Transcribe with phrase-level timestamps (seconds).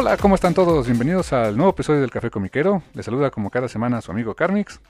[0.00, 0.86] Hola, ¿cómo están todos?
[0.86, 2.82] Bienvenidos al nuevo episodio del Café Comiquero.
[2.94, 4.80] Les saluda como cada semana su amigo Carmix.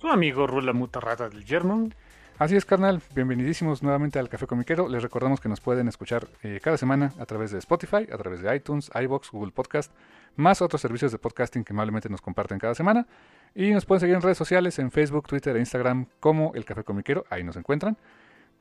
[0.00, 1.90] Su amigo Rula Mutarrata del Yermo.
[2.38, 3.02] Así es, carnal.
[3.14, 4.88] Bienvenidísimos nuevamente al Café Comiquero.
[4.88, 8.40] Les recordamos que nos pueden escuchar eh, cada semana a través de Spotify, a través
[8.40, 9.92] de iTunes, iBox, Google Podcast,
[10.34, 13.06] más otros servicios de podcasting que amablemente nos comparten cada semana.
[13.54, 16.84] Y nos pueden seguir en redes sociales, en Facebook, Twitter e Instagram como El Café
[16.84, 17.26] Comiquero.
[17.28, 17.98] Ahí nos encuentran.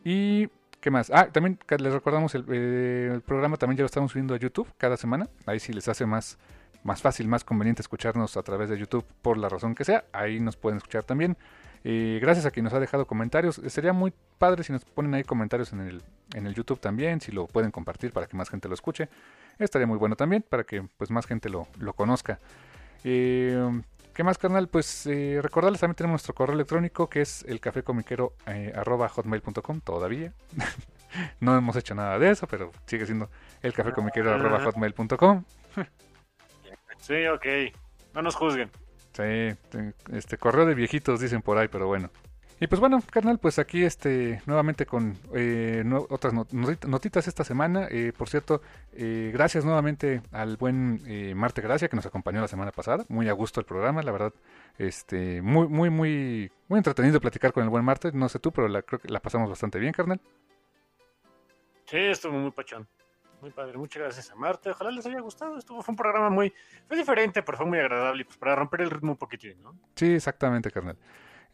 [0.04, 0.50] Y
[0.86, 1.10] ¿Qué más?
[1.10, 4.72] Ah, también les recordamos el, eh, el, programa también ya lo estamos subiendo a YouTube
[4.78, 5.28] cada semana.
[5.48, 6.38] Ahí sí les hace más,
[6.84, 10.06] más fácil, más conveniente escucharnos a través de YouTube por la razón que sea.
[10.14, 11.38] Ahí nos pueden escuchar también.
[11.84, 13.60] Eh, gracias a quien nos ha dejado comentarios.
[13.66, 16.04] Sería muy padre si nos ponen ahí comentarios en el,
[16.36, 19.10] en el YouTube también, si lo pueden compartir para que más gente lo escuche.
[19.58, 22.38] Estaría muy bueno también para que pues más gente lo, lo conozca.
[23.04, 23.82] Eh,
[24.16, 24.70] ¿Qué más, carnal?
[24.70, 27.60] Pues eh, recordarles también tenemos nuestro correo electrónico que es el
[28.48, 28.72] eh,
[29.82, 30.32] todavía.
[31.42, 33.30] no hemos hecho nada de eso, pero sigue siendo
[33.62, 33.74] el
[34.64, 35.44] hotmail.com.
[37.00, 37.46] sí, ok.
[38.14, 38.72] No nos juzguen.
[39.12, 39.54] Sí,
[40.14, 42.10] este correo de viejitos dicen por ahí, pero bueno.
[42.60, 47.88] Y pues bueno, carnal, pues aquí este nuevamente con eh, otras notitas esta semana.
[47.92, 48.62] Eh, por cierto,
[48.94, 51.02] eh, gracias nuevamente al buen
[51.38, 53.04] Marte Gracia que nos acompañó la semana pasada.
[53.10, 54.34] Muy a gusto el programa, la verdad.
[54.78, 58.12] Este, muy, muy, muy, muy entretenido platicar con el buen Marte.
[58.14, 60.22] No sé tú, pero la, creo que la pasamos bastante bien, carnal.
[61.86, 62.88] Sí, estuvo muy pachón.
[63.42, 64.70] Muy padre, muchas gracias a Marte.
[64.70, 65.58] Ojalá les haya gustado.
[65.58, 66.54] Estuvo, fue un programa muy,
[66.88, 68.24] fue diferente, pero fue muy agradable.
[68.24, 69.78] Pues para romper el ritmo un poquitín, ¿no?
[69.96, 70.98] Sí, exactamente, carnal.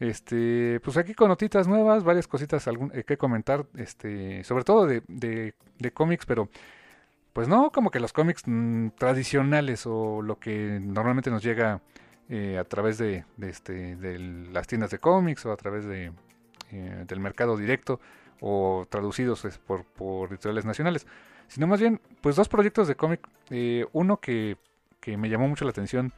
[0.01, 4.88] Este, pues aquí con notitas nuevas, varias cositas algún, eh, que comentar, este, sobre todo
[4.88, 6.50] de, de, cómics, pero
[7.34, 11.81] pues no como que los cómics mm, tradicionales o lo que normalmente nos llega
[12.29, 14.17] eh, a través de, este, de
[14.51, 16.11] las tiendas de cómics o a través de,
[16.72, 18.00] eh, del mercado directo
[18.40, 21.06] o traducidos por, por editoriales nacionales,
[21.47, 23.29] sino más bien pues dos proyectos de cómic,
[23.91, 24.57] uno que,
[25.00, 26.11] que me llamó mucho la atención,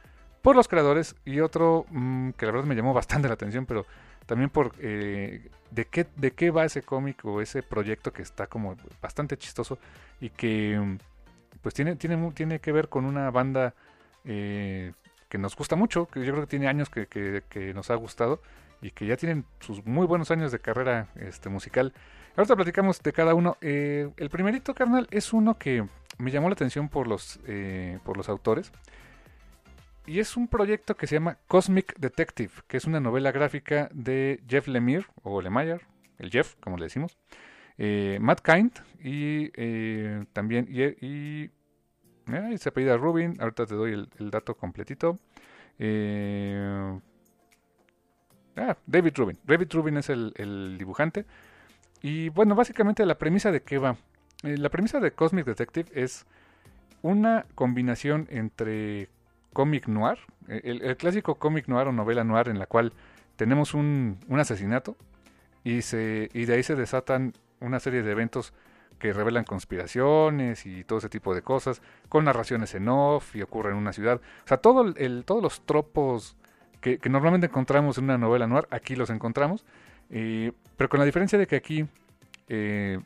[0.44, 3.86] por los creadores y otro mm, que la verdad me llamó bastante la atención, pero
[4.26, 8.46] también por eh, de, qué, de qué va ese cómic o ese proyecto que está
[8.46, 9.78] como bastante chistoso
[10.20, 10.98] y que mm,
[11.62, 13.72] pues tiene, tiene, tiene que ver con una banda
[14.26, 14.92] eh,
[15.30, 18.42] que nos gusta mucho, que yo creo que tiene años que, que, nos ha gustado
[18.82, 21.94] y que ya tienen sus muy buenos años de carrera este, musical.
[22.36, 23.56] Ahorita platicamos de cada uno.
[23.62, 25.86] Eh, el primerito, carnal, es uno que
[26.18, 27.40] me llamó la atención por los,
[28.04, 28.70] por los autores.
[30.06, 34.42] Y es un proyecto que se llama Cosmic Detective, que es una novela gráfica de
[34.46, 35.80] Jeff Lemire, o Lemire,
[36.18, 37.16] el Jeff, como le decimos,
[37.78, 38.72] eh, Matt Kind,
[39.02, 41.50] y eh, también, y, y
[42.32, 45.18] eh, se apellida Rubin, ahorita te doy el, dato completito.
[45.78, 47.00] Eh,
[48.56, 49.38] ah, David Rubin.
[49.44, 51.24] David Rubin es el, el, dibujante.
[52.02, 53.96] Y bueno, básicamente la premisa de qué va.
[54.42, 56.26] la premisa de Cosmic Detective es
[57.02, 59.08] una combinación entre
[59.54, 60.18] cómic noir,
[60.48, 62.92] eh, el, clásico cómic noir o novela noir en la cual
[63.36, 64.96] tenemos un, asesinato
[65.64, 68.52] y, se, y de ahí se desatan una serie de eventos
[68.98, 71.80] que revelan conspiraciones y todo ese tipo de cosas,
[72.10, 74.20] con narraciones en off y ocurre en una ciudad.
[74.44, 76.36] O sea, todo el, todos los tropos
[76.80, 79.64] que, normalmente encontramos en una novela noir, aquí los encontramos,
[80.08, 81.86] pero con la diferencia de que aquí
[82.48, 83.00] eh,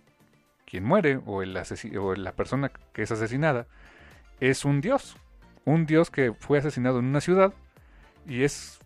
[0.67, 1.57] quien muere o, el
[1.99, 3.67] o la persona que es asesinada
[4.41, 5.17] es un dios.
[5.69, 7.53] Un dios que fue asesinado en una ciudad
[8.27, 8.79] y es,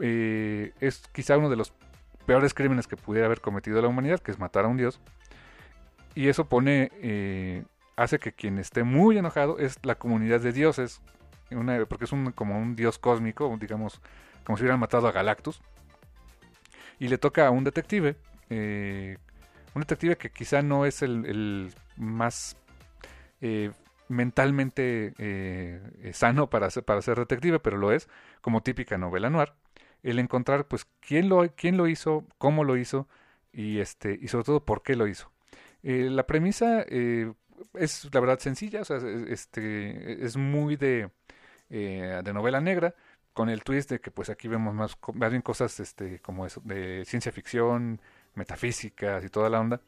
[0.00, 1.72] eh, es quizá uno de los
[2.26, 5.00] peores crímenes que pudiera haber cometido la humanidad, que es matar a un dios.
[6.14, 7.64] Y eso pone, eh,
[7.96, 11.00] hace que quien esté muy enojado es la comunidad de dioses,
[11.88, 14.02] porque es un, como un dios cósmico, digamos,
[14.44, 15.62] como si hubieran matado a Galactus.
[16.98, 18.16] Y le toca a un detective,
[18.50, 19.16] eh,
[19.74, 22.58] un detective que quizá no es el, más
[23.40, 23.70] eh,
[24.10, 28.08] mentalmente eh, sano para ser, para ser detective, pero lo es,
[28.40, 29.52] como típica novela noir,
[30.02, 33.08] el encontrar pues quién lo, quién lo hizo, cómo lo hizo
[33.52, 35.30] y, este, y sobre todo por qué lo hizo.
[35.82, 38.98] la premisa es la verdad sencilla, o sea,
[39.28, 41.10] este, es muy de,
[41.68, 42.94] de novela negra,
[43.32, 46.60] con el twist de que pues aquí vemos más, más bien cosas este, como eso,
[46.64, 48.00] de ciencia ficción,
[48.34, 49.80] metafísicas y toda la onda.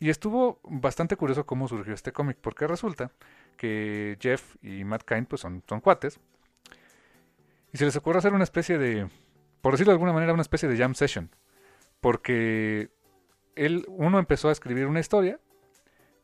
[0.00, 3.10] Y estuvo bastante curioso cómo surgió este cómic, porque resulta
[3.58, 6.18] que Jeff y Matt Kind pues son, son cuates.
[7.72, 9.10] Y se les ocurre hacer una especie de,
[9.60, 11.30] por decirlo de alguna manera, una especie de jam session.
[12.00, 12.88] Porque
[13.56, 15.38] él, uno empezó a escribir una historia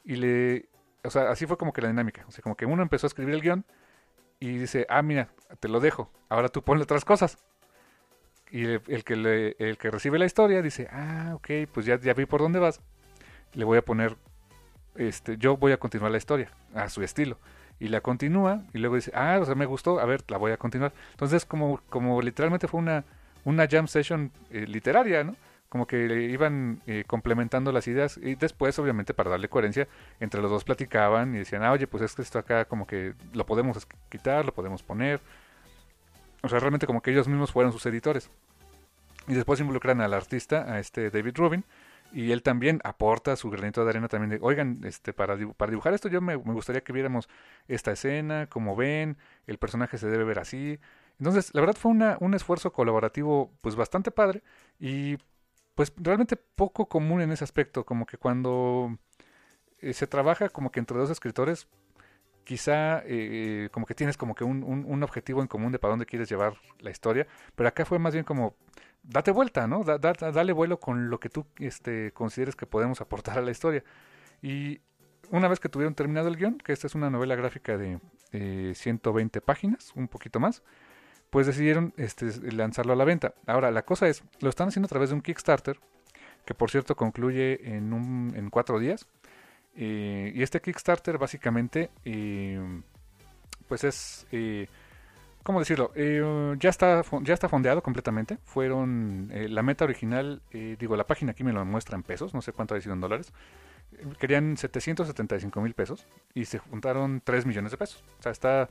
[0.05, 0.69] y le,
[1.03, 2.25] o sea, así fue como que la dinámica.
[2.27, 3.67] O sea, como que uno empezó a escribir el guion
[4.41, 5.29] y dice, ah, mira,
[5.61, 7.39] te lo dejo, ahora tú ponle otras cosas.
[8.51, 12.25] Y el, que, el que recibe la historia dice, ah, ok, pues ya, ya vi
[12.25, 12.81] por dónde vas.
[13.53, 14.17] Le voy a poner,
[14.96, 17.38] este, yo voy a continuar la historia a su estilo.
[17.81, 20.52] Y la continúa y luego dice, ah, o sea, me gustó, a ver, la voy
[20.52, 20.93] a continuar.
[21.11, 23.05] Entonces, como, como literalmente fue una,
[23.44, 25.37] una jam session eh, literaria, ¿no?
[25.75, 29.88] como que iban eh, complementando las ideas y después obviamente para darle coherencia
[30.20, 33.14] entre los dos platicaban y decían, ah, oye, pues es que esto acá como que
[33.32, 35.20] lo podemos quitar, lo podemos poner.
[36.44, 38.31] O sea, realmente como que ellos mismos fueron sus editores.
[39.26, 41.64] Y después involucran al artista, a este David Rubin,
[42.15, 45.95] y él también aporta su granito de arena también de, oigan, este, para, para dibujar
[45.95, 47.29] esto yo me, me gustaría que viéramos
[47.67, 50.79] esta escena, como ven, el personaje se debe ver así.
[51.19, 54.43] Entonces, la verdad fue una, un esfuerzo colaborativo pues bastante padre
[54.79, 55.19] y
[55.75, 58.97] pues realmente poco común en ese aspecto, como que cuando
[59.81, 61.69] eh, se trabaja como que entre dos escritores,
[62.45, 66.07] quizá eh, como que tienes como que un, un, objetivo en común de para dónde
[66.07, 67.27] quieres llevar la historia,
[67.57, 68.55] pero acá fue más bien como
[69.05, 69.85] date vuelta, ¿no?
[69.85, 73.85] dale vuelo con lo que tú este, consideres que podemos aportar a la historia.
[74.43, 74.81] Y
[75.31, 77.99] una vez que tuvieron terminado el guion, que esta es una novela gráfica de
[78.75, 80.62] 120 páginas, un poquito más,
[81.31, 83.35] pues decidieron este, lanzarlo a la venta.
[83.47, 85.79] Ahora, la cosa es, lo están haciendo a través de un Kickstarter,
[86.45, 89.06] que por cierto concluye en, un, en cuatro días.
[89.75, 92.83] Eh, y este Kickstarter básicamente, eh,
[93.67, 94.69] pues es, eh,
[95.44, 95.93] ¿cómo decirlo?
[95.94, 98.38] ya, está, ya está fondeado completamente.
[98.44, 102.52] Fueron, la meta original, digo, la página aquí me lo muestra en pesos, no sé
[102.52, 103.32] cuánto ha sido en dólares.
[104.19, 108.02] Querían 775 mil pesos y se juntaron 3 millones de pesos.
[108.19, 108.69] O sea, está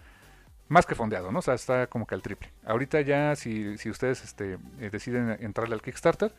[0.67, 1.39] más que fondeado, ¿no?
[1.39, 2.49] O sea, está como que al triple.
[2.65, 6.33] Ahorita ya, si, si ustedes este, eh, deciden entrarle al Kickstarter,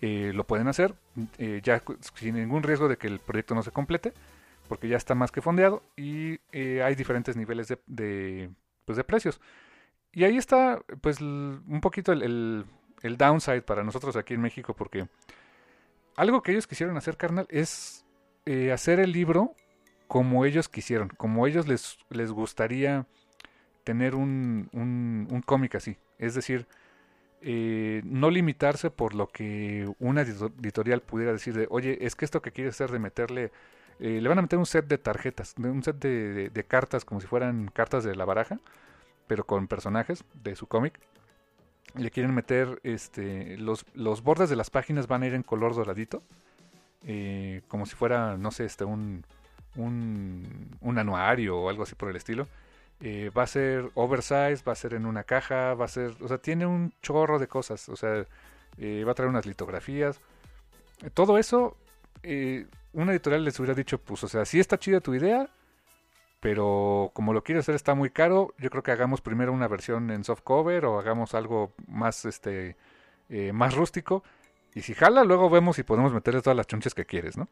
[0.00, 0.94] eh, lo pueden hacer,
[1.38, 1.82] eh, ya
[2.14, 4.12] sin ningún riesgo de que el proyecto no se complete,
[4.68, 8.50] porque ya está más que fondeado y hay diferentes niveles de,
[8.84, 9.40] pues de precios.
[10.14, 12.64] Y ahí está, pues, un poquito el,
[13.02, 15.08] el, downside para nosotros aquí en México, porque
[16.16, 18.04] algo que ellos quisieron hacer, carnal, es
[18.72, 19.54] hacer el libro
[20.06, 23.06] como ellos quisieron, como ellos les, les gustaría
[23.84, 25.96] tener un, un, cómic así.
[26.18, 26.66] Es decir,
[27.42, 32.42] eh, no limitarse por lo que una editorial pudiera decir de, oye, es que esto
[32.42, 33.52] que quiere hacer de meterle,
[34.00, 37.26] eh, le van a meter un set de tarjetas, un set de, cartas como si
[37.26, 38.58] fueran cartas de la baraja,
[39.26, 40.98] pero con personajes de su cómic.
[41.96, 45.74] Le quieren meter, este, los, los bordes de las páginas van a ir en color
[45.74, 46.22] doradito,
[47.06, 49.24] eh, como si fuera, no sé, este, un,
[49.76, 52.48] un, un anuario o algo así por el estilo
[53.00, 56.28] eh, va a ser oversize, va a ser en una caja, va a ser, o
[56.28, 58.24] sea, tiene un chorro de cosas, o sea,
[58.78, 60.20] eh, va a traer unas litografías.
[61.12, 61.76] Todo eso,
[62.22, 65.48] eh, una editorial les hubiera dicho, pues, o sea, sí está chida tu idea,
[66.44, 70.10] pero como lo quieres hacer está muy caro, yo creo que hagamos primero una versión
[70.10, 72.76] en soft cover o hagamos algo más, este,
[73.54, 74.22] más rústico.
[74.74, 77.48] Y si jala, luego vemos si podemos meterle todas las chonches que quieres, ¿no?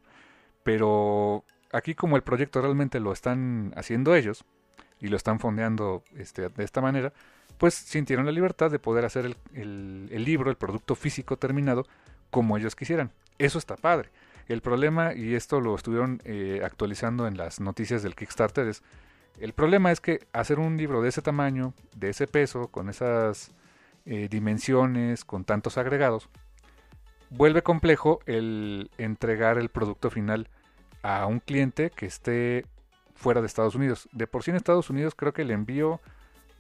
[0.63, 4.45] Pero aquí como el proyecto realmente lo están haciendo ellos,
[5.01, 7.15] y lo están fondeando este, de esta manera,
[7.57, 11.87] pues sintieron la libertad de poder hacer el, libro, el producto físico terminado,
[12.31, 13.11] como ellos quisieran.
[13.39, 14.11] Eso está padre.
[14.49, 18.83] El problema, y esto lo estuvieron eh, actualizando en las noticias del Kickstarter, es
[19.41, 23.53] el problema es que hacer un libro de ese tamaño, de ese peso, con esas
[24.05, 26.29] eh, dimensiones, con tantos agregados,
[27.31, 30.49] vuelve complejo el entregar el producto final
[31.03, 32.67] a un cliente que esté
[33.15, 34.09] fuera de Estados Unidos.
[34.13, 36.01] De por sí en Estados Unidos creo que el envío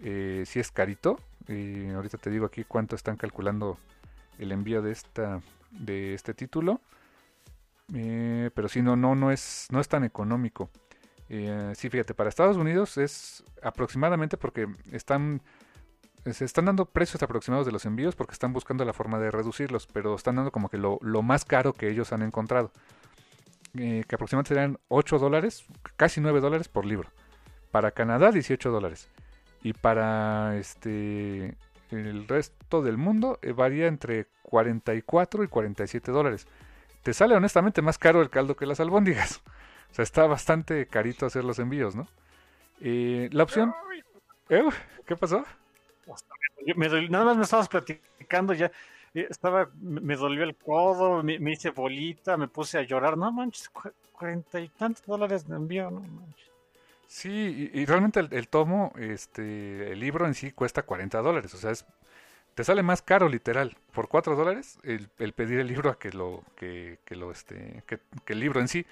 [0.03, 1.19] eh, sí es carito.
[1.49, 3.79] Y ahorita te digo aquí cuánto están calculando
[4.39, 6.81] el envío de esta de este título.
[7.95, 10.71] Eh, pero sí, no, no, no es, no es tan económico.
[11.29, 15.43] Eh, sí, fíjate, para Estados Unidos es aproximadamente porque están
[16.31, 19.89] se están dando precios aproximados de los envíos porque están buscando la forma de reducirlos,
[19.89, 22.71] pero están dando como que lo, más caro que ellos han encontrado.
[23.75, 25.65] Eh, que aproximadamente serían 8 dólares,
[25.97, 27.09] casi 9 dólares por libro.
[27.71, 29.09] Para Canadá 18 dólares.
[29.63, 31.57] Y para este
[31.91, 36.47] el resto del mundo eh, varía entre 44 y 47 dólares.
[37.03, 39.43] Te sale honestamente más caro el caldo que las albóndigas.
[39.93, 42.09] O sea, está bastante carito hacer los envíos, ¿no?
[42.81, 43.75] Eh, la opción...
[44.49, 45.45] ¿Qué pasó?
[47.11, 48.73] nada más me estabas platicando ya.
[49.15, 53.19] Eh, estaba, me dolió el codo, me, hice bolita, me puse a llorar.
[53.19, 53.71] No manches,
[54.13, 56.51] cuarenta y tantos dólares de envío, no manches.
[57.07, 61.53] Sí, y, realmente el, tomo, este, el libro en sí cuesta 40 dólares.
[61.53, 61.85] O sea, es,
[62.55, 66.43] te sale más caro literal por 4 dólares el, pedir el libro a que lo,
[66.57, 68.87] que, lo, este, que, el libro en sí.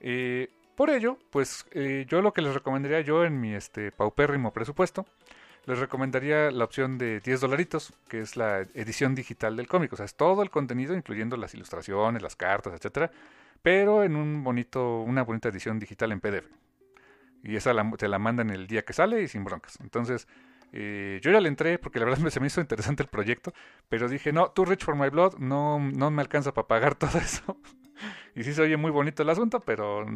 [0.00, 4.52] Eh, por ello, pues eh, yo lo que les recomendaría yo en mi este paupérrimo
[4.52, 5.06] presupuesto
[5.68, 9.92] les recomendaría la opción de 10 dolaritos, que es la edición digital del cómic.
[9.92, 13.10] O sea, es todo el contenido, incluyendo las ilustraciones, las cartas, etcétera,
[13.60, 16.46] pero en un bonito, una bonita edición digital en PDF.
[17.42, 19.78] Y esa te la mandan el día que sale y sin broncas.
[19.82, 20.26] Entonces,
[20.72, 23.52] eh, yo ya le entré porque la verdad se me hizo interesante el proyecto,
[23.88, 27.18] pero dije, no, Too Rich for My Blood no, no me alcanza para pagar todo
[27.18, 27.58] eso.
[28.34, 30.06] y sí se oye muy bonito el asunto, pero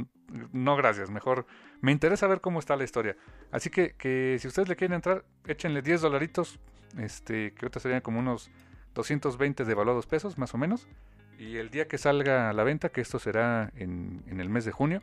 [0.53, 1.47] no gracias, mejor
[1.81, 3.17] me interesa ver cómo está la historia.
[3.51, 6.61] Así que, que si ustedes le quieren entrar, échenle 10 dolaritos,
[6.99, 8.51] este, que ahorita serían como unos
[8.95, 10.87] 220 devaluados pesos, más o menos.
[11.39, 14.65] Y el día que salga a la venta, que esto será en, en el mes
[14.65, 15.03] de junio,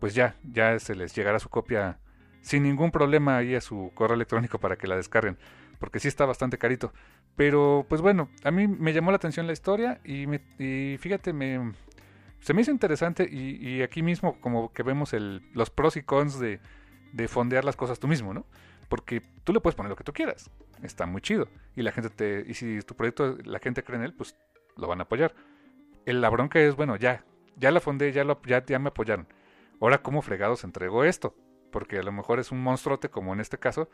[0.00, 1.98] pues ya, ya se les llegará su copia
[2.40, 5.38] sin ningún problema ahí a su correo electrónico para que la descarguen,
[5.78, 6.92] porque sí está bastante carito.
[7.36, 10.26] Pero pues bueno, a mí me llamó la atención la historia y,
[10.98, 11.72] fíjate, me,
[12.40, 15.12] se me hizo interesante y, aquí mismo como que vemos
[15.52, 16.60] los pros y cons de,
[17.12, 18.46] de fondear las cosas tú mismo, ¿no?
[18.88, 20.50] Porque tú le puedes poner lo que tú quieras,
[20.82, 21.48] está muy chido.
[21.76, 24.36] Y la gente te, y si tu proyecto la gente cree en él, pues
[24.76, 25.34] lo van a apoyar.
[26.06, 27.24] El, la bronca es, bueno, ya,
[27.56, 29.28] ya la fondé, ya, lo, ya, ya me apoyaron.
[29.80, 31.36] Ahora, ¿cómo fregados entregó esto?
[31.70, 33.88] Porque a lo mejor es un monstruote como en este caso,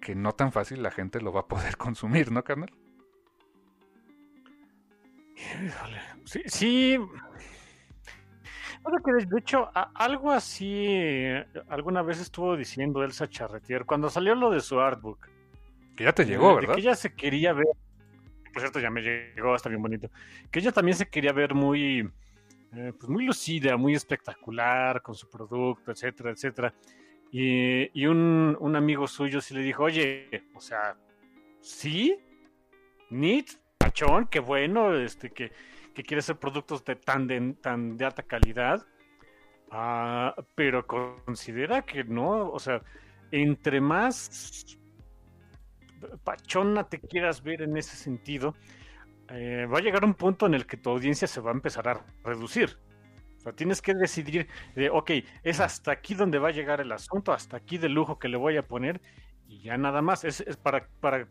[0.00, 2.70] que no tan fácil la gente lo va a poder consumir, ¿no, carnal?
[6.24, 6.98] Sí, sí.
[8.84, 11.24] de hecho, algo así
[11.68, 15.28] alguna vez estuvo diciendo Elsa Charretier cuando salió lo de su artbook.
[15.96, 16.74] Que ya te llegó, ¿verdad?
[16.74, 17.66] que ella se quería ver.
[18.52, 20.10] Por cierto, ya me llegó, está bien bonito.
[20.50, 22.10] Que ella también se quería ver muy,
[22.72, 26.74] eh, pues muy lucida, muy espectacular con su producto, etcétera, etcétera.
[27.32, 30.96] Y, un, amigo suyo sí le dijo, oye, o sea,
[31.60, 32.18] sí,
[33.10, 33.46] neat,
[33.78, 35.52] pachón, qué bueno, este, que,
[35.94, 38.84] que quiere hacer productos de tan de, tan de alta calidad,
[39.70, 42.82] ah, pero considera que no, o sea,
[43.30, 44.76] entre más
[46.24, 48.54] pachona te quieras ver en ese sentido,
[49.28, 51.88] eh, va a llegar un punto en el que tu audiencia se va a empezar
[51.88, 52.78] a reducir.
[53.40, 56.92] O sea, tienes que decidir, de, ok, es hasta aquí donde va a llegar el
[56.92, 59.00] asunto, hasta aquí de lujo que le voy a poner
[59.48, 60.24] y ya nada más.
[60.24, 61.26] Es, para, para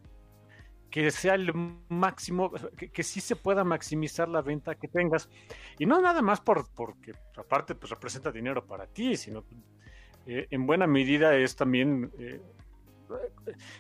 [0.90, 1.54] que sea el
[1.88, 5.30] máximo, que, sí se pueda maximizar la venta que tengas.
[5.78, 9.44] Y no nada más por, porque aparte pues representa dinero para ti, sino
[10.26, 12.12] eh, en buena medida es también...
[12.18, 12.42] Eh,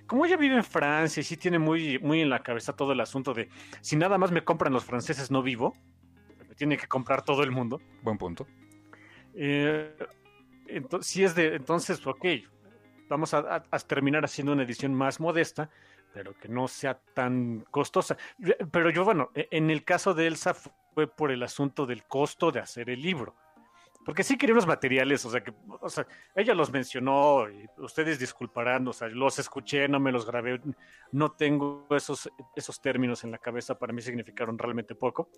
[0.06, 3.00] como ella vive en Francia y sí tiene muy, muy en la cabeza todo el
[3.00, 3.50] asunto de
[3.82, 5.76] si nada más me compran los franceses no vivo,
[6.60, 7.82] tiene que comprar todo el mundo.
[8.04, 8.46] Buen punto.
[9.34, 9.96] Eh,
[10.68, 12.26] entonces, si es de, entonces, ok,
[13.08, 15.70] vamos a, terminar haciendo una edición más modesta,
[16.14, 18.18] pero que no sea tan costosa.
[18.72, 22.52] Pero yo, bueno, e, en el caso de Elsa fue por el asunto del costo
[22.52, 23.36] de hacer el libro.
[24.06, 28.18] Porque sí quería unos materiales, o sea, que, o sea, ella los mencionó, y ustedes
[28.18, 30.60] disculparán, o sea, los escuché, no me los grabé,
[31.12, 35.30] no tengo esos, esos términos en la cabeza, para mí significaron realmente poco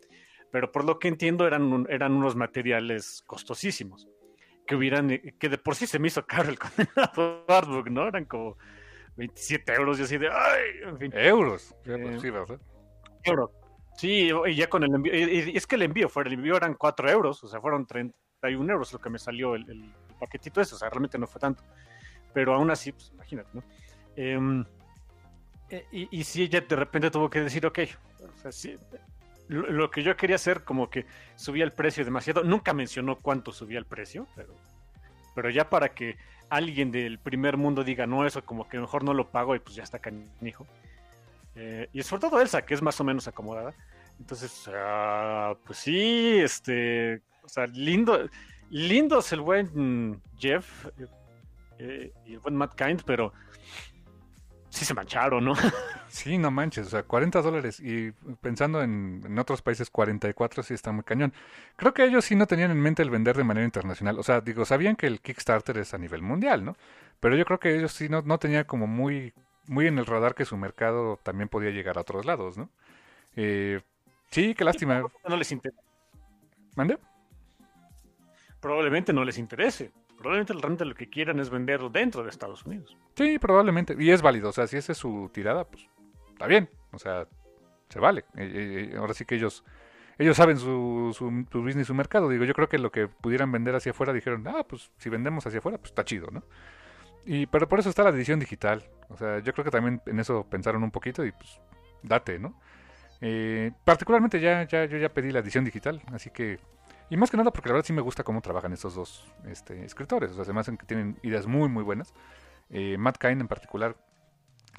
[0.52, 4.08] pero por lo que entiendo eran, eran unos materiales costosísimos,
[4.68, 8.08] que hubieran, eh, que de por sí se me hizo caro el condenado artbook, ¿no?
[8.08, 8.58] Eran como
[9.16, 10.64] 27 euros y así de, ¡ay!
[10.84, 11.12] En fin.
[11.16, 12.60] Euros, eh, sí, ¿verdad?
[13.24, 13.50] Euros.
[13.98, 16.76] Sí, y ya con el envío, y es que el envío fue, el envío eran
[16.76, 17.86] 4 euros, o sea, fueron
[18.42, 21.64] 31 euros lo que me salió el, paquetito ese, o sea, realmente no fue tanto,
[22.34, 23.64] pero aún así, pues imagínate, ¿no?
[24.16, 24.64] Em,
[25.70, 27.80] eh, y, y sí, ella de repente tuvo que decir, ok,
[28.20, 28.78] o sea, sí,
[29.52, 31.06] lo, que yo quería hacer como que
[31.36, 32.44] subía el precio demasiado.
[32.44, 34.56] Nunca mencionó cuánto subía el precio, pero,
[35.36, 36.18] pero ya para que
[36.50, 39.76] alguien del primer mundo diga no, eso como que mejor no lo pago y pues
[39.76, 40.66] ya está canijo.
[41.56, 43.74] Eh, y sobre todo Elsa, que es más o menos acomodada.
[44.20, 48.30] Entonces, ah, pues sí, este, sea, lindo,
[48.70, 50.88] lindo es el buen Jeff
[51.78, 53.34] eh, y el buen Matt Kind, pero
[54.70, 55.54] sí se mancharon, ¿no?
[56.08, 60.74] Sí, no manches, o sea, 40 dólares y pensando en, en, otros países 44 sí
[60.74, 61.34] está muy cañón.
[61.78, 64.42] Creo que ellos sí no tenían en mente el vender de manera internacional, o sea,
[64.42, 66.76] digo, sabían que el Kickstarter es a nivel mundial, ¿no?
[67.22, 69.34] Pero yo creo que ellos sí no, no tenían como muy,
[69.68, 72.70] muy en el radar que su mercado también podía llegar a otros lados, ¿no?
[73.38, 73.80] Eh,
[74.32, 75.04] sí, qué lástima.
[75.28, 75.82] No les interesa.
[76.76, 76.98] ¿Mande?
[78.62, 79.92] Probablemente no les interese
[80.22, 82.96] probablemente realmente lo que quieran es venderlo dentro de Estados Unidos.
[83.16, 83.96] Sí, probablemente.
[84.00, 84.50] Y es válido.
[84.50, 85.90] O sea, si esa es su tirada, pues
[86.30, 86.70] está bien.
[86.92, 87.28] O sea,
[87.90, 88.26] se vale.
[88.38, 89.64] Eh, eh, ahora sí que ellos
[90.18, 92.30] ellos saben su, su, su, business, su mercado.
[92.30, 95.46] Digo, yo creo que lo que pudieran vender hacia afuera dijeron, ah, pues si vendemos
[95.48, 96.44] hacia afuera, pues está chido, ¿no?
[97.26, 98.84] Y, pero por eso está la edición digital.
[99.10, 101.60] O sea, yo creo que también en eso pensaron un poquito y pues
[102.04, 102.60] date, ¿no?
[103.22, 106.60] Eh, particularmente ya, ya, yo ya pedí la edición digital, así que
[107.12, 109.84] y más que nada porque la verdad sí me gusta cómo trabajan estos dos este,
[109.84, 110.32] escritores.
[110.32, 112.14] O sea, además que tienen ideas muy, muy buenas.
[112.70, 113.98] Eh, Matt Cain en particular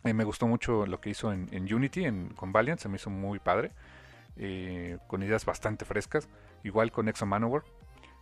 [0.02, 3.10] eh, me gustó mucho lo que hizo en, Unity, en, con Valiant, se me hizo
[3.10, 3.72] muy padre.
[4.38, 6.26] Eh, con ideas bastante frescas.
[6.64, 7.64] Igual con Exo Manowar.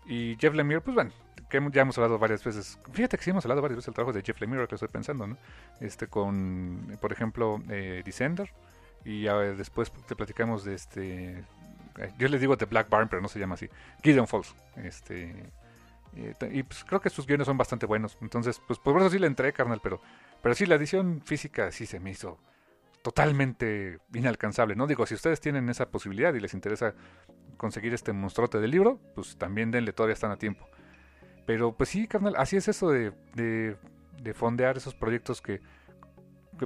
[0.06, 1.12] Y Jeff Lemire, pues bueno,
[1.48, 2.80] que ya hemos hablado varias veces.
[2.92, 5.28] Fíjate que sí hemos hablado varias veces del trabajo de Jeff Lemire, que estoy pensando,
[5.28, 5.36] ¿no?
[5.78, 8.52] Este, con, por ejemplo, Descender.
[9.04, 9.26] Y
[9.56, 11.44] después te platicamos de este
[12.18, 13.68] yo les digo The Black Barn, pero no se llama así.
[14.02, 14.54] Gideon Falls.
[14.76, 15.52] Este,
[16.14, 18.18] y pues creo que sus guiones son bastante buenos.
[18.20, 20.00] Entonces, pues por eso sí le entré, carnal, pero,
[20.42, 22.38] pero sí, la edición física sí se me hizo
[23.02, 24.86] totalmente inalcanzable, ¿no?
[24.86, 26.94] Digo, si ustedes tienen esa posibilidad y les interesa
[27.56, 30.68] conseguir este monstruote del libro, pues también denle, todavía están a tiempo.
[31.46, 35.60] Pero pues sí, carnal, así es eso de, de fondear esos proyectos que,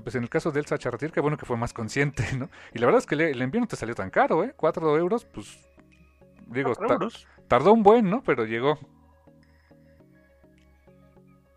[0.01, 2.49] pues en el caso de Elsa Charretier, qué bueno que fue más consciente, ¿no?
[2.73, 4.55] Y la verdad es que el envío no te salió tan caro, ¿eh?
[4.57, 5.59] Cuatro euros, pues,
[6.47, 6.73] digo,
[7.49, 8.23] tardó un buen, ¿no?
[8.23, 8.79] Pero llegó.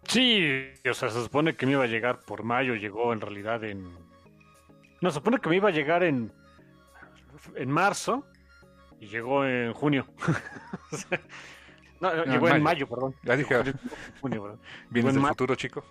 [0.03, 3.63] Sí, o sea, se supone que me iba a llegar por mayo, llegó en realidad
[3.65, 3.83] en...
[5.01, 6.31] No, se supone que me iba a llegar en,
[7.55, 8.25] en marzo
[8.99, 10.07] y llegó en junio.
[11.99, 13.15] no, llegó en mayo, perdón.
[13.23, 13.73] Ya dije,
[14.21, 14.57] junio,
[14.89, 15.83] Vienes del futuro, chico.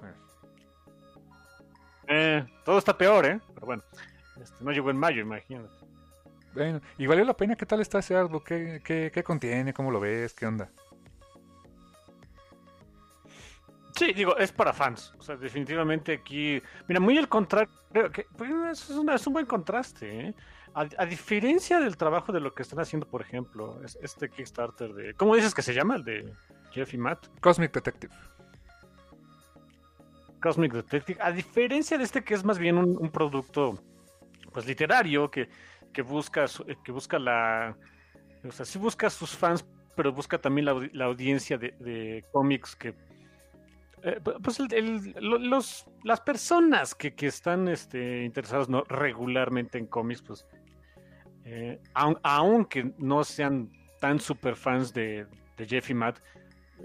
[2.08, 3.40] Eh, todo está peor, ¿eh?
[3.54, 3.82] Pero bueno,
[4.40, 5.68] este, no llegó en mayo, imagínate.
[6.54, 7.54] Bueno, y valió la pena.
[7.54, 8.40] ¿Qué tal está ese álbum?
[8.44, 9.74] ¿Qué, qué, qué contiene?
[9.74, 10.32] ¿Cómo lo ves?
[10.32, 10.70] ¿Qué onda?
[13.94, 15.12] Sí, digo, es para fans.
[15.18, 16.62] O sea, definitivamente aquí.
[16.86, 17.72] Mira, muy al contrario.
[18.12, 20.28] Que, pues, es, es, un buen contraste.
[20.28, 20.34] ¿eh?
[20.74, 25.14] A, a, diferencia del trabajo de lo que están haciendo, por ejemplo, este Kickstarter de.
[25.14, 25.96] ¿Cómo dices que se llama?
[25.96, 26.34] El de
[26.72, 27.26] Jeff y Matt.
[27.40, 28.14] Cosmic Detective.
[30.40, 33.78] Cosmic Detective, a diferencia de este que es más bien un, producto
[34.52, 35.48] pues literario que,
[35.92, 36.46] que, busca
[36.84, 37.76] que busca la
[38.44, 42.94] o sea, sí busca sus fans, pero busca también la, audiencia de, cómics que
[44.02, 44.58] eh, pues
[45.20, 50.46] los, las personas que, que están este, interesadas no, regularmente en cómics, pues
[51.44, 53.70] eh, aunque no sean
[54.00, 56.20] tan super fans de, de Jeff y Matt,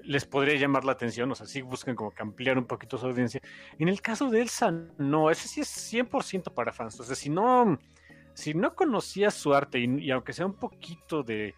[0.03, 3.05] les podría llamar la atención, o sea, sí buscan como que ampliar un poquito su
[3.05, 3.41] audiencia.
[3.77, 7.29] En el caso de Elsa, no, ese sí es 100% para fans, o sea, si
[7.29, 7.77] no,
[8.33, 11.53] si no conocías su arte y, aunque sea un poquito de,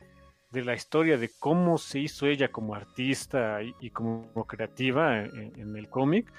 [0.52, 5.89] de, la historia de cómo se hizo ella como artista y, como creativa en, el
[5.89, 6.32] cómic,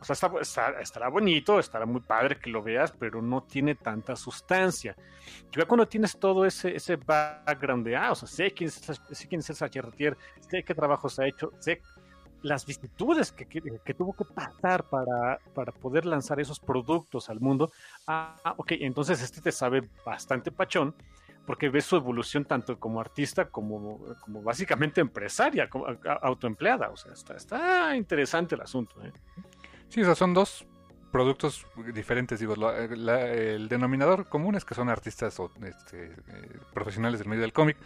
[0.00, 0.04] o
[0.44, 4.96] sea, estará bonito, estará muy padre que lo veas, pero no tiene tanta sustancia.
[5.52, 9.28] Ya cuando tienes todo ese, ese background de, ah, o sea, sé quién es, sé
[9.28, 11.80] quién es el sé qué trabajos ha hecho, sé
[12.42, 17.72] las vicisitudes que, que, tuvo que pasar para, para, poder lanzar esos productos al mundo.
[18.06, 20.94] Ah, ok, entonces este te sabe bastante pachón
[21.48, 25.86] porque ves su evolución tanto como artista como, como básicamente empresaria, como
[26.20, 26.90] autoempleada.
[26.90, 29.02] O sea, está, está interesante el asunto.
[29.02, 29.10] ¿eh?
[29.88, 30.66] Sí, o sea, son dos
[31.10, 32.40] productos diferentes.
[32.40, 37.52] Digo, el denominador común es que son artistas o este, eh, profesionales del medio del
[37.52, 37.76] cómic,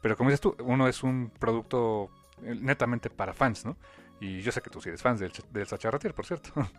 [0.00, 2.10] pero como dices tú, uno es un producto
[2.42, 3.76] eh, netamente para fans, ¿no?
[4.20, 6.52] Y yo sé que tú sí eres fan del, del Sacharratier, por cierto.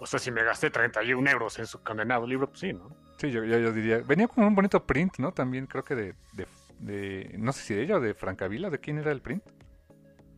[0.00, 2.94] O sea, si me gasté 31 euros en su condenado libro, pues sí, ¿no?
[3.16, 3.98] Sí, yo, yo, diría.
[3.98, 5.32] Venía con un bonito print, ¿no?
[5.32, 6.46] También creo que de, de,
[6.80, 9.44] de, No sé si de ella o de Francavila, ¿de quién era el print?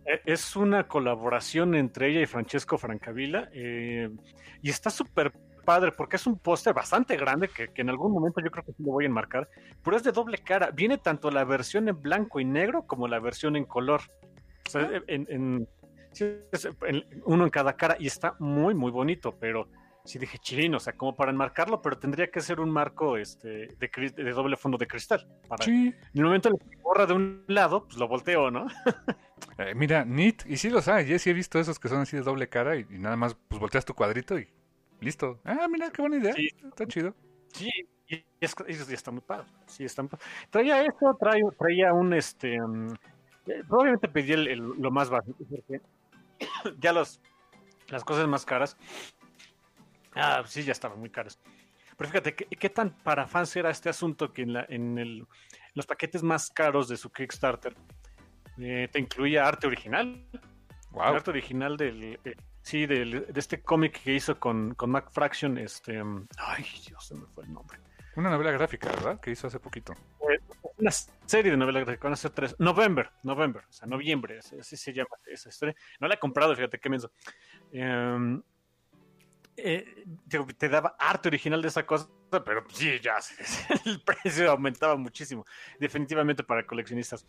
[0.06, 4.08] E, es una colaboración entre ella y Francesco Francavilla eh,
[4.62, 5.32] y está súper
[5.64, 8.82] padre porque es un póster bastante grande que, en algún momento yo creo que sí
[8.84, 9.48] lo voy a enmarcar,
[9.82, 10.70] pero es de doble cara.
[10.70, 14.00] Viene tanto la versión en blanco y negro como la versión en color.
[14.66, 15.02] O sea, ah.
[15.08, 15.68] en,
[17.24, 19.68] uno en cada cara y está muy, muy bonito, pero
[20.06, 23.68] sí dije chilino, o sea, como para enmarcarlo, pero tendría que ser un marco este,
[23.78, 25.26] de, doble fondo de cristal.
[25.48, 28.66] Para, En el momento en que borra de un lado, pues lo volteo, ¿no?
[29.58, 32.16] Eh, mira, neat, y sí los hay, yo sí he visto esos que son así
[32.16, 34.48] de doble cara y, nada más pues volteas tu cuadrito y
[35.00, 35.40] listo.
[35.44, 37.14] Ah, mira, qué buena idea, está chido.
[37.52, 37.70] Sí,
[38.08, 38.54] y es,
[38.90, 40.06] está muy padre, sí, está
[40.50, 41.16] Traía esto,
[41.58, 42.88] traía un, este, um,
[43.46, 45.80] eh, probablemente pedí el, lo más básico, porque
[46.78, 47.20] ya los,
[47.88, 48.76] las cosas más caras
[50.16, 51.38] Ah, sí, ya estaban muy caros.
[51.96, 55.26] Pero fíjate, ¿qué, tan para fans era este asunto que en, la, en el,
[55.74, 57.74] los paquetes más caros de su Kickstarter
[58.58, 60.26] eh, te incluía arte original?
[60.90, 61.02] Wow.
[61.02, 62.18] arte original del...
[62.24, 66.02] Eh, sí, del, de este cómic que hizo con, con Mac Fraction, este...
[66.38, 67.78] Ay, Dios, se me fue el nombre.
[68.16, 69.20] Una novela gráfica, ¿verdad?
[69.20, 69.94] Que hizo hace poquito.
[70.30, 70.40] Eh,
[70.78, 72.56] una serie de novelas gráficas, van a ser tres.
[72.58, 75.74] November, November, o sea, noviembre, así, se llama esa historia.
[76.00, 77.10] No la he comprado, fíjate qué menso.
[77.72, 78.40] Eh,
[79.56, 80.04] eh,
[80.58, 82.08] te, daba arte original de esa cosa,
[82.44, 83.16] pero sí, ya
[83.84, 85.44] el precio aumentaba muchísimo,
[85.78, 87.26] definitivamente para coleccionistas.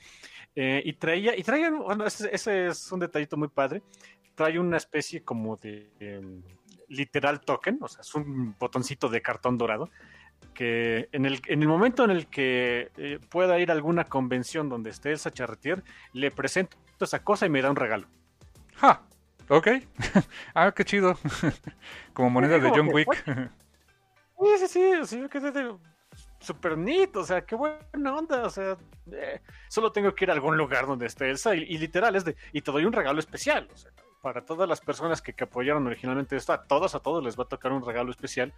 [0.55, 3.81] Eh, y traía, y traía, bueno, ese, es un detallito muy padre,
[4.35, 6.43] trae una especie como de em,
[6.89, 9.89] literal token, o sea, es un botoncito de cartón dorado,
[10.53, 14.69] que en el, en el momento en el que eh, pueda ir a alguna convención
[14.69, 18.07] donde esté el Charretier, le presento esa cosa y me da un regalo.
[18.75, 19.07] ¡Ja!
[19.49, 19.67] Ok.
[20.53, 21.17] ah, qué chido.
[22.13, 23.23] como moneda de John Wick.
[23.25, 25.43] sí, sí, sí, sí, que es
[26.39, 28.77] súper neat, o sea, qué buena onda, o sea,
[29.11, 32.35] eh, solo tengo que ir a algún lugar donde esté Elsa y, literal es de,
[32.53, 36.35] y te doy un regalo especial, o sea, para todas las personas que, apoyaron originalmente
[36.35, 38.53] esto, a todos, a todos les va a tocar un regalo especial.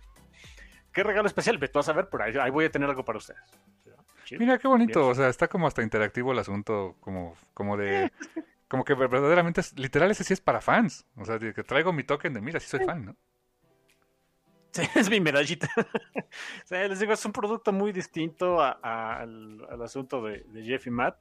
[0.92, 1.58] ¿Qué regalo especial?
[1.58, 3.42] Ve tú a saber, pero ahí, voy a tener algo para ustedes.
[4.32, 8.12] Mira, qué bonito, o sea, está como hasta interactivo el asunto, como, como de...
[8.70, 11.06] como que verdaderamente, literal, ese sí es para fans.
[11.18, 13.18] O sea, que traigo mi token de, mira, sí soy fan, ¿no?
[14.72, 15.68] Sí, es mi medallita.
[15.76, 21.18] o sea, les digo, es un producto muy distinto al, asunto de, Jeff y Matt.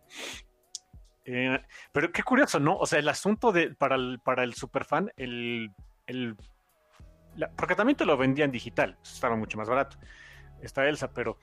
[1.25, 1.59] Eh,
[1.91, 2.77] pero qué curioso, ¿no?
[2.77, 5.71] O sea, el asunto de para el, para el superfan, el,
[6.07, 6.37] el
[7.57, 9.97] porque también te lo vendían digital, estaba mucho más barato.
[10.61, 11.39] Está Elsa, pero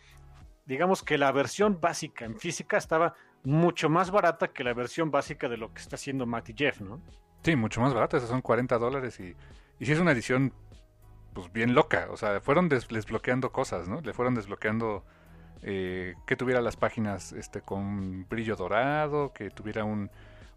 [0.65, 3.15] digamos que la versión básica en física estaba
[3.45, 6.81] mucho más barata que la versión básica de lo que está haciendo Matt y Jeff,
[6.81, 7.01] ¿no?
[7.43, 9.35] Sí, mucho más barata, esas son 40 dólares y,
[9.79, 10.53] y si es una edición
[11.33, 14.01] pues bien loca, o sea, fueron desbloqueando cosas, ¿no?
[14.01, 15.03] Le fueron desbloqueando
[15.61, 20.09] eh, que tuviera las páginas este con brillo dorado, que tuviera un,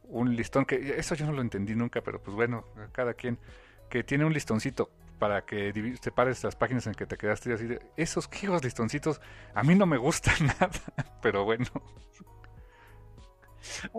[0.05, 3.39] un listón, que eso yo no lo entendí nunca, pero pues bueno, cada quien,
[3.91, 7.67] que tiene un listoncito para que separes las páginas en que te quedaste y así
[7.67, 9.21] de, esos quijos listoncitos
[9.55, 10.71] a mí no me gustan nada,
[11.21, 11.67] pero bueno.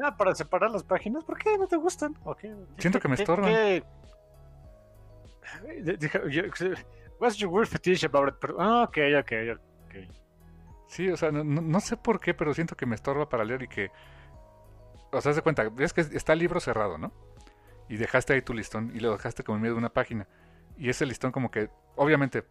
[0.04, 2.16] Ah, para separar las páginas, ¿por qué no te gustan?
[2.78, 3.54] Siento que me estorban.
[7.20, 8.36] What's your weird fetish about it?
[8.58, 9.60] Ah, ok, ok, ok.
[10.88, 13.68] Sí, o sea, no, sé por qué, pero siento que me estorba para leer y
[13.68, 13.92] que.
[15.12, 17.12] O sea, de cuenta, ves que está el libro cerrado, ¿no?
[17.90, 20.28] Y dejaste ahí tu listón y lo dejaste como en medio de una página.
[20.78, 22.44] Y ese listón, como que, obviamente,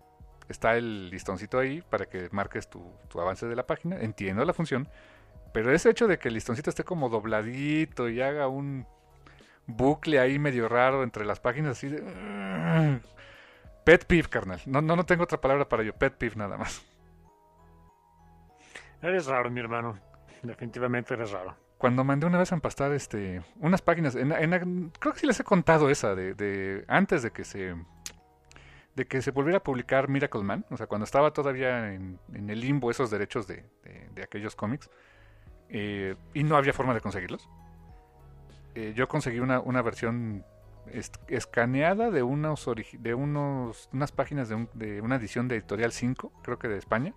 [0.49, 3.99] está el listoncito ahí para que marques tu, tu avance de la página.
[4.01, 4.89] Entiendo la función
[5.53, 8.87] pero ese hecho de que el listoncito esté como dobladito y haga un
[9.67, 13.01] bucle ahí medio raro entre las páginas así de...
[13.85, 14.61] Pet peeve, carnal.
[14.67, 15.95] No, no, no tengo otra palabra para ello.
[15.95, 16.85] Pet peeve nada más.
[19.01, 19.99] Eres raro, mi hermano.
[20.43, 21.57] Definitivamente eres raro.
[21.79, 25.45] Cuando mandé una vez a empastar este, unas páginas, en, creo que sí les he
[25.45, 27.77] contado esa, de, de antes de que se
[28.97, 32.61] de que se volviera a publicar Miracle Man, o sea, cuando estaba todavía en, el
[32.61, 33.65] limbo esos derechos de,
[34.13, 34.91] de aquellos cómics,
[35.69, 37.49] eh, y no había forma de conseguirlos.
[38.75, 40.45] Eh, yo conseguí una, una versión
[41.29, 42.67] escaneada de unos
[42.99, 47.13] de unos unas páginas de, de, una edición de Editorial 5, creo que de España.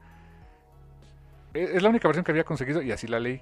[1.54, 3.42] E, es la única versión que había conseguido y así la leí.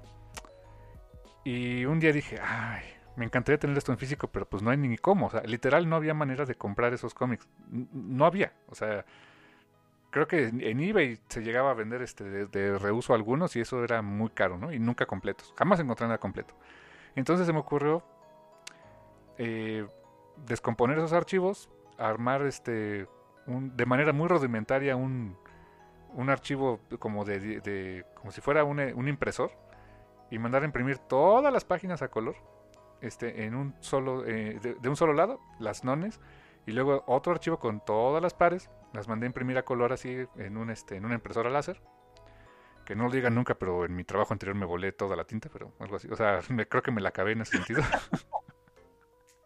[1.44, 2.82] Y un día dije, ay,
[3.16, 5.26] me encantaría tener esto en físico, pero pues no hay ni cómo.
[5.26, 7.48] O sea, literal no había manera de comprar esos cómics.
[7.70, 8.52] No había.
[8.68, 9.04] O sea,
[10.10, 14.02] creo que en eBay se llegaba a vender este de, reuso algunos y eso era
[14.02, 14.72] muy caro, ¿no?
[14.72, 15.54] Y nunca completos.
[15.56, 16.54] Jamás encontré nada completo.
[17.14, 18.02] Entonces se me ocurrió
[19.38, 19.86] eh,
[20.46, 23.06] descomponer esos archivos, armar este
[23.46, 25.36] de manera muy rudimentaria un,
[26.14, 29.50] un archivo como de, como si fuera un, un, impresor
[30.30, 32.36] y mandar a imprimir todas las páginas a color
[33.00, 36.20] este en un solo eh, de un solo lado las nones
[36.66, 40.26] y luego otro archivo con todas las pares las mandé a imprimir a color así
[40.36, 41.80] en, un, este, en una impresora láser.
[42.84, 45.48] Que no lo digan nunca, pero en mi trabajo anterior me volé toda la tinta,
[45.52, 46.08] pero algo así.
[46.10, 47.82] O sea, me, creo que me la acabé en ese sentido.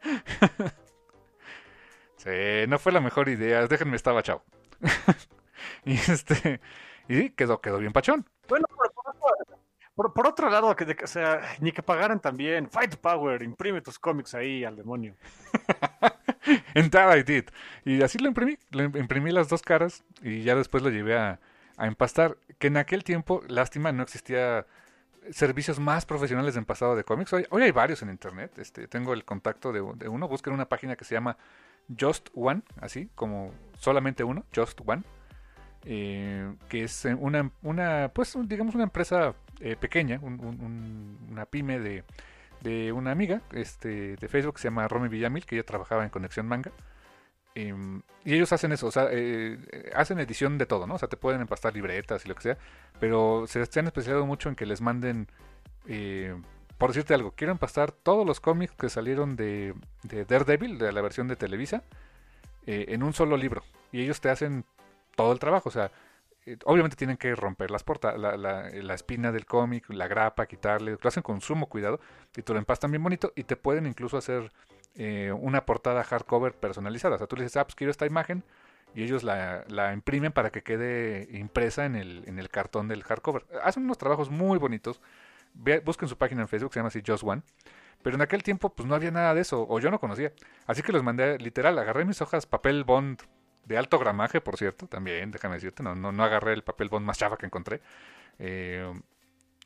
[2.17, 3.67] sí, no fue la mejor idea.
[3.67, 4.43] Déjenme, estaba chao.
[5.85, 6.61] y este.
[7.09, 8.27] Y quedó, quedó bien pachón.
[8.49, 8.65] Bueno,
[9.95, 12.71] por, por, otro lado, que, o sea, ni que pagaran también.
[12.71, 15.17] Fight Power, imprime tus cómics ahí al demonio.
[16.75, 17.45] En I did.
[17.85, 18.59] Y así lo imprimí.
[18.71, 21.41] Lo imprimí las dos caras y ya después lo llevé a,
[21.79, 22.37] empastar.
[22.59, 24.67] Que en aquel tiempo, lástima, no existía
[25.31, 27.33] servicios más profesionales de empastado de cómics.
[27.33, 28.59] Hoy, hay varios en internet.
[28.59, 30.29] Este, tengo el contacto de, de, uno.
[30.29, 31.37] Busquen una página que se llama
[31.99, 35.03] Just One, así como solamente uno, Just One.
[35.87, 42.05] Eh, que es una, una, pues digamos una empresa eh, pequeña, una pyme de,
[42.65, 46.47] de, una amiga este, de Facebook se llama Romy Villamil, que ella trabajaba en Conexión
[46.47, 46.73] Manga.
[47.55, 49.59] Em, y ellos hacen eso, o sea, eh,
[49.95, 50.95] hacen edición de todo, ¿no?
[50.95, 52.59] O sea, te pueden empastar libretas y lo que sea,
[52.99, 55.29] pero se, han especializado mucho en que les manden,
[55.87, 56.35] eh,
[56.79, 61.01] por decirte algo, quiero empastar todos los cómics que salieron de, de Daredevil, de la
[61.01, 61.85] versión de Televisa,
[62.67, 63.63] eh, en un solo libro.
[63.93, 64.65] Y ellos te hacen
[65.15, 65.93] todo el trabajo, o sea,
[66.65, 70.97] obviamente tienen que romper las portas, la, la, la, espina del cómic, la grapa, quitarle,
[71.01, 72.01] lo hacen con sumo cuidado
[72.37, 74.53] y te lo empastan bien bonito y te pueden incluso hacer
[74.97, 77.17] eh, una portada hardcover personalizada.
[77.17, 78.45] O sea, tú le dices, ah, pues quiero esta imagen
[78.95, 83.03] y ellos la, la imprimen para que quede impresa en el, en el cartón del
[83.03, 83.45] hardcover.
[83.63, 85.01] Hacen unos trabajos muy bonitos.
[85.85, 87.43] busquen su página en Facebook, se llama así Just One.
[88.03, 90.33] Pero en aquel tiempo pues no había nada de eso, o yo no conocía.
[90.67, 93.23] Así que los mandé, literal, agarré mis hojas papel bond
[93.65, 97.07] de alto gramaje, por cierto, también, déjame decirte, no, no, no agarré el papel bond
[97.07, 97.81] más chafa que encontré.
[98.39, 98.93] Eh,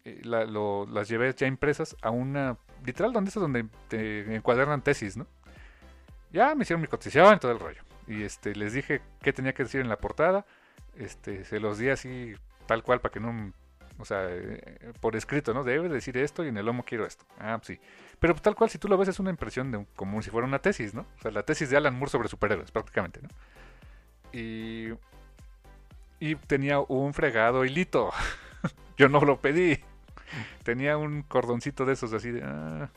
[0.05, 5.27] eh, las llevé ya impresas a una, literal, donde es donde te encuadernan tesis, ¿no?
[6.33, 7.83] Ya me hicieron mi cotización todo el rollo.
[8.07, 10.47] Y este, les dije qué tenía que decir en la portada.
[10.97, 12.35] Este, se los di así,
[12.67, 13.53] tal cual, para que no,
[13.99, 15.65] o sea, eh, por escrito, ¿no?
[15.65, 17.25] Debe decir esto y en el lomo quiero esto.
[17.39, 17.81] Ah, sí.
[18.19, 20.61] Pero tal cual, si tú lo ves, es una impresión de como si fuera una
[20.61, 21.03] tesis, ¿no?
[21.19, 23.29] O sea, la tesis de Alan Moore sobre superhéroes, prácticamente, ¿no?
[24.33, 24.88] Y,
[26.21, 28.11] y tenía un fregado hilito.
[28.97, 29.79] Yo no lo pedí.
[30.62, 32.43] Tenía un cordoncito de esos así de...
[32.45, 32.91] Ah,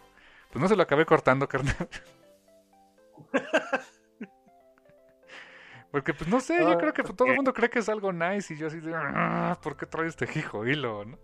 [0.52, 1.76] pues no se lo acabé cortando, carnal.
[5.92, 8.54] Porque pues no sé, yo creo que todo el mundo cree que es algo nice
[8.54, 8.94] y yo así de...
[8.96, 11.20] Ah, ¿Por qué trae este hijo hilo, no?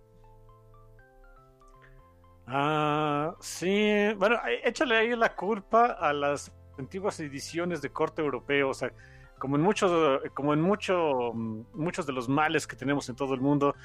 [2.48, 4.13] Ah, sí.
[4.17, 8.70] Bueno, échale ahí la culpa a las antiguas ediciones de corte europeo.
[8.70, 8.91] O sea,
[9.38, 13.41] como en muchos, como en mucho, muchos de los males que tenemos en todo el
[13.41, 13.76] mundo,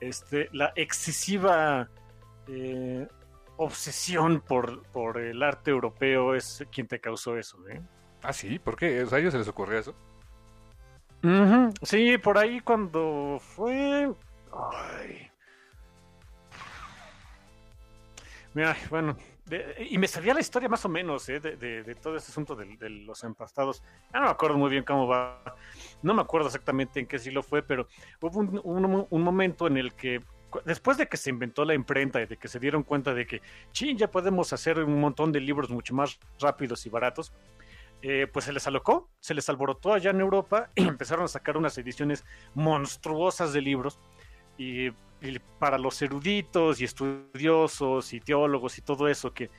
[0.00, 1.88] este, la excesiva
[2.48, 3.06] eh,
[3.56, 7.58] obsesión por, por el arte europeo es quien te causó eso.
[7.68, 7.80] ¿eh?
[8.22, 9.06] Ah, sí, ¿por qué?
[9.10, 9.94] ¿A ellos se les ocurrió eso?
[11.82, 14.10] Sí, por ahí cuando fue.
[18.54, 19.16] Mira, bueno,
[19.88, 21.40] y me sabía la historia más o menos ¿eh?
[21.40, 23.82] de, todo este asunto de, los empastados.
[24.12, 25.42] Ya no me acuerdo muy bien cómo va.
[26.02, 27.88] No me acuerdo exactamente en qué siglo fue, pero
[28.20, 30.22] hubo un, momento en el que,
[30.64, 33.42] después de que se inventó la imprenta y de que se dieron cuenta de que,
[33.72, 37.32] ching, ya podemos hacer un montón de libros mucho más rápidos y baratos,
[38.02, 41.56] eh, pues se les alocó, se les alborotó allá en Europa y empezaron a sacar
[41.56, 43.98] unas ediciones monstruosas de libros.
[44.56, 44.90] Y
[45.58, 49.50] para los eruditos y estudiosos y teólogos y todo eso que,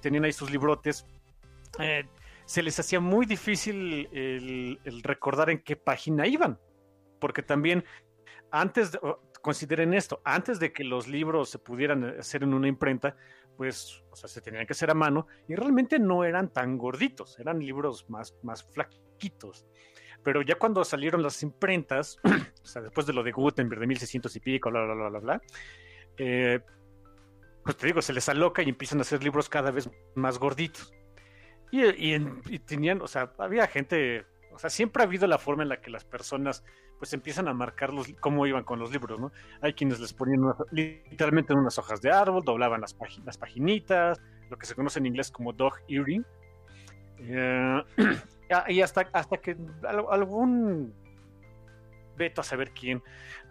[0.00, 1.06] tenían ahí sus librotes,
[1.78, 2.04] eh,
[2.44, 6.58] se les hacía muy difícil el, recordar en qué página iban.
[7.18, 7.82] Porque también,
[8.50, 9.00] antes, de,
[9.40, 13.16] consideren esto, antes de que los libros se pudieran hacer en una imprenta,
[13.56, 17.38] pues, o sea, se tenían que hacer a mano y realmente no eran tan gorditos,
[17.38, 19.66] eran libros más, más flaquitos.
[20.26, 22.18] Pero ya cuando salieron las imprentas,
[22.64, 25.18] o sea, después de lo de Gutenberg de 1600 y pico, bla, bla, bla, bla,
[25.20, 25.42] bla,
[26.16, 26.58] eh,
[27.62, 30.92] pues te digo, se les aloca y empiezan a hacer libros cada vez más gorditos.
[31.70, 35.68] Y, y, tenían, o sea, había gente, o sea, siempre ha habido la forma en
[35.68, 36.64] la que las personas
[36.98, 39.30] pues empiezan a marcar los, cómo iban con los libros, ¿no?
[39.60, 40.40] Hay quienes les ponían
[40.72, 45.06] literalmente en unas hojas de árbol, doblaban las, las paginitas, lo que se conoce en
[45.06, 46.26] inglés como dog earing.
[47.20, 47.82] Eh,
[48.68, 49.56] y hasta, hasta que
[50.10, 50.94] algún
[52.16, 53.02] veto a saber quién,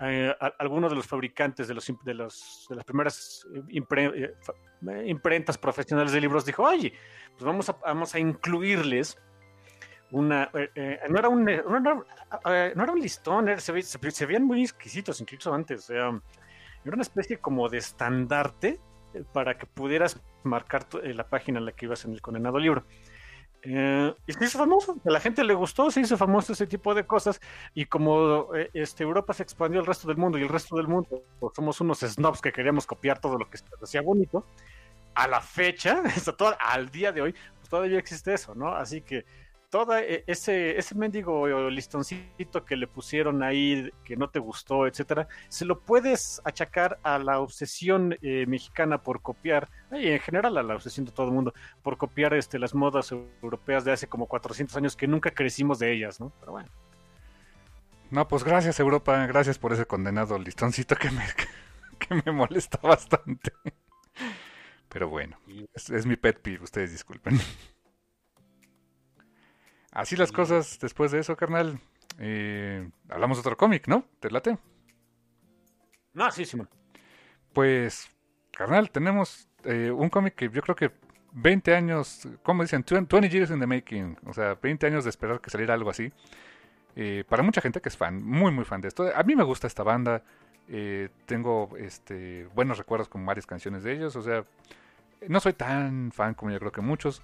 [0.01, 6.11] eh, algunos de los fabricantes de, los, de, los, de las primeras eh, imprentas profesionales
[6.11, 6.93] de libros dijo, oye,
[7.33, 9.17] pues vamos a, vamos a incluirles
[10.11, 10.49] una,
[11.09, 12.05] no, era un, no,
[12.45, 17.79] era un listón, se, se, veían muy exquisitos incluso antes, era una especie como de
[17.79, 18.79] estandarte
[19.33, 22.85] para que pudieras marcar la página en la que ibas en el condenado libro.
[23.67, 26.93] Eh, y se hizo famoso, a la gente le gustó, se hizo famoso ese tipo
[26.93, 27.39] de cosas.
[27.73, 30.87] Y como eh, este, Europa se expandió al resto del mundo y el resto del
[30.87, 34.45] mundo pues, somos unos snobs que queríamos copiar todo lo que se hacía bonito,
[35.15, 36.03] a la fecha,
[36.59, 38.75] al día de hoy, pues todavía existe eso, ¿no?
[38.75, 39.25] Así que
[39.75, 45.27] todo e, ese, ese mendigo listoncito que le pusieron ahí, que no te gustó, etcétera,
[45.49, 50.63] se lo puedes achacar a la obsesión eh, mexicana por copiar, y en general a
[50.63, 54.27] la obsesión de todo el mundo, por copiar este, las modas europeas de hace como
[54.27, 56.31] 400 años que nunca crecimos de ellas, ¿no?
[56.39, 56.69] Pero bueno.
[58.11, 61.25] No, pues gracias Europa, gracias por ese condenado listoncito que me,
[61.99, 63.51] que me molesta bastante.
[64.87, 65.37] Pero bueno,
[65.73, 67.37] es, es mi pet peeve, ustedes disculpen.
[69.95, 71.79] Así las cosas después de eso, carnal.
[72.19, 74.03] Eh, hablamos de otro cómic, ¿no?
[74.19, 74.57] ¿Te late?
[76.13, 76.67] No, sí, Simón.
[77.53, 78.09] Pues,
[78.51, 80.91] carnal, tenemos eh, un cómic que yo creo que
[81.31, 82.83] 20 años, ¿cómo dicen?
[82.85, 84.17] 20 years in the making.
[84.25, 86.11] O sea, 20 años de esperar que saliera algo así.
[86.97, 89.09] Eh, para mucha gente que es fan, muy, muy fan de esto.
[89.15, 90.21] A mí me gusta esta banda.
[91.25, 94.17] tengo este, buenos recuerdos con varias canciones de ellos.
[94.17, 94.43] O sea,
[95.29, 97.21] no soy tan fan como yo creo que muchos.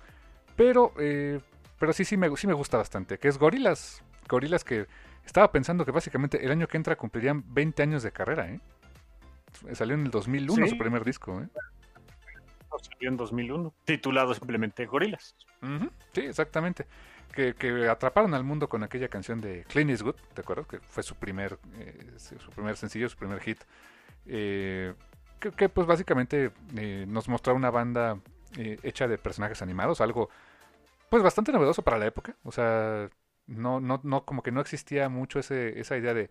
[0.55, 0.93] Pero
[1.81, 3.17] pero sí, sí me, sí me gusta bastante.
[3.17, 4.03] Que es Gorilas.
[4.29, 4.85] Gorilas que
[5.25, 8.61] estaba pensando que básicamente el año que entra cumplirían 20 años de carrera, ¿eh?
[9.73, 11.47] Salió en el 2001 su primer disco, ¿eh?
[12.83, 15.35] Salió en 2001, titulado simplemente Gorilas.
[16.13, 16.85] Sí, exactamente.
[17.33, 20.67] Que, que, atraparon al mundo con aquella canción de Clint Eastwood, ¿te acuerdas?
[20.67, 23.57] Que fue su primer, eh, su primer sencillo, su primer hit.
[24.27, 24.93] Eh,
[25.39, 28.19] que, pues básicamente eh, nos mostró una banda
[28.55, 30.29] hecha de personajes animados, algo
[31.11, 32.37] pues bastante novedoso para la época.
[32.43, 33.09] O sea,
[33.45, 36.29] no, no, no, como que no existía mucho ese, esa idea de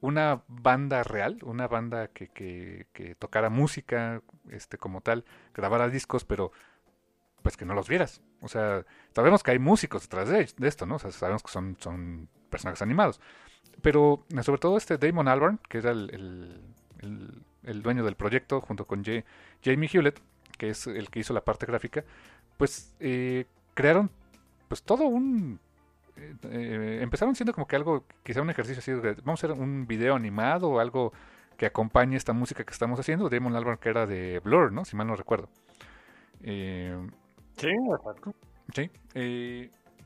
[0.00, 2.86] una banda real, una banda que,
[3.18, 6.50] tocara música, este, como tal, grabara discos, pero
[7.42, 8.22] pues que no los vieras.
[8.40, 10.96] O sea, sabemos que hay músicos detrás de, esto, ¿no?
[10.96, 13.20] O sea, sabemos que son, son personajes animados.
[13.82, 16.62] Pero sobre todo este Damon Albarn, que era el,
[17.62, 20.22] dueño del proyecto, junto con Jamie Hewlett,
[20.56, 22.02] que es el que hizo la parte gráfica,
[22.56, 24.10] pues eh, crearon
[24.72, 25.60] pues todo un...
[26.16, 29.60] Eh, eh, empezaron siendo como que algo, quizá un ejercicio así, de, vamos a hacer
[29.60, 31.12] un video animado o algo
[31.58, 33.28] que acompañe esta música que estamos haciendo.
[33.28, 34.86] Damon Albarn que era de Blur, ¿no?
[34.86, 35.50] Si mal no recuerdo.
[36.42, 36.96] Eh,
[37.58, 38.34] sí, exacto.
[38.74, 38.90] Sí,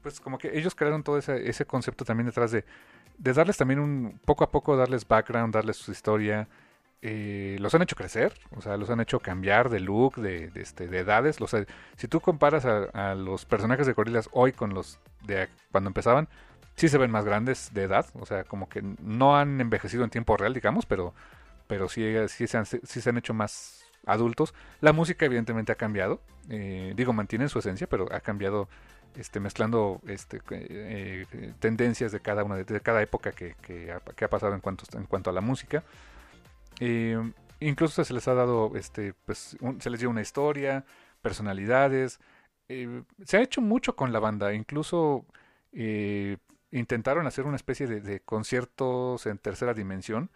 [0.02, 2.64] pues como que ellos crearon todo ese, ese concepto también detrás de,
[3.18, 6.48] de darles también un, poco a poco darles background, darles su historia,
[7.02, 10.88] eh, los han hecho crecer, o sea, los han hecho cambiar de look, de, este,
[10.88, 11.40] de edades.
[11.40, 11.54] Los,
[11.96, 16.28] si tú comparas a, los personajes de gorilas hoy con los de cuando empezaban,
[16.74, 20.10] sí se ven más grandes de edad, o sea, como que no han envejecido en
[20.10, 21.14] tiempo real, digamos, pero,
[21.66, 24.54] pero sí, sí, se han, sí se han hecho más adultos.
[24.80, 28.68] La música evidentemente ha cambiado, eh, digo, mantienen su esencia, pero ha cambiado
[29.16, 31.26] este, mezclando este, eh,
[31.58, 34.84] tendencias de cada una de, cada época que, que, ha, que, ha, pasado en cuanto,
[34.96, 35.82] en cuanto a la música.
[36.80, 40.84] Eh, incluso se les ha dado, este, pues, se les dio una historia,
[41.22, 42.20] personalidades.
[42.68, 45.26] Eh, se ha hecho mucho con la banda, incluso
[45.72, 46.38] eh,
[46.70, 50.30] intentaron hacer una especie de, conciertos en tercera dimensión,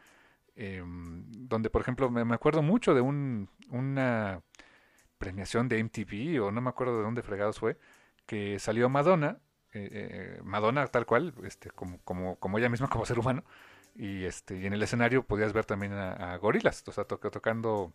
[0.57, 4.43] donde, por ejemplo, me, acuerdo mucho de un, una
[5.17, 7.79] premiación de MTV, o no me acuerdo de dónde fregados fue,
[8.27, 9.39] que salió Madonna,
[10.43, 13.43] Madonna tal cual, este, como, como, como ella misma como ser humano,
[13.95, 17.93] y este y en el escenario podías ver también a, Gorilas, o sea, tocando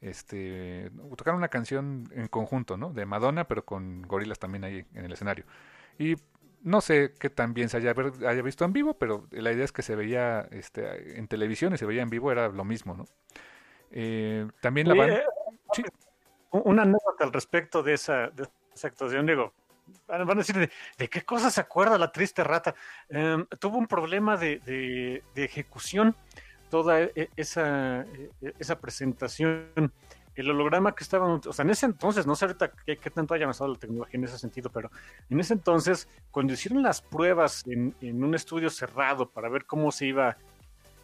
[0.00, 2.92] este tocaron una canción en conjunto, ¿no?
[2.92, 5.44] De Madonna, pero con Gorilas también ahí en el escenario.
[5.98, 6.16] Y
[6.62, 7.94] no sé qué tan bien se haya,
[8.26, 11.78] haya visto en vivo, pero la idea es que se veía este, en televisión y
[11.78, 13.04] se veía en vivo, era lo mismo, ¿no?
[13.90, 15.16] Eh, también la banda...
[15.16, 15.24] Eh,
[16.50, 19.54] una anécdota al respecto de esa, de esa actuación, digo,
[20.06, 22.74] van a decir, ¿de, qué cosa se acuerda la triste rata?
[23.08, 26.14] Em, tuvo un problema de, ejecución
[26.70, 29.92] toda e, esa, e, esa presentación.
[30.34, 33.44] El holograma que estaba, o sea, en ese entonces, no sé ahorita qué, tanto haya
[33.44, 34.90] avanzado la tecnología en ese sentido, pero
[35.28, 40.06] en ese entonces, cuando hicieron las pruebas en, un estudio cerrado para ver cómo se
[40.06, 40.38] iba,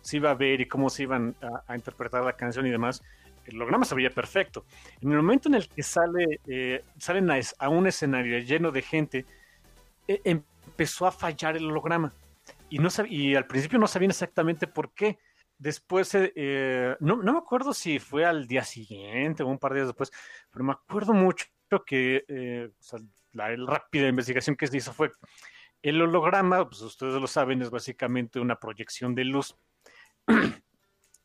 [0.01, 3.03] se iba a ver y cómo se iban a interpretar la canción y demás,
[3.49, 4.65] el holograma se veía perfecto.
[5.01, 9.27] En el momento en el que sale, eh, salen a, un escenario lleno de gente,
[10.07, 12.13] e, empezó a fallar el holograma.
[12.71, 15.19] Y, no y al principio no sabían exactamente por qué.
[15.59, 19.81] Después, eh, eh, no, me acuerdo si fue al día siguiente o un par de
[19.81, 20.13] días después,
[20.51, 21.47] pero me acuerdo mucho
[21.85, 22.71] que
[23.33, 25.13] la, rápida investigación que se hizo fue
[25.83, 29.57] el holograma, pues ustedes lo saben, es básicamente una proyección de luz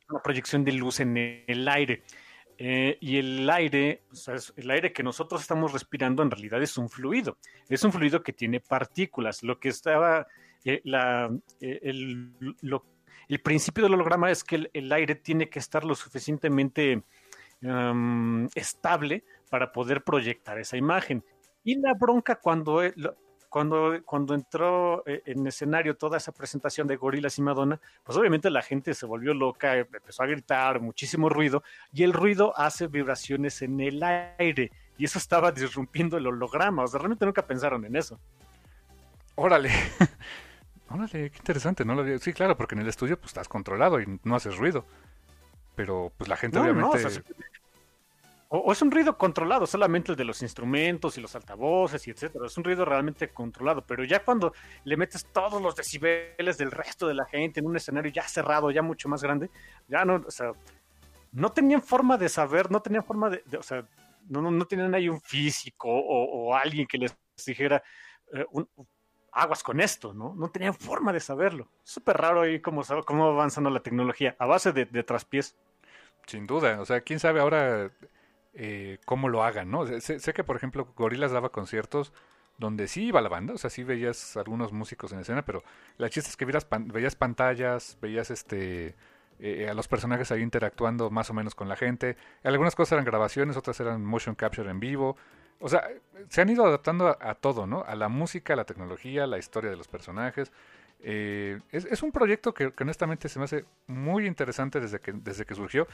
[0.08, 2.02] una proyección de luz en el aire.
[2.56, 4.02] Eh, y el aire,
[4.56, 7.38] el aire que nosotros estamos respirando en realidad es un fluido.
[7.68, 9.42] Es un fluido que tiene partículas.
[9.42, 10.26] Lo que estaba,
[10.64, 17.02] eh, eh, el, principio del holograma es que el, aire tiene que estar lo suficientemente
[18.54, 21.24] estable para poder proyectar esa imagen.
[21.64, 22.82] Y la bronca cuando,
[23.54, 28.50] cuando, cuando entró eh, en escenario toda esa presentación de Gorilas y Madonna, pues obviamente
[28.50, 33.62] la gente se volvió loca, empezó a gritar, muchísimo ruido, y el ruido hace vibraciones
[33.62, 37.94] en el aire, y eso estaba disrumpiendo el holograma, o sea, realmente nunca pensaron en
[37.94, 38.18] eso.
[39.36, 39.70] Órale.
[40.90, 42.18] Órale, qué interesante, ¿no?
[42.18, 44.84] Sí, claro, porque en el estudio pues estás controlado y no haces ruido.
[45.76, 47.06] Pero pues la gente obviamente...
[47.06, 47.10] O,
[48.70, 52.46] es un ruido controlado, solamente el de los instrumentos y los altavoces y etcétera.
[52.46, 54.52] Es un ruido realmente controlado, pero ya cuando
[54.84, 58.70] le metes todos los decibeles del resto de la gente en un escenario ya cerrado,
[58.70, 59.50] ya mucho más grande,
[59.88, 60.52] ya no, o sea,
[61.32, 63.86] no tenían forma de saber, no tenían forma de, o sea,
[64.28, 67.82] no, no, tenían ahí un físico o, alguien que les dijera
[68.32, 68.46] eh,
[69.32, 70.34] aguas con esto, ¿no?
[70.34, 71.68] No tenían forma de saberlo.
[71.82, 75.56] Súper raro ahí cómo, cómo va avanzando la tecnología, a base de traspiés.
[76.26, 77.90] Sin duda, o sea, quién sabe ahora
[78.54, 79.86] eh, cómo lo hagan, ¿no?
[80.00, 82.12] Sé, que, por ejemplo, Gorilas daba conciertos
[82.56, 85.64] donde sí iba la banda, o sea, sí veías algunos músicos en escena, pero
[85.98, 88.94] la chiste es que veías, veías pantallas, veías este
[89.40, 92.16] eh, a los personajes ahí interactuando más o menos con la gente.
[92.44, 95.16] Algunas cosas eran grabaciones, otras eran motion capture en vivo.
[95.58, 95.88] O sea,
[96.28, 97.82] se han ido adaptando a, todo, ¿no?
[97.84, 100.52] A la música, a la tecnología, a la historia de los personajes.
[101.00, 105.44] Eh, es, un proyecto que, que, honestamente se me hace muy interesante desde que, desde
[105.44, 105.86] que surgió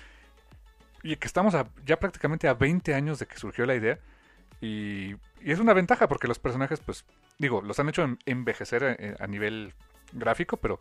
[1.03, 3.99] y que estamos ya prácticamente a 20 años de que surgió la idea.
[4.61, 7.07] Y, es una ventaja porque los personajes, pues,
[7.39, 9.73] digo, los han hecho envejecer eh, a, nivel
[10.13, 10.79] gráfico, pero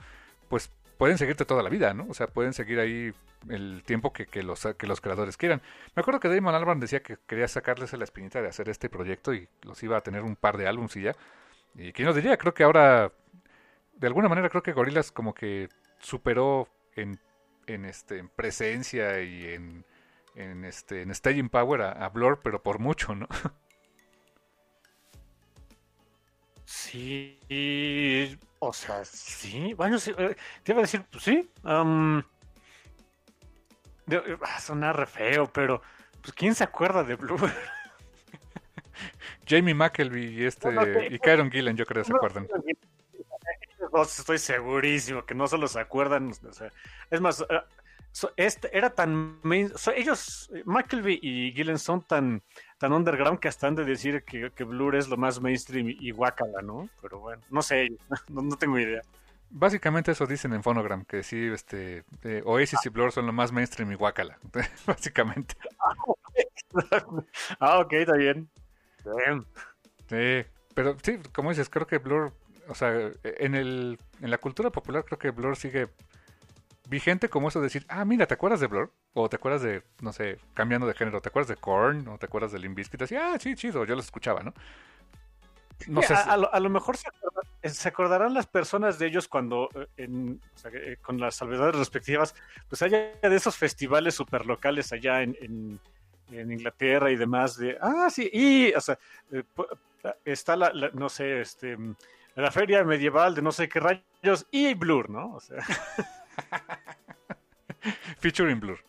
[0.49, 2.07] pues pueden seguirte toda la vida, ¿no?
[2.09, 3.13] O sea, pueden seguir ahí
[3.47, 5.61] el tiempo que, que, los, que los creadores quieran.
[5.95, 9.33] Me acuerdo que Damon Albarn decía que quería sacarles la espinita de hacer este proyecto
[9.33, 11.15] y los iba a tener un par de álbumes y ya.
[11.75, 13.13] Y quién nos diría, creo que ahora,
[13.95, 17.17] de alguna manera, creo que Gorillaz como que superó en,
[17.67, 19.85] en, este, en presencia y en
[20.39, 23.27] en este en Staging Power a, Blur, pero por mucho, ¿no?
[26.65, 32.21] Sí, o sea, sí, bueno, sí, eh, te iba a decir, pues sí, um,
[34.59, 35.81] suena re feo, pero
[36.21, 37.39] pues quién se acuerda de Blur.
[39.47, 42.47] Jamie McElvey y este y Kyron Gillen, yo creo que se acuerdan.
[44.03, 46.71] estoy segurísimo que no se acuerdan, o sea,
[47.09, 47.43] es más,
[48.35, 49.39] este era tan
[49.95, 52.41] ellos McElvey y Gillen son tan
[52.77, 56.11] tan underground que hasta han de decir que, que Blur es lo más mainstream y
[56.11, 56.89] guacala, ¿no?
[57.01, 57.89] Pero bueno, no sé,
[58.29, 59.01] no, tengo idea.
[59.51, 63.51] Básicamente eso dicen en Phonogram, que sí, este, eh, Oasis y Blur son lo más
[63.51, 64.39] mainstream y guacala,
[64.85, 65.55] básicamente.
[67.59, 68.49] ah, ok, está bien.
[70.07, 72.31] Sí, pero sí, como dices, creo que Blur,
[72.67, 75.89] o sea, en, el, en la cultura popular creo que Blur sigue
[76.89, 78.91] vigente como eso de decir, ah, mira, ¿te acuerdas de Blur?
[79.13, 82.07] O te acuerdas de, no sé, cambiando de género, ¿te acuerdas de Korn?
[82.07, 82.79] O te acuerdas de Limp?
[82.99, 84.53] Así, ah, sí, chido, yo lo escuchaba, ¿no?
[85.87, 86.13] No sé.
[86.13, 86.97] A, lo, mejor
[87.61, 90.41] eh, se, acordarán las personas de ellos cuando, eh, en,
[90.73, 92.35] eh, con las salvedades respectivas,
[92.67, 95.37] pues haya de esos festivales super locales allá en,
[96.31, 98.99] en, Inglaterra y demás, de, ah, sí, y, o sea,
[100.25, 101.77] está la, no sé, este,
[102.35, 105.35] la feria medieval de no sé qué rayos y Blur, ¿no?
[105.35, 105.57] O sea.
[108.19, 108.79] Featuring Blur.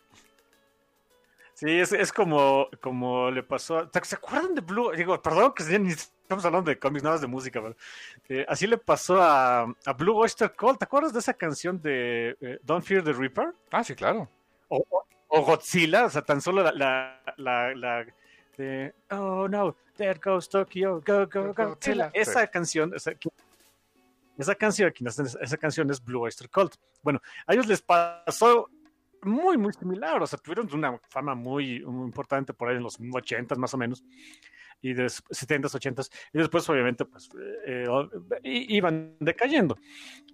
[1.60, 3.86] Sí, es, es como, como le pasó.
[4.02, 4.92] ¿Se acuerdan de Blue?
[4.96, 7.60] Digo, perdón que estamos hablando de cómics, nada más de música,
[8.30, 10.78] eh, así le pasó a, a, Blue Oyster Cult.
[10.78, 13.52] ¿Te acuerdas de esa canción de eh, Don't Fear the Reaper?
[13.72, 14.26] Ah, sí, claro.
[14.68, 14.82] O,
[15.28, 16.72] Godzilla, o sea, tan solo la,
[17.36, 18.06] la, la,
[18.56, 21.70] de Oh no, there goes Tokyo, go, go, go.
[21.70, 22.10] Godzilla.
[22.14, 23.12] Esa canción, esa,
[24.40, 26.74] esa canción, esa canción es Blue Oyster Cult.
[27.02, 28.68] Bueno, a ellos les pasó
[29.22, 30.22] muy, muy similar.
[30.22, 34.04] O sea, tuvieron una fama muy, importante por ahí en los 80 más o menos.
[34.82, 36.10] Y de 70s, 80s.
[36.32, 37.28] Y después, obviamente, pues
[37.66, 37.86] eh,
[38.42, 39.76] iban decayendo.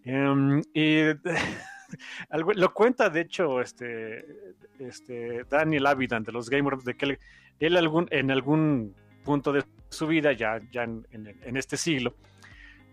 [0.05, 1.01] Em, y
[2.55, 7.19] lo cuenta, de hecho, este, este Daniel Avidan de los Gamers, de que
[7.59, 8.95] él, algún, en algún
[9.25, 12.15] punto de su vida, ya, ya en este siglo,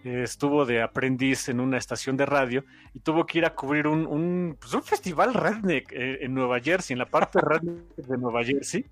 [0.03, 4.05] estuvo de aprendiz en una estación de radio y tuvo que ir a cubrir un,
[4.05, 8.43] un, pues un festival redneck eh, en Nueva Jersey, en la parte redneck de Nueva
[8.43, 8.85] Jersey.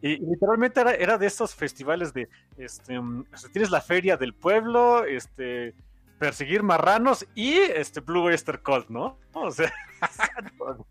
[0.00, 2.28] Y, literalmente era, era, de estos festivales de,
[2.58, 5.74] este, mm, tienes la feria del pueblo, este,
[6.18, 9.18] perseguir marranos y este Blue Oyster Cult, ¿no?
[9.32, 9.72] O sea,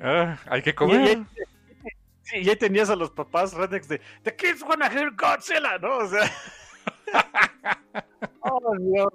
[0.00, 1.24] ah, hay que comer.
[2.34, 5.96] Y, y ahí tenías a los papás rednecks de The Kids Wanna Hear Godzilla, ¿no?
[5.96, 6.30] O sea
[8.40, 9.08] oh, Dios.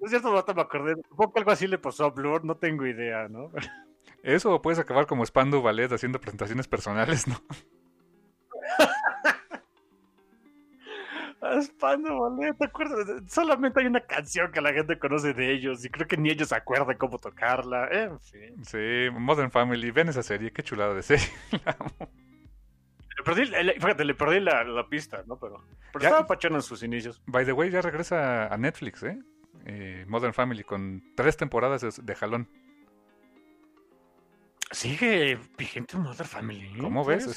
[0.00, 0.94] No es cierto, no me acordé.
[1.08, 3.50] Supongo que algo así le pasó a Blur, no tengo idea, ¿no?
[4.22, 7.36] Eso puedes acabar como Spandu Ballet haciendo presentaciones personales, ¿no?
[12.58, 13.06] ¿te acuerdas?
[13.28, 16.48] Solamente hay una canción que la gente conoce de ellos y creo que ni ellos
[16.48, 17.88] se acuerdan cómo tocarla.
[17.90, 18.64] En fin.
[18.64, 21.26] Sí, Modern Family, ven esa serie, qué chulada de serie.
[21.52, 21.58] Le
[23.26, 25.36] perdí, fíjate, le perdí la, pista, ¿no?
[25.38, 27.20] Pero, pero estaba pachón en sus inicios.
[27.26, 29.18] By the way, ya regresa a Netflix, ¿eh?
[29.64, 32.48] eh Modern Family, con tres temporadas de jalón.
[34.70, 36.66] Sigue vigente Modern Family.
[36.66, 36.78] ¿eh?
[36.80, 37.28] ¿Cómo ves?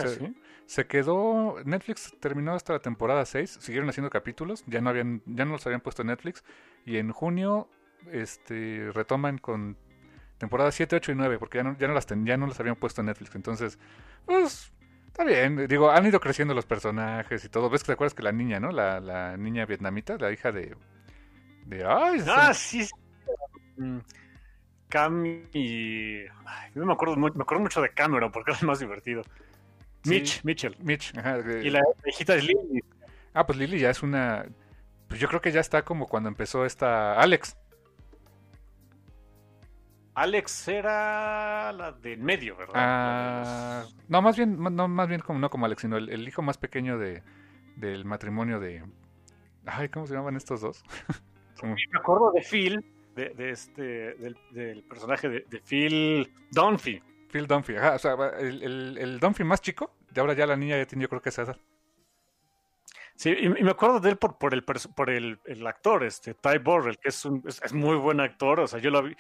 [0.66, 1.56] se quedó.
[1.66, 3.58] Netflix terminó hasta la temporada 6.
[3.60, 4.64] Siguieron haciendo capítulos.
[4.68, 6.44] Ya no habían, ya no los habían puesto en Netflix.
[6.86, 7.68] Y en junio,
[8.12, 9.78] este, retoman con
[10.38, 11.40] temporadas 7, 8 y 9.
[11.40, 13.36] Porque ya no, ya no las ya no las habían puesto en Netflix.
[13.36, 13.80] Entonces,
[14.26, 14.72] pues.
[15.20, 17.70] Está bien, digo, han ido creciendo los personajes y todo.
[17.70, 18.72] ¿Ves que te acuerdas que la niña, ¿no?
[18.72, 20.78] La, la niña vietnamita, la hija de.
[21.66, 22.86] de ay, ah, sí.
[22.86, 22.92] sí.
[23.76, 23.98] Mm.
[24.88, 26.24] Cam y.
[26.24, 29.22] yo me acuerdo, me acuerdo mucho de Cameron porque es más divertido.
[30.06, 30.78] Mitch, Mitchell.
[30.80, 31.12] Mitch,
[31.64, 32.82] Y la hijita es Lily.
[33.34, 34.46] Ah, pues Lily ya es una.
[35.10, 37.58] Pues yo creo que ya está como cuando empezó esta Alex.
[40.20, 42.74] Alex era la del medio, ¿verdad?
[42.76, 46.58] Ah, no, más bien, no, más bien como no como Alex, sino el, hijo más
[46.58, 47.24] pequeño de,
[47.78, 48.84] del matrimonio de.
[49.66, 50.84] Ay, ¿cómo se llaman estos dos?
[51.64, 52.84] me acuerdo de Phil,
[53.16, 53.82] de, este,
[54.52, 57.02] del, personaje de, Phil Dunphy.
[57.32, 60.58] Phil Dunphy, ajá, o sea, el, el, el, Dunphy más chico, de ahora ya la
[60.58, 61.40] niña ya tiene, yo creo que es.
[63.16, 66.58] Sí, y, me acuerdo de él por, por, el, por el, el actor, este, Ty
[66.58, 69.16] Burrell, que es, un, es, muy buen actor, o sea, yo lo vi.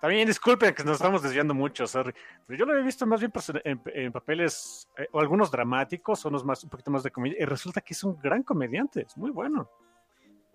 [0.00, 2.12] También disculpen que nos estamos desviando mucho, sorry.
[2.46, 6.28] Pero yo lo he visto más bien pues, en, papeles, eh, o algunos dramáticos, o
[6.28, 9.16] unos más, un poquito más de comedia, y resulta que es un gran comediante, es
[9.16, 9.70] muy bueno.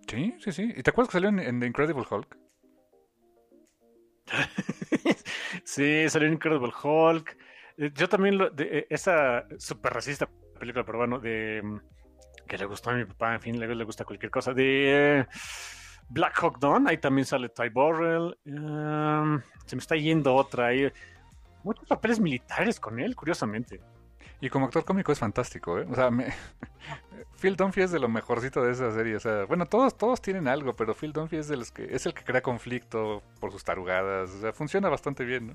[0.08, 0.74] Sí, sí, sí.
[0.76, 2.38] ¿Y te acuerdas que salió en, The Incredible Hulk?
[5.64, 7.38] sí, salió en Incredible Hulk.
[7.78, 10.30] Eh, yo también, lo, de, eh, esa super racista
[10.60, 11.80] película peruana de mm,
[12.48, 15.28] que le gustó a mi papá, en fin, le, le gusta cualquier cosa, de eh,
[16.14, 18.38] Black Hawk Down, ahí también sale Ty Burrell.
[18.46, 20.68] Um, se me está yendo otra.
[20.68, 20.92] Hay
[21.64, 23.82] muchos papeles militares con él, curiosamente.
[24.40, 25.88] Y como actor cómico es fantástico, ¿eh?
[25.90, 26.28] O sea, me...
[27.42, 29.16] Phil Dunphy es de lo mejorcito de esa serie.
[29.16, 32.06] O sea, bueno, todos, todos tienen algo, pero Phil Dunphy es de los que es
[32.06, 34.30] el que crea conflicto por sus tarugadas.
[34.30, 35.54] O sea, funciona bastante bien, ¿no?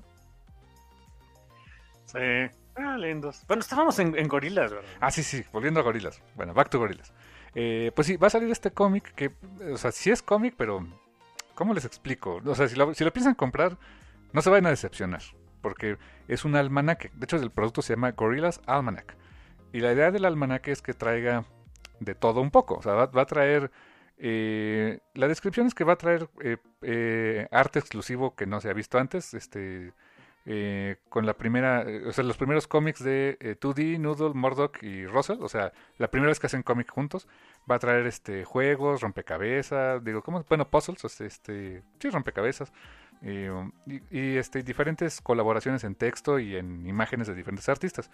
[2.05, 2.53] Sí.
[2.75, 3.45] Ah, lindos.
[3.47, 4.89] Bueno, estábamos en, Gorilas, ¿verdad?
[4.99, 6.21] Ah, sí, sí, volviendo a Gorilas.
[6.35, 7.13] Bueno, back to Gorilas.
[7.55, 9.31] Eh, pues sí, va a salir este cómic que,
[9.71, 10.85] o sea, sí es cómic, pero
[11.55, 12.41] ¿cómo les explico?
[12.45, 13.77] O sea, si lo, piensan comprar,
[14.33, 15.21] no se vayan a decepcionar
[15.61, 15.97] porque
[16.27, 17.11] es un almanaque.
[17.15, 19.15] De hecho, el producto se llama Gorillas Almanac.
[19.73, 21.45] Y la idea del almanaque es que traiga
[21.99, 22.75] de todo un poco.
[22.75, 23.71] O sea, va, a traer...
[24.17, 26.29] Eh, la descripción es que va a traer
[26.81, 29.33] eh, arte exclusivo que no se ha visto antes.
[29.33, 29.93] Este,
[31.09, 35.49] con la primera, o sea, los primeros cómics de 2D, Noodle, Murdoch y Russell, o
[35.49, 37.27] sea, la primera vez que hacen cómic juntos,
[37.69, 40.43] va a traer este juegos, rompecabezas, digo, ¿cómo?
[40.49, 42.71] Bueno, puzzles, este, sí, rompecabezas,
[43.21, 48.09] y, este, diferentes colaboraciones en texto y en imágenes de diferentes artistas.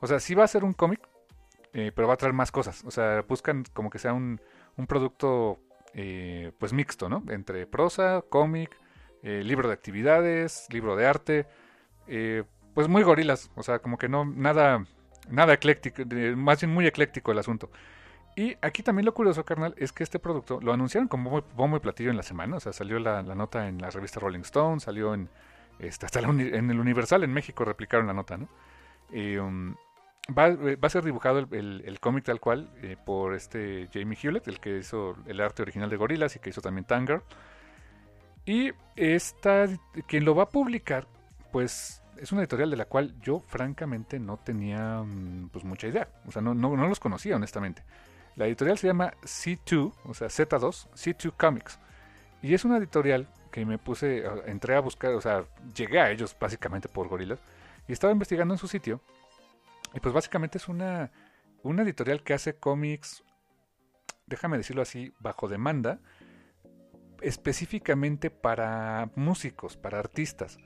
[0.00, 1.00] O sea, sí va a ser un cómic,
[1.72, 2.84] eh, pero va a traer más cosas.
[2.84, 4.40] O sea, buscan como que sea un,
[4.76, 5.58] un producto
[5.94, 7.22] eh, pues mixto, ¿no?
[7.28, 8.76] Entre prosa, cómic,
[9.22, 11.46] eh, libro de actividades, libro de arte,
[12.74, 13.50] pues muy gorilas.
[13.54, 14.84] O sea, como que no, nada,
[15.28, 16.02] nada ecléctico,
[16.36, 17.70] más bien muy ecléctico el asunto.
[18.36, 21.80] Y aquí también lo curioso, carnal, es que este producto lo anunciaron como bombo y
[21.80, 22.56] platillo en la semana.
[22.56, 25.28] O sea, salió la, nota en la revista Rolling Stone, salió en
[25.78, 28.48] este, hasta en el Universal en México replicaron la nota, ¿no?
[29.12, 29.74] Um,
[30.36, 34.46] va, va, a ser dibujado el, el, cómic tal cual eh, por este Jamie Hewlett,
[34.46, 37.22] el que hizo el arte original de Gorilas y que hizo también Tanger.
[38.46, 39.66] Y esta,
[40.06, 41.06] quien lo va a publicar,
[41.50, 46.08] pues es una editorial de la cual yo francamente no tenía mm, pues mucha idea.
[46.26, 47.82] O sea, no, no, no los conocía honestamente.
[48.36, 51.78] La editorial se llama C2, o sea, Z2, C2 Comics.
[52.42, 55.44] Y es una editorial que me puse, entré a buscar, o sea,
[55.74, 57.40] llegué a ellos básicamente por gorilas.
[57.88, 59.00] Y estaba investigando en su sitio.
[59.94, 61.10] Y pues básicamente es una,
[61.62, 63.24] una editorial que hace cómics,
[64.26, 66.00] déjame decirlo así, bajo demanda,
[67.20, 70.58] específicamente para músicos, para artistas.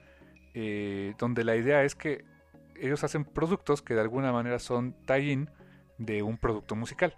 [0.54, 2.24] Eh, donde la idea es que
[2.80, 5.50] ellos hacen productos que de alguna manera son tie-in
[5.98, 7.14] de un producto musical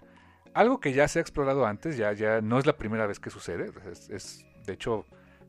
[0.57, 3.29] algo que ya se ha explorado antes, ya, ya no es la primera vez que
[3.29, 3.71] sucede,
[4.09, 5.05] es, de hecho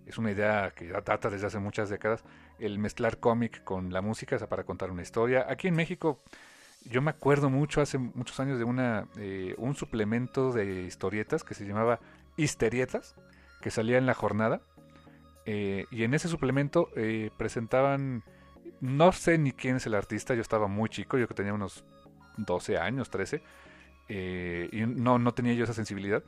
[0.05, 2.25] es una idea que data desde hace muchas décadas,
[2.59, 5.45] el mezclar cómic con la música para contar una historia.
[5.49, 6.19] Aquí en México
[6.83, 11.53] yo me acuerdo mucho hace muchos años de una eh, un suplemento de historietas que
[11.53, 12.01] se llamaba
[12.35, 13.15] Histerietas,
[13.61, 14.61] que salía en la jornada.
[15.49, 18.23] Eh, y en ese suplemento eh, presentaban,
[18.81, 21.85] no sé ni quién es el artista, yo estaba muy chico, yo que tenía unos
[22.35, 23.41] 12 años, 13
[24.09, 26.21] eh, y no, no tenía yo esa sensibilidad.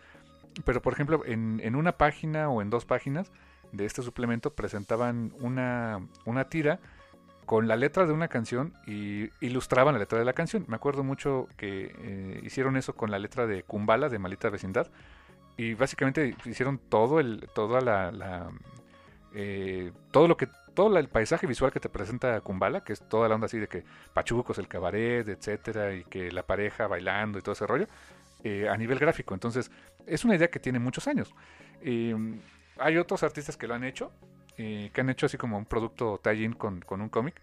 [0.66, 3.32] Pero, por ejemplo, en, en, una página o en dos páginas
[3.74, 6.80] de este suplemento presentaban una, una tira
[7.46, 10.66] con la letra de una canción y ilustraban la letra de la canción.
[10.68, 14.88] Me acuerdo mucho que eh, hicieron eso con la letra de Kumbala de Malita Vecindad
[15.58, 18.52] y básicamente hicieron todo el toda la,
[19.42, 23.30] eh, todo lo que todo el paisaje visual que te presenta Kumbala, que es toda
[23.30, 27.42] la onda así de que pachucos, el cabaret, etcétera, y que la pareja bailando y
[27.42, 27.88] todo ese rollo,
[28.44, 29.34] eh, a nivel gráfico.
[29.34, 29.72] Entonces,
[30.06, 31.34] es una idea que tiene muchos años.
[31.82, 34.12] hay otros artistas que lo han hecho,
[34.58, 37.36] eh, que han hecho así como un producto tie-in con, con, un cómic.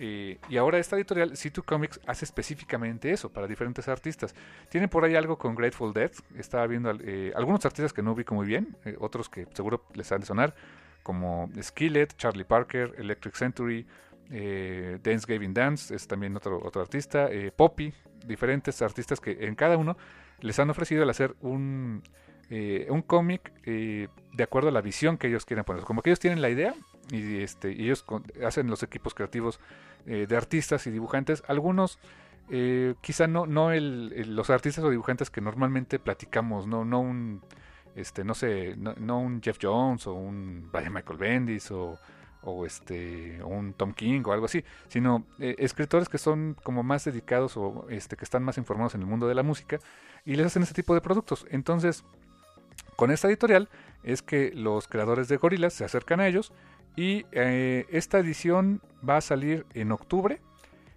[0.00, 4.34] Y ahora esta editorial, C2 Comics, hace específicamente eso para diferentes artistas.
[4.68, 6.12] Tiene por ahí algo con Grateful Dead.
[6.36, 10.26] Estaba viendo algunos artistas que no ubico muy bien, otros que seguro les han de
[10.26, 10.54] sonar
[11.02, 13.86] como Skillet, Charlie Parker, Electric Century,
[14.30, 17.94] eh, Dance Gavin Dance, es también otro, otro artista, eh, Poppy,
[18.26, 19.96] diferentes artistas que en cada uno
[20.40, 22.02] les han ofrecido el hacer un,
[22.50, 24.08] eh, un cómic de
[24.42, 25.82] acuerdo a la visión que ellos quieren poner.
[25.84, 26.74] Como que ellos tienen la idea
[27.10, 28.04] y, este, ellos
[28.44, 29.60] hacen los equipos creativos
[30.04, 31.42] de artistas y dibujantes.
[31.48, 31.98] Algunos,
[33.00, 37.42] quizá no, no el, los artistas o dibujantes que normalmente platicamos, no, no un
[37.98, 41.98] este, no sé, no, un Jeff Jones o un Brian Michael Bendis o,
[42.42, 47.04] o este un Tom King o algo así, sino eh, escritores que son como más
[47.04, 49.80] dedicados o este que están más informados en el mundo de la música
[50.24, 51.44] y les hacen ese tipo de productos.
[51.50, 52.04] Entonces,
[52.94, 53.68] con esta editorial
[54.04, 56.52] es que los creadores de Gorilas se acercan a ellos
[56.94, 60.40] y eh, esta edición va a salir en octubre.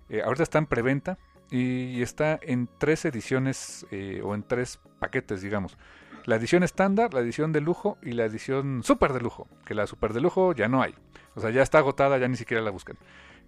[0.09, 1.17] Eh, ahorita está en preventa
[1.49, 3.85] y está en tres ediciones
[4.23, 5.77] o en tres paquetes, digamos
[6.25, 9.47] la edición estándar, la edición de lujo y la edición super de lujo.
[9.65, 10.95] Que la super de lujo ya no hay.
[11.35, 12.97] O sea, ya está agotada, ya ni siquiera la buscan.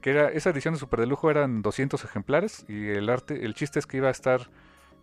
[0.02, 3.54] Que era, esa edición de super de lujo eran 200 ejemplares y el arte, el
[3.54, 4.50] chiste es que iba a estar,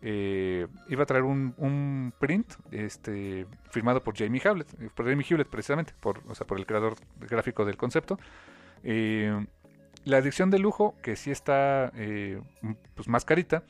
[0.03, 5.49] eh, iba a traer un, print este, firmado por Jamie Hewlett, eh, por Jamie Hewlett
[5.49, 8.19] precisamente, por, o sea, por el creador gráfico del concepto.
[8.83, 9.47] Eh,
[10.05, 11.93] la edición de lujo, que sí está
[12.95, 13.65] pues más carita,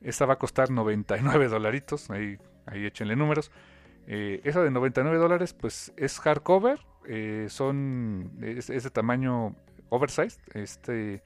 [0.00, 3.50] esta va a costar 99 dolaritos, ahí ahí échenle números.
[4.06, 9.56] Eh, esa de 99 dólares, pues es hardcover, eh, son, es, de tamaño
[9.88, 11.22] oversized, este,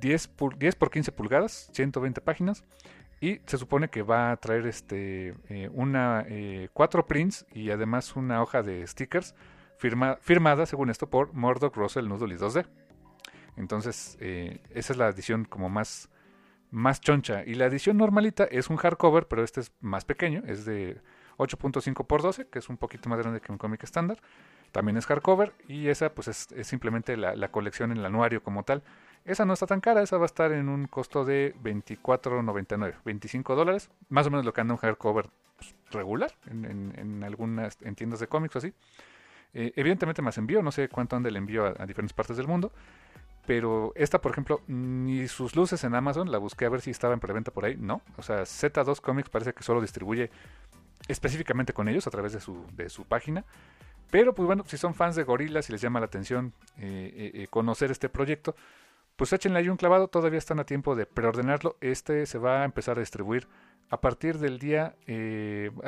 [0.00, 2.64] 10 por, 10 por 15 pulgadas, 120 páginas.
[3.20, 6.26] Y se supone que va a traer este, eh, una,
[6.72, 9.34] cuatro prints y además una hoja de stickers
[9.78, 12.66] firma, firmada, según esto, por Murdoch Russell y 2D.
[13.56, 16.10] Entonces, esa es la edición como más,
[16.74, 17.44] más choncha.
[17.46, 21.00] Y la edición normalita es un hardcover, pero este es más pequeño, es de
[21.38, 24.18] 8.5 x 12, que es un poquito más grande que un cómic estándar.
[24.72, 28.82] También es hardcover y esa pues es, simplemente la, colección en el anuario como tal.
[29.24, 33.54] Esa no está tan cara, esa va a estar en un costo de 24.99, 25
[33.54, 38.18] dólares, más o menos lo que anda un hardcover pues, regular en, algunas en tiendas
[38.18, 38.74] de cómics o así.
[39.54, 42.72] Eh, evidentemente más envío, no sé cuánto anda el envío a diferentes partes del mundo.
[43.46, 47.12] Pero esta, por ejemplo, ni sus luces en Amazon, la busqué a ver si estaba
[47.12, 48.00] en preventa por ahí, no.
[48.16, 50.30] O sea, Z2 Comics parece que solo distribuye
[51.08, 53.44] específicamente con ellos a través de su, de su página.
[54.10, 57.30] Pero pues bueno, si son fans de gorilas y les llama la atención eh, eh,
[57.34, 58.54] eh, conocer este proyecto,
[59.16, 61.76] pues échenle ahí un clavado, todavía están a tiempo de preordenarlo.
[61.80, 63.48] Este se va a empezar a distribuir
[63.90, 64.96] a partir del día,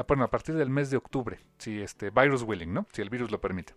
[0.07, 2.87] bueno, a partir del mes de octubre, si este virus willing, ¿no?
[2.93, 3.75] Si el virus lo permite.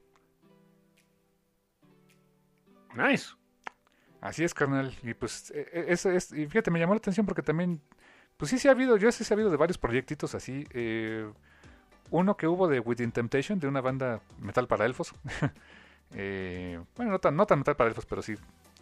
[2.95, 3.38] Nice.
[4.21, 4.95] Así es, carnal.
[5.03, 7.81] Y pues, e, e, y fíjate, me llamó la atención porque también,
[8.37, 10.65] pues sí, sí ha habido, yo sí he sabido de varios proyectitos así.
[10.71, 11.29] Eh,
[12.11, 15.13] uno que hubo de Within Temptation, de una banda metal para elfos.
[16.13, 18.35] eh, bueno, no tan, no tan metal para elfos, pero sí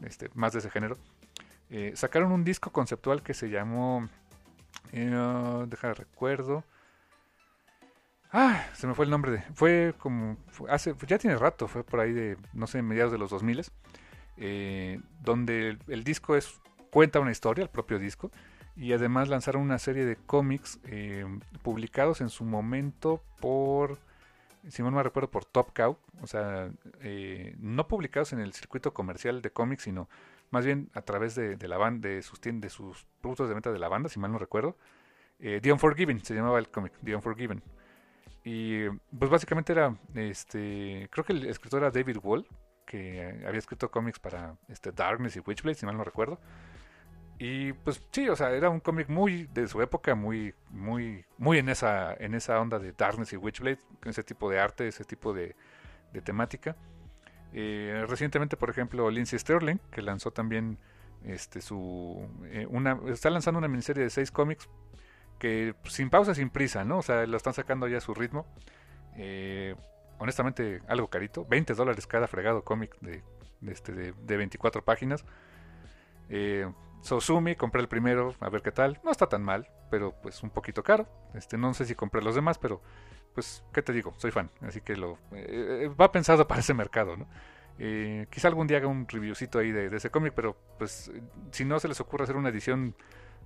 [0.04, 0.98] este, más de ese género.
[1.70, 4.08] Eh, sacaron un disco conceptual que se llamó.
[4.92, 6.64] Eh, deja de recuerdo.
[8.32, 9.42] Ah, se me fue el nombre de.
[9.54, 10.38] Fue como.
[10.70, 13.66] hace, ya tiene rato, fue por ahí de, no sé, mediados de los 2000
[14.38, 16.60] eh, donde el, disco es
[16.92, 18.32] cuenta una historia, el propio disco,
[18.76, 21.26] y además lanzaron una serie de cómics eh,
[21.64, 23.98] publicados en su momento por,
[24.70, 26.70] si no me recuerdo, por Top Cow, o sea,
[27.02, 30.08] eh, no publicados en el circuito comercial de cómics, sino
[30.52, 33.90] más bien a través de, la banda, de sus, sus productos de venta de la
[33.90, 34.78] banda, si mal no recuerdo.
[35.40, 37.62] The Unforgiven se llamaba el cómic, The Unforgiven.
[38.44, 38.88] Y
[39.20, 42.48] pues básicamente era, este, creo que el escritor era David Wall,
[42.88, 46.40] que había escrito cómics para este Darkness y Witchblade, si mal no recuerdo.
[47.38, 51.60] Y pues sí, o sea, era un cómic muy de su época, muy, muy, muy
[51.60, 55.04] en esa, en esa onda de Darkness y Witchblade, con ese tipo de arte, ese
[55.04, 55.56] tipo de,
[56.24, 56.76] temática.
[57.54, 60.80] Eh, recientemente, por ejemplo, Lindsay Sterling, que lanzó también
[61.24, 64.70] este su eh, una está lanzando una miniserie de seis cómics
[65.40, 67.00] que sin pausa, sin prisa, ¿no?
[67.00, 68.48] O sea, lo están sacando ya a su ritmo.
[69.16, 69.76] Eh,
[70.20, 71.46] honestamente, algo carito.
[71.46, 73.24] 20 dólares cada fregado cómic de,
[73.68, 75.26] este, de, 24 páginas.
[76.30, 79.00] Eh, Sosumi, compré el primero, a ver qué tal.
[79.04, 81.08] No está tan mal, pero pues un poquito caro.
[81.34, 82.82] Este, no sé si compré los demás, pero
[83.34, 84.14] pues, ¿qué te digo?
[84.18, 87.28] Soy fan, así que lo eh, eh, va pensado para ese mercado, ¿no?
[88.32, 91.12] quizá algún día haga un reviewcito ahí de, de ese cómic, pero pues
[91.52, 92.96] si no se les ocurre hacer una edición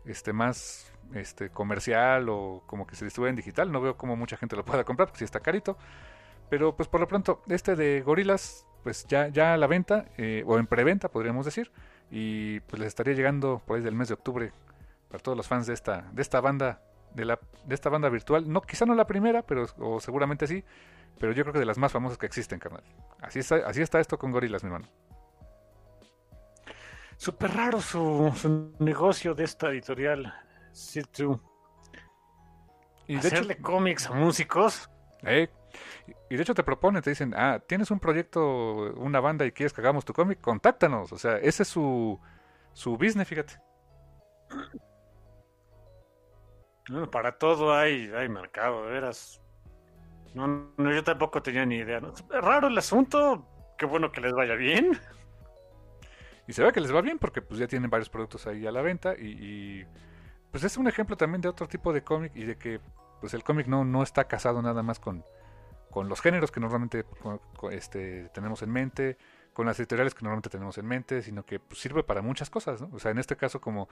[0.06, 4.38] este más este comercial o como que se distribuye en digital, no veo cómo mucha
[4.38, 5.78] gente lo pueda comprar, porque si está carito.
[6.52, 10.44] Pero pues por lo pronto, este de Gorilas, pues ya, ya a la venta, eh,
[10.46, 11.72] o en preventa podríamos decir,
[12.12, 14.52] y pues les estaría llegando por ahí del mes de octubre
[15.10, 16.82] para todos los fans de esta, de esta banda,
[17.16, 18.52] de, la, de esta banda virtual.
[18.52, 20.62] No, quizá no la primera, pero o seguramente sí,
[21.22, 22.84] pero yo creo que de las más famosas que existen, carnal.
[23.22, 24.90] Así está, así está esto con Gorilas, mi hermano.
[27.16, 30.34] Súper raro su, negocio de esta editorial.
[30.74, 31.42] Sí, tú.
[33.08, 34.90] Y de Hacerle cómics a músicos.
[35.24, 35.48] Eh,
[36.30, 39.74] y de hecho te propone, te dicen, ah, tienes un proyecto, una banda y quieres
[39.74, 41.12] que hagamos tu cómic, contáctanos.
[41.12, 42.20] O sea, ese es su,
[42.74, 43.54] su business, fíjate.
[46.90, 49.42] Bueno, para todo hay, hay mercado, de veras.
[50.34, 50.48] No,
[50.78, 52.00] no, yo tampoco tenía ni idea.
[52.00, 52.14] ¿no?
[52.14, 53.48] Es raro el asunto,
[53.78, 54.98] qué bueno que les vaya bien.
[56.48, 58.72] Y se ve que les va bien porque pues ya tienen varios productos ahí a
[58.72, 59.86] la venta y, y
[60.52, 62.82] pues es un ejemplo también de otro tipo de cómic y de que
[63.22, 65.24] pues el cómic no, no está casado nada más con,
[65.92, 67.06] con los géneros que normalmente
[67.72, 69.18] este, tenemos en mente,
[69.54, 72.82] con las editoriales que normalmente tenemos en mente, sino que pues, sirve para muchas cosas,
[72.82, 72.90] ¿no?
[72.94, 73.90] O sea, en este caso como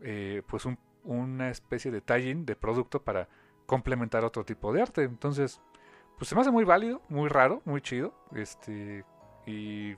[0.00, 3.28] eh, pues un, una especie de tie de producto para
[3.66, 5.02] complementar otro tipo de arte.
[5.04, 5.60] Entonces,
[6.18, 9.04] pues se me hace muy válido, muy raro, muy chido, este
[9.46, 9.94] y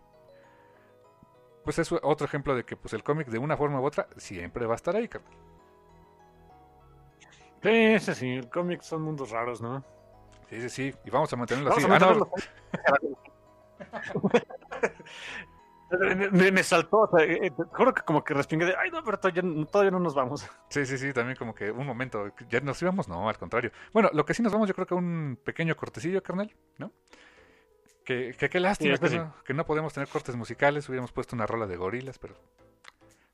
[1.64, 4.66] pues es otro ejemplo de que pues el cómic de una forma u otra siempre
[4.66, 5.32] va a estar ahí, carnal.
[7.62, 9.82] Sí, sí, sí, el cómic son mundos raros, ¿no?
[10.48, 10.94] Sí, sí, sí.
[11.04, 11.84] Y vamos a mantenerlo así.
[12.82, 12.98] Ah,
[16.32, 19.42] me, saltó, o sea, eh, juro que como que respingué de, ay no, pero todavía,
[19.70, 20.48] todavía, no nos vamos.
[20.68, 23.70] Sí, sí, sí, también como que un momento, ya nos íbamos, no, al contrario.
[23.92, 26.92] Bueno, lo que sí nos vamos, yo creo que un pequeño cortecillo, carnal, ¿no?
[28.04, 31.66] Que, qué lástima que, no, que, no, podemos tener cortes musicales, hubiéramos puesto una rola
[31.66, 32.34] de gorilas, pero...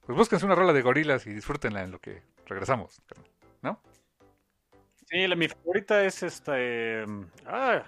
[0.07, 3.01] Pues búsquense una rola de gorilas y disfrútenla en lo que regresamos,
[3.63, 3.81] ¿no?
[5.11, 6.59] Sí, la, mi favorita es esta.
[6.59, 7.83] Em, ah,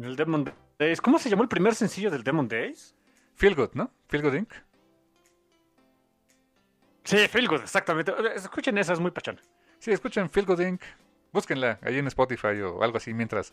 [0.00, 1.00] el Demon Days.
[1.00, 2.94] ¿Cómo se llamó el primer sencillo del Demon Days?
[3.34, 3.90] Feel Good, ¿no?
[4.08, 4.52] Feel Good Inc.
[7.02, 8.12] Sí, Feel Good, exactamente.
[8.34, 9.40] Escuchen esa, es muy pachana.
[9.80, 10.82] Sí, escuchen Feel Good Inc.
[11.32, 13.52] Búsquenla ahí en Spotify o algo así mientras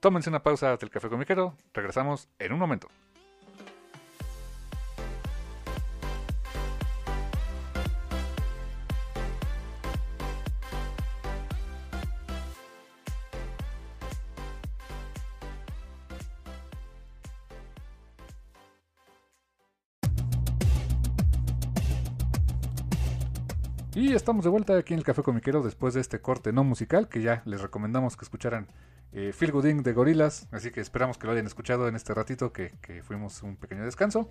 [0.00, 1.56] tómense una pausa del café comiquero.
[1.72, 2.88] Regresamos en un momento.
[23.98, 27.08] Y estamos de vuelta aquí en el Café Comiquero después de este corte no musical
[27.08, 28.68] que ya les recomendamos que escucharan
[29.10, 30.46] eh, Feel Good de Gorilas.
[30.52, 32.70] Así que esperamos que lo hayan escuchado en este ratito que,
[33.02, 34.28] fuimos un pequeño descanso.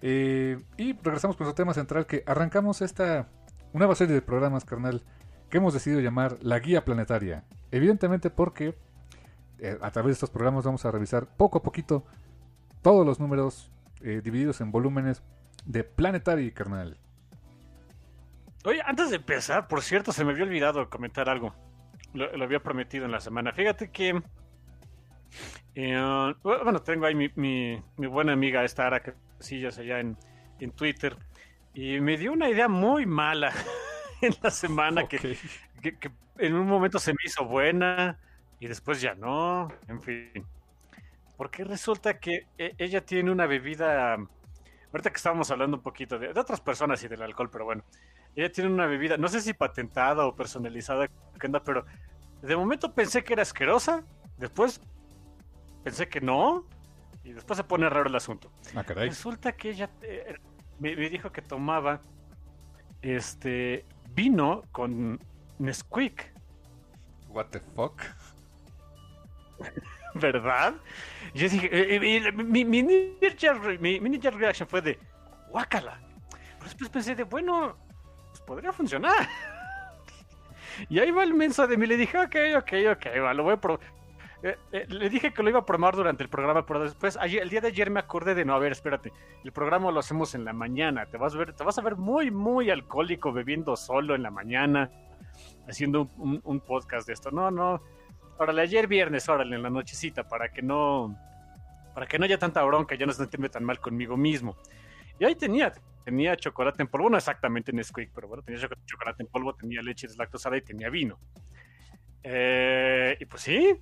[0.00, 3.28] Eh, y regresamos con nuestro tema central que arrancamos esta
[3.74, 5.02] nueva serie de programas, carnal,
[5.50, 7.44] que hemos decidido llamar La Guía Planetaria.
[7.72, 8.78] Evidentemente porque
[9.58, 12.06] eh, a través de estos programas vamos a revisar poco a poquito
[12.80, 13.70] todos los números
[14.00, 15.20] eh, divididos en volúmenes
[15.66, 16.96] de Planetary, carnal.
[18.66, 21.54] Oye, antes de empezar, por cierto, se me había olvidado comentar algo.
[22.14, 23.52] Lo, había prometido en la semana.
[23.52, 24.20] Fíjate que.
[25.76, 30.18] Eh, bueno, tengo ahí mi, mi, buena amiga, esta Ara Casillas, allá en,
[30.58, 31.16] en Twitter.
[31.74, 33.52] Y me dio una idea muy mala
[34.20, 35.38] en la semana que,
[36.38, 38.18] en un momento se me hizo buena
[38.58, 39.68] y después ya no.
[39.86, 40.44] En fin.
[41.36, 44.14] Porque resulta que e, ella tiene una bebida.
[44.92, 47.84] Ahorita que estábamos hablando un poquito de otras personas y del alcohol, pero bueno.
[48.36, 51.08] Ella tiene una bebida, no sé si patentada o personalizada,
[51.64, 51.86] pero
[52.42, 54.04] de momento pensé que era asquerosa,
[54.36, 54.78] después
[55.82, 56.66] pensé que no,
[57.24, 58.52] y después se pone raro el asunto.
[58.74, 59.08] Ah, caray.
[59.08, 60.36] Resulta que ella eh,
[60.78, 62.02] me, dijo que tomaba
[63.00, 65.18] este vino con
[65.58, 66.32] Nesquik.
[67.30, 68.02] What the fuck?
[70.14, 70.74] ¿Verdad?
[71.34, 74.98] Yo dije, eh, eh, mi, mi, mi, reaction fue de,
[75.48, 75.98] guácala.
[76.30, 77.76] Pero después pensé de, bueno,
[78.46, 79.28] podría funcionar.
[80.88, 81.86] y ahí va el mensaje de mí.
[81.86, 83.80] Le dije, ok, ok, ok, va, lo voy a probar.
[84.42, 87.48] Eh, eh, le dije que lo iba a probar durante el programa, pero después, el
[87.48, 90.44] día de ayer me acordé de no, a ver, espérate, el programa lo hacemos en
[90.44, 94.14] la mañana, te vas a ver, te vas a ver muy, muy alcohólico bebiendo solo
[94.14, 94.90] en la mañana.
[95.68, 97.30] haciendo un, un podcast de esto.
[97.30, 97.82] No, no,
[98.38, 101.16] órale, ayer viernes, órale, en la nochecita, para que no,
[101.94, 104.56] para que no haya tanta bronca, ya no se sentirme tan mal conmigo mismo.
[105.18, 105.72] Y ahí tenía,
[106.06, 110.06] tenía chocolate en polvo, no exactamente Nesquik, pero bueno, tenía chocolate en polvo, tenía leche
[110.06, 111.18] deslactosada y tenía vino.
[112.22, 113.74] Eh, y pues sí,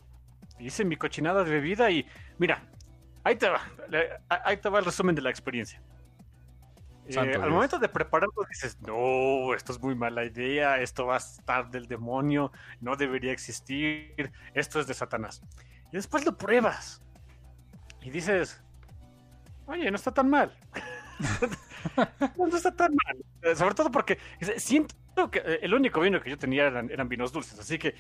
[0.59, 2.07] hice mi cochinada de bebida y
[2.39, 2.67] mira,
[3.25, 3.61] ahí te va,
[4.31, 5.83] ahí te va el resumen de la experiencia.
[7.07, 11.19] Eh, al momento de prepararlo dices, no, esto es muy mala idea, esto va a
[11.19, 15.43] estar del demonio, no debería existir, esto es de Satanás.
[15.93, 17.03] Y después lo pruebas
[18.01, 18.63] y dices,
[19.67, 20.57] oye, no está tan mal.
[22.39, 23.17] no, está tan mal.
[23.43, 24.19] Eh, sobre todo porque
[24.57, 27.95] siento que eh, el único vino que yo tenía eran, eran, vinos dulces, así que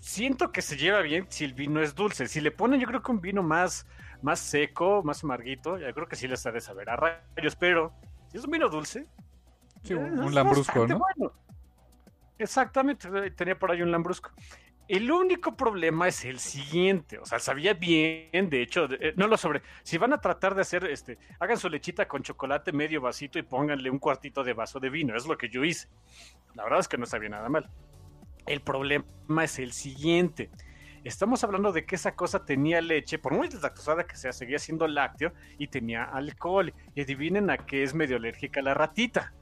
[0.00, 2.26] siento que se lleva bien si el vino es dulce.
[2.26, 3.86] Si le ponen, yo creo que un vino más,
[4.22, 7.92] más seco, más amarguito, yo creo que sí les ha de saber a rayos, pero
[8.30, 9.06] si es un vino dulce.
[9.82, 11.00] Sí, un, lambrusco, ¿no?
[12.38, 14.30] Exactamente, eh, tenía por ahí un lambrusco.
[14.90, 19.36] El único problema es el siguiente, o sea, sabía bien, de hecho, eh, no lo
[19.36, 23.38] sobre, si van a tratar de hacer, este, hagan su lechita con chocolate medio vasito
[23.38, 25.86] y pónganle un cuartito de vaso de vino, es lo que yo hice.
[26.56, 27.70] La verdad es que no sabía nada mal.
[28.46, 30.50] El problema es el siguiente,
[31.04, 34.86] Estamos hablando de que esa cosa tenía leche, por muy deslactosada que sea, seguía siendo
[34.86, 36.74] lácteo y tenía alcohol.
[36.94, 39.32] Y adivinen a qué es medio alérgica la ratita.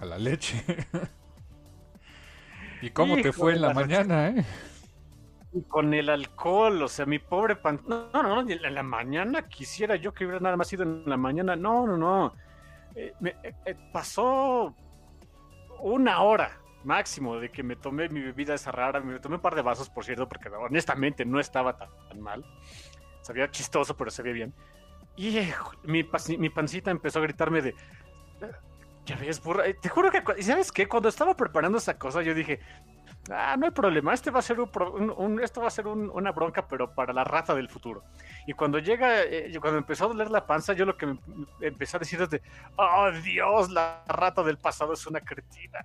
[0.00, 0.64] A la leche.
[2.80, 4.44] ¿Y cómo te fue en la, mañana, eh?
[5.68, 7.80] Con el alcohol, o sea, mi pobre pan...
[7.86, 11.16] No, no, no, en la mañana quisiera yo que hubiera nada más ido en la
[11.16, 11.56] mañana.
[11.56, 12.34] No, no, no.
[12.94, 14.74] Eh, eh, eh, pasó
[15.80, 19.54] una hora máximo de que me tomé mi bebida esa rara, me tomé un par
[19.54, 22.44] de vasos, por cierto, porque honestamente no estaba tan, mal.
[23.22, 24.54] Sabía chistoso, pero sabía bien.
[25.16, 25.38] Y
[25.84, 26.06] mi,
[26.38, 27.74] mi pancita empezó a gritarme de...
[29.06, 29.64] Ya ves, burra.
[29.80, 30.86] Te juro que, ¿sabes qué?
[30.86, 32.60] Cuando estaba preparando esa cosa, yo dije,
[33.30, 36.66] ah, no hay problema, este va a ser un, esto va a ser una bronca,
[36.66, 38.04] pero para la rata del futuro.
[38.46, 41.18] Y cuando llega, eh, cuando empezó a doler la panza, yo lo que me,
[41.60, 42.42] empecé a decir es de,
[42.76, 45.84] oh Dios, la rata del pasado es una cretina.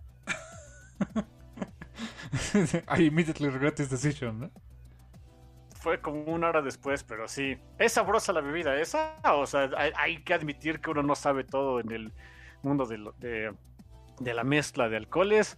[2.97, 4.51] I immediately regret this decision, ¿no?
[5.79, 7.57] Fue como una hora después, pero sí.
[7.77, 9.17] Es sabrosa la bebida esa.
[9.33, 12.13] O sea, hay, que admitir que uno no sabe todo en el
[12.61, 13.53] mundo de,
[14.19, 15.57] de, la mezcla de alcoholes.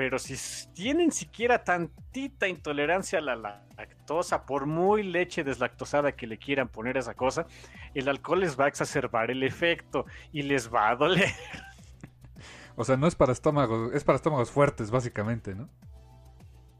[0.00, 0.34] Pero si
[0.72, 6.96] tienen siquiera tantita intolerancia a la lactosa, por muy leche deslactosada que le quieran poner
[6.96, 7.44] a esa cosa,
[7.92, 11.28] el alcohol les va a exacerbar el efecto y les va a doler.
[12.76, 15.68] O sea, no es para estómagos, es para estómagos fuertes, básicamente, ¿no?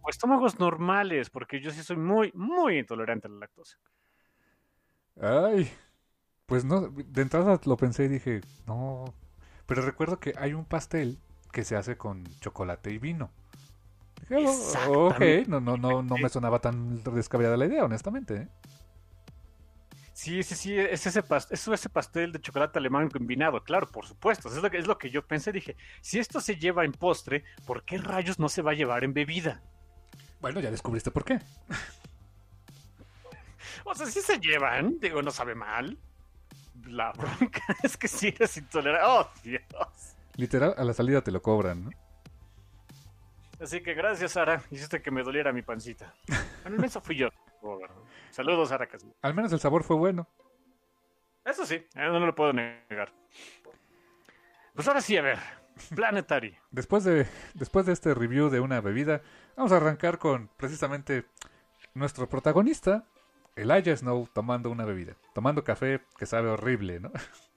[0.00, 3.76] O estómagos normales, porque yo sí soy muy, muy intolerante a la lactosa.
[5.20, 5.70] Ay,
[6.46, 9.12] pues no, de entrada lo pensé y dije, no.
[9.66, 11.18] Pero recuerdo que hay un pastel
[11.50, 13.30] que se hace con chocolate y vino.
[14.28, 14.46] Dije,
[14.88, 18.36] oh, ok, no, no, no, no me sonaba tan descabellada la idea, honestamente.
[18.36, 18.48] ¿eh?
[20.20, 24.06] Sí, sí, sí, es ese, pastel, es ese pastel de chocolate alemán combinado, claro, por
[24.06, 24.48] supuesto.
[24.48, 25.50] Es lo, que, es lo que yo pensé.
[25.50, 29.02] Dije, si esto se lleva en postre, ¿por qué rayos no se va a llevar
[29.02, 29.62] en bebida?
[30.42, 31.40] Bueno, ya descubriste por qué.
[33.84, 35.96] o sea, sí se llevan, digo, no sabe mal.
[36.84, 39.06] La bronca es que si eres intolerante.
[39.06, 40.16] ¡Oh, Dios!
[40.36, 41.90] Literal, a la salida te lo cobran, ¿no?
[43.60, 44.62] Así que gracias, Sara.
[44.70, 46.14] Hiciste que me doliera mi pancita.
[46.64, 47.28] Al menos fui yo.
[48.30, 49.04] Saludos, Aracas.
[49.20, 50.26] Al menos el sabor fue bueno.
[51.44, 53.12] Eso sí, no lo puedo negar.
[54.74, 55.38] Pues ahora sí, a ver.
[55.94, 56.56] Planetary.
[56.70, 59.22] después, de, después de este review de una bebida,
[59.56, 61.26] vamos a arrancar con precisamente
[61.94, 63.04] nuestro protagonista,
[63.56, 65.16] Elijah Snow, tomando una bebida.
[65.34, 67.12] Tomando café que sabe horrible, ¿no?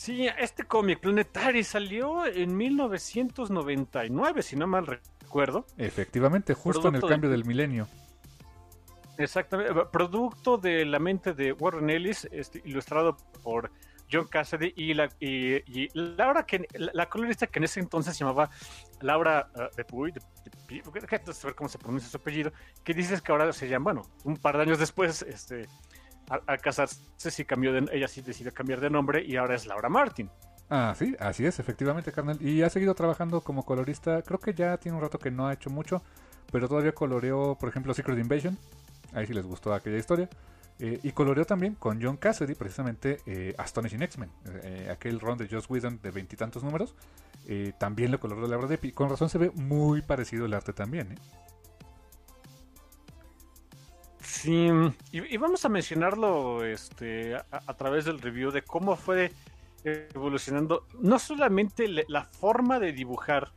[0.00, 5.66] Sí, este cómic Planetary salió en 1999, si no mal recuerdo.
[5.76, 7.86] Efectivamente, justo en el cambio del milenio.
[9.18, 13.70] Exactamente, producto de la mente de Warren Ellis, este, ilustrado por
[14.10, 18.48] John Cassidy y la y, Laura que la, colorista que en ese entonces se llamaba
[19.02, 20.22] Laura uh, de Puy, de,
[21.44, 24.56] ver cómo se pronuncia su apellido, que dices que ahora se llama, bueno, un par
[24.56, 25.68] de años después, este,
[26.30, 30.30] al, casarse cambió de, ella sí decidió cambiar de nombre y ahora es Laura Martin.
[30.68, 32.40] Ah, sí, así es, efectivamente, carnal.
[32.40, 34.22] Y ha seguido trabajando como colorista.
[34.22, 36.00] Creo que ya tiene un rato que no ha hecho mucho,
[36.52, 38.56] pero todavía coloreó, por ejemplo, Secret Invasion,
[39.12, 40.28] Ahí sí les gustó aquella historia.
[40.78, 44.30] Eh, y coloreó también con John Cassidy, precisamente eh, Astonishing X-Men,
[44.62, 46.94] eh, aquel run de Joss Whedon de veintitantos números.
[47.78, 51.18] también lo coloreó la obra de Con razón se ve muy parecido el arte también.
[54.40, 54.70] Sí,
[55.12, 59.32] y, vamos a mencionarlo este, a, través del review de cómo fue
[59.84, 63.52] evolucionando no solamente la forma de dibujar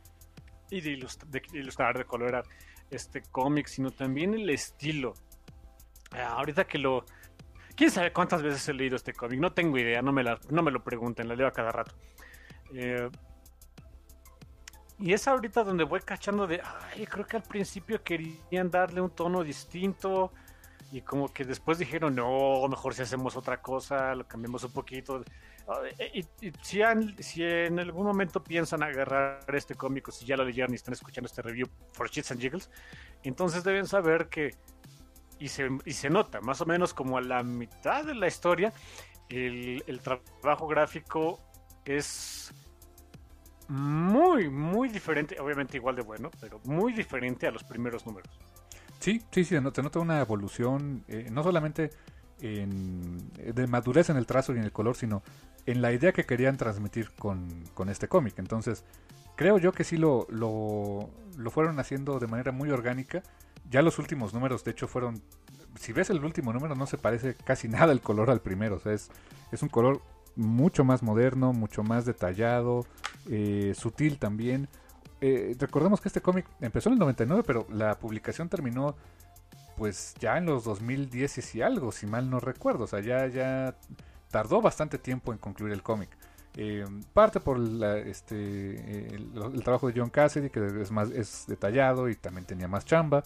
[0.68, 2.44] y de, ilustrar, de colorar
[2.90, 5.14] este cómic, sino también el estilo.
[6.10, 7.06] Ah, ahorita que lo...
[7.74, 9.40] ¿Quién sabe cuántas veces he leído este cómic?
[9.40, 11.94] No tengo idea, no me, no me lo pregunten, la leo a cada rato.
[12.74, 13.08] Eh,
[14.98, 19.10] y es ahorita donde voy cachando de, ay, creo que al principio querían darle un
[19.10, 20.30] tono distinto
[20.94, 25.24] y como que después dijeron, no, mejor si hacemos otra cosa, lo cambiamos un poquito.
[26.12, 26.24] Y,
[26.62, 31.26] si, en algún momento piensan agarrar este cómic, si ya lo leyeron y están escuchando
[31.26, 32.70] este review for Shits and Jiggles,
[33.24, 34.54] entonces deben saber que,
[35.40, 38.72] y se, y se nota, más o menos como a la mitad de la historia,
[39.28, 41.40] el trabajo gráfico
[41.84, 42.54] es
[43.66, 48.30] muy, muy diferente, obviamente igual de bueno, pero muy diferente a los primeros números.
[49.04, 51.90] Sí, sí, sí, te nota una evolución, eh, no solamente
[52.40, 55.22] en, de madurez en el trazo y en el color, sino
[55.66, 58.38] en la idea que querían transmitir con, con este cómic.
[58.38, 58.82] Entonces,
[59.36, 63.22] creo yo que sí lo, lo, lo, fueron haciendo de manera muy orgánica.
[63.68, 65.20] Ya los últimos números, de hecho, fueron...
[65.78, 68.76] Si ves el último número, no se parece casi nada el color al primero.
[68.76, 69.10] O sea, es,
[69.52, 70.00] es un color
[70.34, 72.86] mucho más moderno, mucho más detallado,
[73.28, 74.66] eh, sutil también.
[75.26, 78.94] Eh, recordemos que este cómic empezó en el 99, pero la publicación terminó
[79.78, 82.84] pues ya en los 2010 y algo, si mal no recuerdo.
[82.84, 83.74] O sea, ya, ya
[84.30, 86.10] tardó bastante tiempo en concluir el cómic.
[86.58, 87.58] Eh, parte por
[88.06, 92.84] este, el, trabajo de John Cassidy, que es más es detallado y también tenía más
[92.84, 93.24] chamba.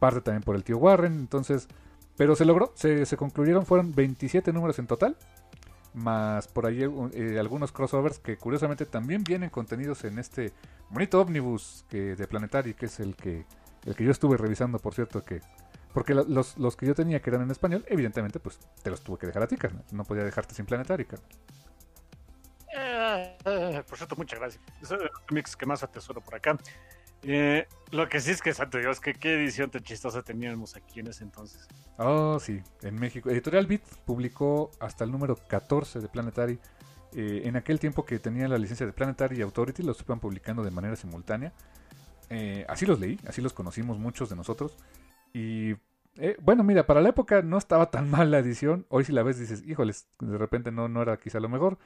[0.00, 1.12] Parte también por el tío Warren.
[1.12, 1.68] Entonces,
[2.16, 5.16] pero se logró, se, se concluyeron, fueron 27 números en total
[5.96, 6.82] más por ahí
[7.14, 10.52] eh, algunos crossovers que curiosamente también vienen contenidos en este
[10.90, 13.46] bonito ómnibus que, de Planetary, que es el que,
[13.84, 15.40] el que yo estuve revisando, por cierto, que
[15.94, 19.16] porque los, los, que yo tenía que eran en español, evidentemente, pues te los tuve
[19.16, 19.82] que dejar a ti, carnal.
[19.92, 21.28] No podía dejarte sin Planetary, carnal.
[22.76, 24.62] Eh, por cierto, muchas gracias.
[24.82, 26.58] Es el mix que más atesoro por acá.
[27.28, 31.00] Eh, lo que sí es que, santo Dios, que qué edición tan chistosa teníamos aquí
[31.00, 31.66] en ese entonces.
[31.98, 33.30] Oh, sí, en México.
[33.30, 36.60] Editorial Beat publicó hasta el número 14 de Planetary.
[37.14, 40.62] Eh, en aquel tiempo que tenía la licencia de Planetary y Authority, los iban publicando
[40.62, 41.52] de manera simultánea.
[42.30, 44.76] Eh, así los leí, así los conocimos muchos de nosotros.
[45.32, 45.74] Y
[46.40, 48.86] bueno, mira, para la época no estaba tan mal la edición.
[48.88, 51.76] Hoy si la ves dices, híjoles, de repente no, no era quizá lo mejor.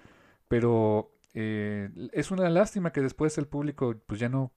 [0.48, 4.50] Pero es una lástima que después el público pues ya no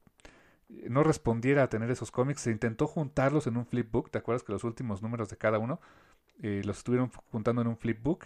[0.90, 4.10] no respondiera a tener esos cómics, se intentó juntarlos en un flipbook.
[4.10, 5.80] ¿Te acuerdas que los últimos números de cada uno
[6.42, 8.26] eh, los estuvieron juntando en un flipbook?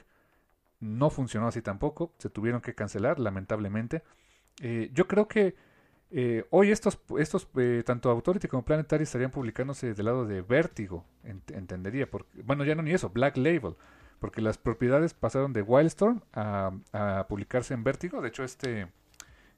[0.80, 4.04] No funcionó así tampoco, se tuvieron que cancelar, lamentablemente.
[4.62, 5.56] Eh, yo creo que
[6.12, 7.48] eh, hoy estos, estos
[7.86, 12.10] tanto Authority como Planetary estarían publicándose del lado de Vértigo, entendería.
[12.10, 13.76] Porque, bueno, ya no ni eso, Black Label,
[14.20, 18.22] porque las propiedades pasaron de Wildstorm a, a publicarse en Vértigo.
[18.22, 18.88] De hecho, este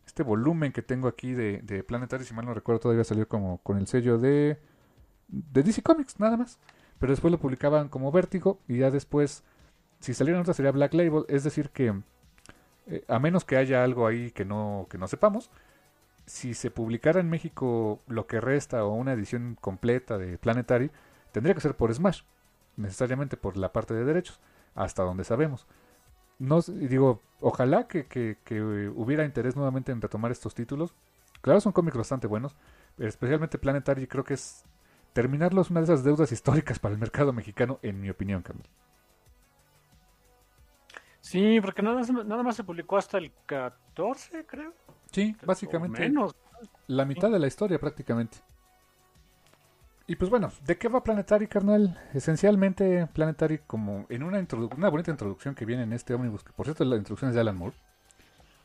[0.09, 3.59] este volumen que tengo aquí de, de Planetary, si mal no recuerdo, todavía salió como
[3.59, 4.59] con el sello de,
[5.27, 6.59] de DC Comics, nada más.
[6.97, 9.43] Pero después lo publicaban como Vértigo y ya después,
[9.99, 11.25] si salieron otra sería Black Label.
[11.29, 11.93] Es decir que,
[12.87, 15.51] eh, a menos que haya algo ahí que no, que no sepamos,
[16.25, 20.91] si se publicara en México lo que resta o una edición completa de Planetary,
[21.31, 22.23] tendría que ser por Smash,
[22.77, 24.39] necesariamente por la parte de derechos,
[24.73, 25.67] hasta donde sabemos
[26.39, 30.93] no digo, ojalá que, que, hubiera interés nuevamente en retomar estos títulos.
[31.41, 32.55] Claro, son cómics bastante buenos,
[32.97, 34.65] pero especialmente Planetary creo que es
[35.13, 38.67] terminarlos una de esas deudas históricas para el mercado mexicano, en mi opinión, Carlos.
[41.21, 44.73] Sí, porque nada más, nada más se publicó hasta el 14, creo.
[45.11, 45.99] Sí, básicamente.
[46.01, 46.35] Menos.
[46.87, 48.37] La mitad de la historia prácticamente.
[50.09, 51.95] Y pues bueno, ¿de qué va Planetary, carnal?
[52.15, 54.43] Esencialmente, Planetary, como en una,
[54.75, 57.41] una bonita introducción que viene en este ómnibus, que por cierto la introducción es de
[57.41, 57.75] Alan Moore,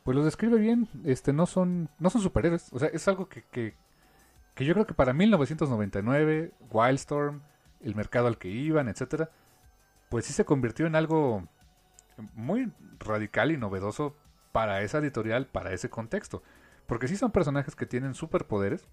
[0.03, 3.43] pues lo describe bien, este, no son, no son superhéroes, o sea, es algo que,
[3.43, 3.75] que,
[4.55, 7.43] que yo creo que para 1999, Wildstorm,
[7.81, 9.29] el mercado al que iban, etcétera,
[10.09, 11.47] pues sí se convirtió en algo
[12.33, 14.15] muy radical y novedoso
[14.51, 16.41] para esa editorial, para ese contexto.
[16.87, 18.87] Porque sí son personajes que tienen superpoderes,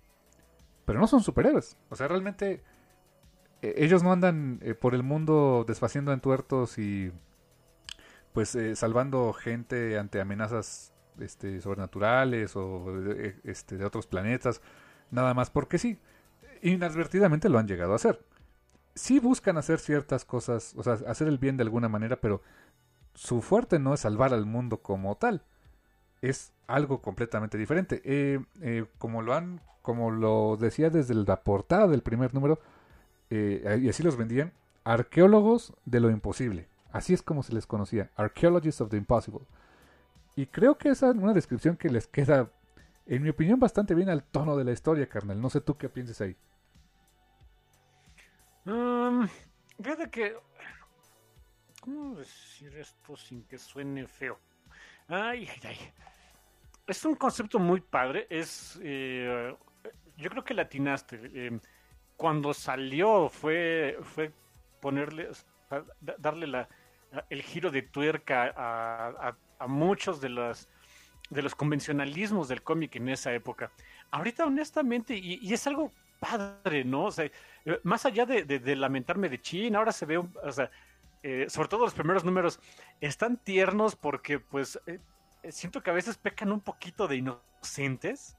[0.92, 1.78] pero no son superhéroes.
[1.88, 2.62] O sea, realmente
[3.62, 7.10] eh, ellos no andan eh, por el mundo desfaciendo entuertos y
[8.34, 12.94] pues eh, salvando gente ante amenazas este, sobrenaturales o
[13.44, 14.60] este, de otros planetas,
[15.10, 15.98] nada más porque sí.
[16.60, 18.22] Inadvertidamente lo han llegado a hacer.
[18.94, 22.42] Sí buscan hacer ciertas cosas, o sea, hacer el bien de alguna manera, pero
[23.14, 25.42] su fuerte no es salvar al mundo como tal.
[26.22, 28.02] Es algo completamente diferente.
[28.98, 32.60] como lo han como lo decía desde la portada del primer número,
[33.30, 34.52] eh, y así los vendían,
[34.84, 36.68] arqueólogos de lo imposible.
[36.92, 39.44] Así es como se les conocía, Archaeologists of the Impossible.
[40.36, 42.50] Y creo que esa es una descripción que les queda
[43.06, 45.40] en mi opinión, bastante bien al tono de la historia, carnal.
[45.40, 46.36] No sé tú qué piensas ahí.
[48.64, 49.26] Um,
[49.82, 50.36] fíjate que.
[51.80, 54.38] ¿Cómo decir esto sin que suene feo?
[55.08, 55.76] Ay, ay, ay.
[56.92, 58.26] Es un concepto muy padre.
[58.28, 58.78] Es.
[58.82, 59.56] Eh,
[60.18, 61.18] yo creo que latinaste.
[61.32, 61.58] Eh,
[62.18, 64.30] cuando salió fue, fue
[64.78, 65.30] ponerle.
[66.18, 66.68] darle la,
[67.30, 70.68] el giro de tuerca a, a muchos de las
[71.30, 73.70] de los convencionalismos del cómic en esa época.
[74.10, 75.90] Ahorita, honestamente, y, es algo
[76.20, 77.04] padre, ¿no?
[77.04, 80.70] O sea, eh, más allá de, lamentarme de Chin, ahora se ve, o sea,
[81.22, 82.60] eh, sobre todo los primeros números,
[83.00, 84.78] están tiernos porque, pues,
[85.50, 88.36] siento que a veces pecan un poquito de inocentes.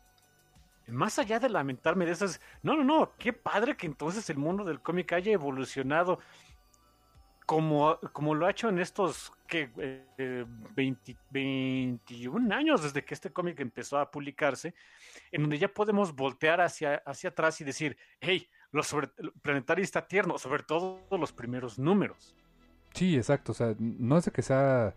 [0.88, 4.66] Más allá de lamentarme de esas, no, no, no, qué padre que entonces el mundo
[4.66, 6.20] del cómic haya evolucionado
[7.46, 9.70] como, como lo ha hecho en estos que
[11.32, 14.74] 21 años desde que este cómic empezó a publicarse,
[15.32, 19.10] en donde ya podemos voltear hacia, hacia atrás y decir, hey, los sobre,
[19.42, 22.36] Planetario está tierno, sobre todo los primeros números.
[22.94, 24.94] Sí, exacto, o sea, no es de que sea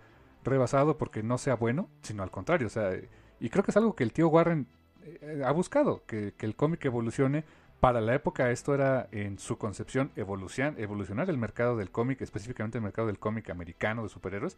[0.47, 2.93] rebasado porque no sea bueno, sino al contrario, o sea,
[3.39, 4.67] y creo que es algo que el tío Warren
[5.05, 7.45] eh, ha buscado, que, que el cómic evolucione
[7.81, 12.85] para la época esto era en su concepción evolucionar el mercado del cómic, específicamente el
[12.85, 14.57] mercado del cómic americano de superhéroes.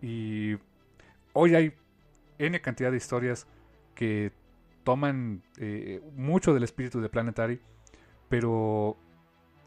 [0.00, 0.56] Y
[1.32, 1.74] hoy hay
[2.38, 3.46] N cantidad de historias
[3.94, 4.32] que
[4.84, 7.60] toman eh, mucho del espíritu de Planetary,
[8.28, 8.96] pero,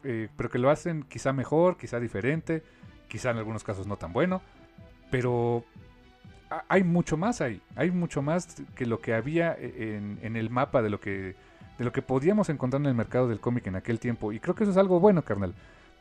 [0.02, 2.62] eh, pero que lo hacen quizá mejor, quizá diferente,
[3.08, 4.40] quizá en algunos casos no tan bueno,
[5.16, 5.64] pero
[6.68, 10.82] hay mucho más ahí, hay mucho más que lo que había eh, en, el mapa
[10.82, 11.34] de lo que
[11.78, 14.30] de lo que podíamos encontrar en el mercado del cómic en aquel tiempo.
[14.32, 15.54] Y creo que eso es algo bueno, carnal.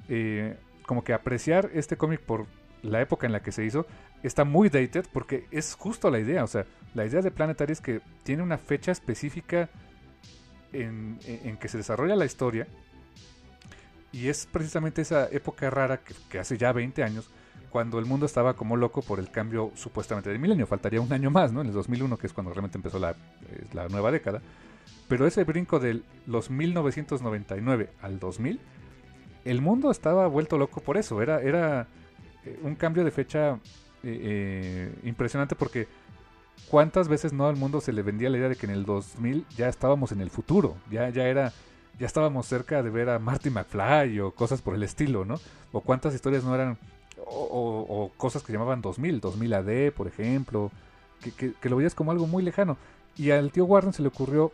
[0.10, 2.46] Eh, como que apreciar este cómic por
[2.82, 3.86] la época en la que se hizo
[4.22, 6.44] está muy dated porque es justo la idea.
[6.44, 9.70] O sea, la idea de Planetary es que tiene una fecha específica
[10.74, 11.20] en,
[11.58, 12.68] que se desarrolla la historia.
[14.12, 17.30] Y es precisamente esa época rara que, hace ya 20 años,
[17.76, 20.66] cuando el mundo estaba como loco por el cambio supuestamente del milenio.
[20.66, 21.60] Faltaría un año más, ¿no?
[21.60, 23.18] En el 2001, que es cuando realmente empezó la,
[23.74, 24.42] la nueva década.
[25.10, 28.62] Pero ese brinco de los 1999 al 2000,
[29.44, 31.22] el mundo estaba vuelto loco por eso.
[31.22, 31.88] Era, era
[32.46, 33.60] eh, un cambio de fecha eh,
[34.04, 35.90] eh, impresionante porque
[36.70, 39.48] cuántas veces no al mundo se le vendía la idea de que en el 2000
[39.58, 41.52] ya estábamos en el futuro, ya, ya era,
[42.00, 45.42] ya estábamos cerca de ver a Marty McFly o cosas por el estilo, ¿no?
[45.74, 46.78] O cuántas historias no eran,
[47.26, 50.72] o, cosas que llamaban 2000, 2000 AD, por ejemplo,
[51.38, 52.78] que, lo veías como algo muy lejano.
[53.18, 54.52] Y al tío Warren se le ocurrió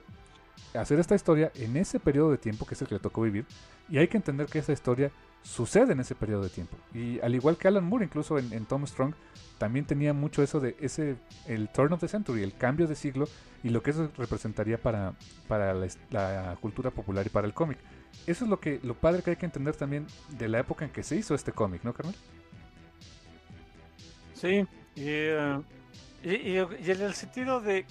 [0.74, 3.46] hacer esta historia en ese periodo de tiempo que es el que le tocó vivir.
[3.90, 5.12] Y hay que entender que esa historia
[5.44, 6.78] sucede en ese periodo de tiempo.
[6.94, 9.14] Y al igual que Alan Moore, incluso en, Tom Strong,
[9.58, 11.18] también tenía mucho eso de ese,
[11.48, 13.28] el turn of the century, el cambio de siglo
[13.64, 15.14] y lo que eso representaría para,
[15.48, 17.80] para la, cultura popular y para el cómic.
[18.28, 20.06] Eso es lo que lo padre que hay que entender también
[20.38, 22.16] de la época en que se hizo este cómic, ¿no, Carmen?
[24.42, 24.66] Sí,
[24.96, 25.62] y, eh,
[26.24, 26.58] y
[26.92, 27.86] en el sentido de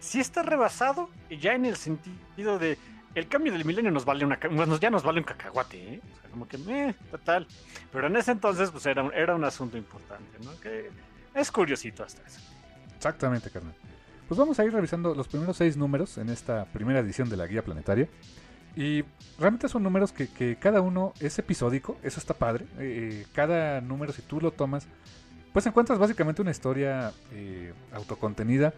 [0.00, 2.76] sí está rebasado ya en el sentido de
[3.14, 4.38] el cambio del milenio nos vale una
[4.80, 6.00] ya nos vale un cacahuate, ¿eh?
[6.02, 7.46] O sea, como que eh, total.
[7.92, 10.58] Pero en ese entonces pues era, era un asunto importante, ¿no?
[10.60, 10.90] Que
[11.32, 12.40] es curiosito hasta eso.
[12.96, 13.74] Exactamente, carnal.
[14.26, 17.46] Pues vamos a ir revisando los primeros seis números en esta primera edición de la
[17.46, 18.08] guía planetaria.
[18.76, 19.04] Y
[19.38, 22.66] realmente son números que, cada uno es episódico, eso está padre.
[22.78, 24.86] Eh, cada número, si tú lo tomas,
[25.52, 28.74] pues encuentras básicamente una historia eh, autocontenida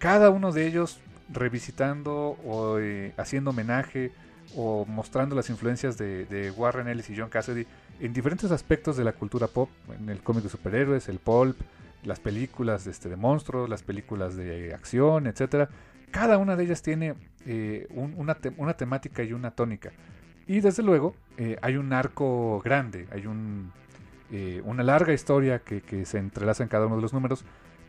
[0.00, 0.98] cada uno de ellos
[1.28, 4.10] revisitando o eh, haciendo homenaje
[4.56, 7.66] o mostrando las influencias de, Warren Ellis y John Cassidy
[8.00, 11.60] en diferentes aspectos de la cultura pop, en el cómic de superhéroes, el pulp,
[12.02, 15.68] las películas de, este, de monstruos, las películas de acción, etcétera.
[16.10, 17.14] Cada una de ellas tiene
[17.46, 19.90] eh, una, una, temática y una tónica.
[20.46, 23.72] Y desde luego eh, hay un arco grande, hay un,
[24.64, 27.44] una larga historia que, que se entrelaza en cada uno de los números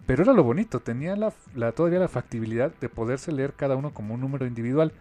[0.06, 1.32] pero era lo bonito, tenía la,
[1.72, 4.92] todavía la factibilidad de poderse leer cada uno como un número individual.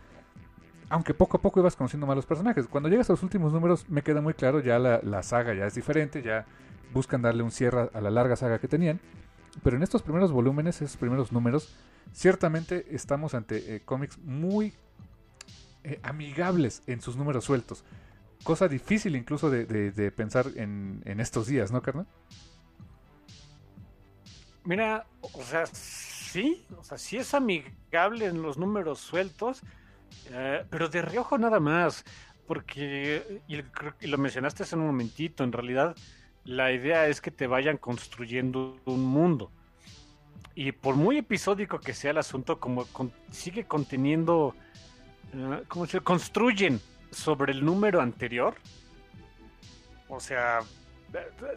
[0.88, 2.66] Aunque poco a poco ibas conociendo más los personajes.
[2.66, 5.74] Cuando llegas a los últimos números me queda muy claro, ya la, saga ya es
[5.74, 6.46] diferente, ya
[6.92, 9.00] buscan darle un cierre a la larga saga que tenían.
[9.62, 11.76] Pero en estos primeros volúmenes, esos primeros números,
[12.12, 14.72] ciertamente estamos ante eh, cómics muy
[15.84, 17.84] eh, amigables en sus números sueltos.
[18.42, 22.06] Cosa difícil incluso de, pensar en, estos días, ¿no, carnal?
[24.64, 29.62] Mira, o sea, sí, o sea, sí es amigable en los números sueltos,
[30.30, 32.04] eh, pero de reojo nada más,
[32.46, 35.94] porque, y, y lo mencionaste hace un momentito, en realidad
[36.44, 39.52] la idea es que te vayan construyendo un mundo.
[40.54, 42.86] Y por muy episódico que sea el asunto, como
[43.30, 44.54] sigue conteniendo,
[45.34, 48.54] uh, ¿cómo se construyen sobre el número anterior.
[50.08, 50.60] O sea,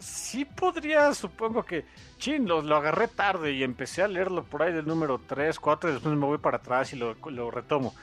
[0.00, 1.84] sí podría, supongo que,
[2.18, 5.90] chin, lo, lo, agarré tarde y empecé a leerlo por ahí del número 3, 4
[5.90, 7.14] y después me voy para atrás y lo,
[7.50, 7.94] retomo.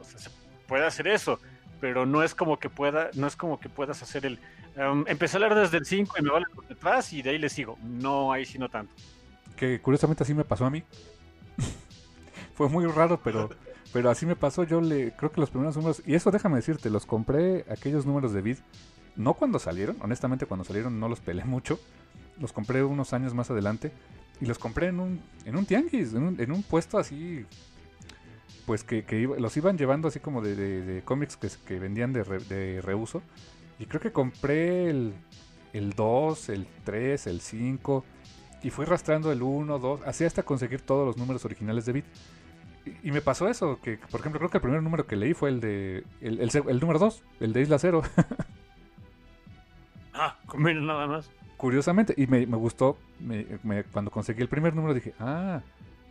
[0.00, 0.30] O sea, se
[0.66, 1.38] puede hacer eso,
[1.80, 4.38] pero no es como que pueda, no es como que puedas hacer el,
[4.76, 7.38] um, empecé a leer desde el 5 y me vale por detrás y de ahí
[7.38, 7.78] le sigo.
[7.82, 8.92] No, ahí sí no tanto.
[9.56, 10.82] Que curiosamente así me pasó a mí.
[12.54, 13.50] Fue muy raro, pero...
[13.92, 16.90] Pero así me pasó, yo le creo que los primeros números, y eso déjame decirte,
[16.90, 18.56] los compré aquellos números de Vid
[19.16, 21.78] no cuando salieron, honestamente cuando salieron no los pelé mucho.
[22.40, 23.92] Los compré unos años más adelante.
[24.40, 27.46] Y los compré en un, en un tianguis, en un, en un puesto así.
[28.66, 32.24] Pues que, que los iban llevando así como de, de, cómics que, que, vendían de,
[32.24, 33.22] de, reuso.
[33.78, 35.14] Y creo que compré el,
[35.72, 38.04] el 2, el 3, el 5.
[38.64, 42.04] Y fui arrastrando el 1, 2, así hasta conseguir todos los números originales de Beat.
[43.02, 45.50] Y, me pasó eso, que por ejemplo creo que el primer número que leí fue
[45.50, 46.04] el de...
[46.20, 48.02] El, el, el número 2, el de Isla Cero.
[50.16, 51.28] Ah, comer nada más.
[51.56, 52.96] Curiosamente, y me, gustó,
[53.92, 55.60] cuando conseguí el primer número dije, ah,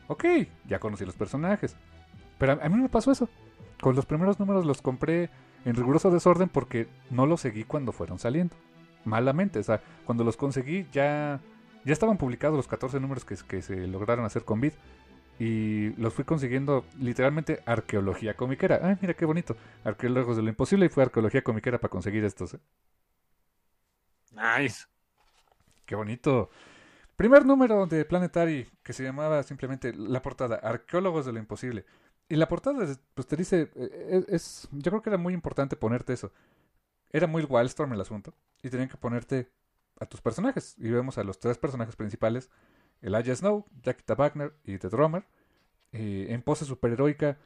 [0.08, 0.26] ok,
[0.68, 1.76] ya conocí los personajes.
[2.38, 3.30] Pero a, mí me pasó eso.
[3.82, 5.30] Con los primeros números los compré
[5.64, 8.56] en riguroso desorden porque no los seguí cuando fueron saliendo.
[9.06, 11.40] Malamente, o sea, cuando los conseguí ya,
[11.86, 14.74] ya estaban publicados los 14 números que, que se lograron hacer con Vid.
[15.40, 18.80] Y los fui consiguiendo literalmente arqueología comiquera.
[18.84, 19.58] Ay, mira qué bonito.
[19.84, 22.54] Arqueólogos de lo imposible y fue arqueología comiquera para conseguir estos.
[22.54, 22.60] ¿eh?
[24.32, 24.86] Nice.
[25.86, 26.50] Qué bonito.
[27.16, 31.86] Primer número de Planetary que se llamaba simplemente la portada, Arqueólogos de lo Imposible.
[32.30, 36.14] Y la portada, pues te dice, eh, es, yo creo que era muy importante ponerte
[36.14, 36.32] eso.
[37.12, 38.34] Era muy Wildstorm el asunto.
[38.64, 39.52] Y tenían que ponerte
[40.04, 40.76] a tus personajes.
[40.78, 42.50] Y vemos a los tres personajes principales,
[43.02, 45.26] Elijah Snow, Jackie Wagner y The Drummer,
[45.92, 47.38] eh, en pose superheroica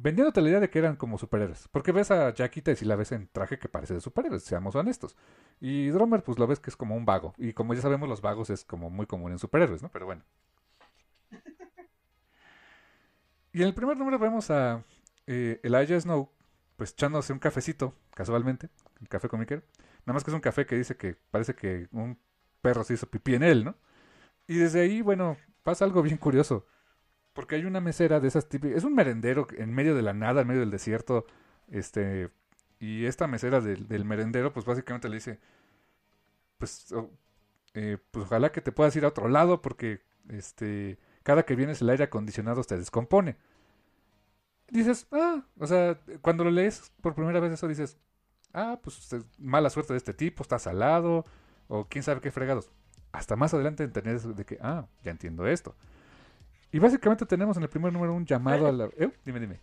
[0.00, 1.68] vendiéndote la idea de que eran como superhéroes.
[1.68, 4.74] Porque ves a Jackita y si la ves en traje que parece de superhéroes, seamos
[4.74, 5.16] honestos.
[5.60, 7.34] Y Drummer, pues lo ves que es como un vago.
[7.36, 9.90] Y como ya sabemos, los vagos es como muy común en superhéroes, ¿no?
[9.90, 10.22] Pero bueno.
[13.50, 14.84] Y en el primer número vemos a
[15.26, 16.30] eh, Elijah Snow,
[16.76, 18.68] pues echándose un cafecito, casualmente,
[19.00, 19.62] el café comiquero.
[20.08, 22.18] Nada más que es un café que dice que parece que un
[22.62, 23.76] perro se hizo pipí en él, ¿no?
[24.46, 26.66] Y desde ahí, bueno, pasa algo bien curioso.
[27.34, 28.78] Porque hay una mesera de esas típicas.
[28.78, 31.26] Es un merendero en medio de la nada, en medio del desierto.
[31.70, 32.30] Este.
[32.80, 35.38] Y esta mesera del, merendero, pues básicamente le dice.
[36.56, 36.86] Pues,
[37.74, 41.82] eh, pues ojalá que te puedas ir a otro lado porque este cada que vienes
[41.82, 43.36] el aire acondicionado te descompone.
[44.70, 47.98] Dices, ah, o sea, cuando lo lees por primera vez eso dices,
[48.58, 51.24] ah, pues mala suerte de este tipo, está salado,
[51.68, 52.70] o quién sabe qué fregados.
[53.12, 55.74] Hasta más adelante entender de que, ah, ya entiendo esto.
[56.70, 58.84] Y básicamente tenemos en el primer número un llamado a la...
[58.96, 59.10] ¿Eh?
[59.24, 59.60] Dime, dime.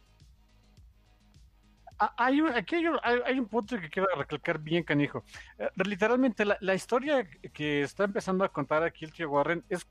[1.98, 5.24] Ah, hay un, aquí hay un, punto que quiero recalcar bien, canijo.
[5.58, 9.88] Eh, literalmente, la, historia que está empezando a contar aquí el tío Warren es,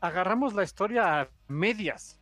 [0.00, 2.20] agarramos la historia a medias.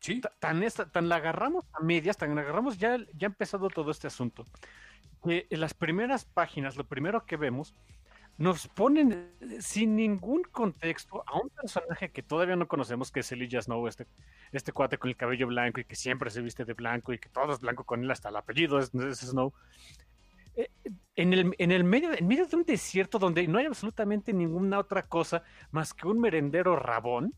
[0.00, 0.20] Sí.
[0.40, 4.08] Tan, tan la agarramos a medias, tan la agarramos, ya, ya ha empezado todo este
[4.08, 4.44] asunto.
[5.22, 7.74] Que en las primeras páginas, lo primero que vemos
[8.40, 13.30] nos ponen eh, sin ningún contexto a un personaje que todavía no conocemos, que es
[13.32, 14.06] Elijah Snow, este,
[14.50, 17.28] este cuate con el cabello blanco y que siempre se viste de blanco y que
[17.28, 19.52] todo es blanco con él, hasta el apellido es, Snow.
[20.56, 20.70] Eh,
[21.16, 24.78] en, el, en, el medio, en medio de un desierto donde no hay absolutamente ninguna
[24.78, 27.34] otra cosa más que un merendero rabón,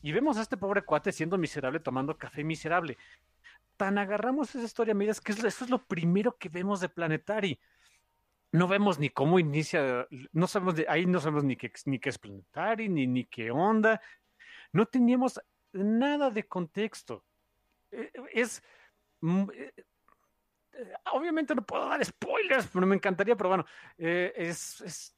[0.00, 2.96] y vemos a este pobre cuate siendo miserable tomando café miserable.
[3.76, 7.60] Tan agarramos esa historia a que eso es lo primero que vemos de Planetary
[8.52, 12.08] no vemos ni cómo inicia, no sabemos de, ahí no sabemos ni qué, ni qué
[12.10, 14.00] es planetario, ni, ni qué onda.
[14.72, 15.40] No teníamos
[15.72, 17.24] nada de contexto.
[17.90, 18.62] E, es.
[19.20, 19.74] Mm, e,
[20.72, 23.66] e, obviamente no puedo dar spoilers, pero me encantaría, pero bueno,
[23.98, 25.15] eh, es,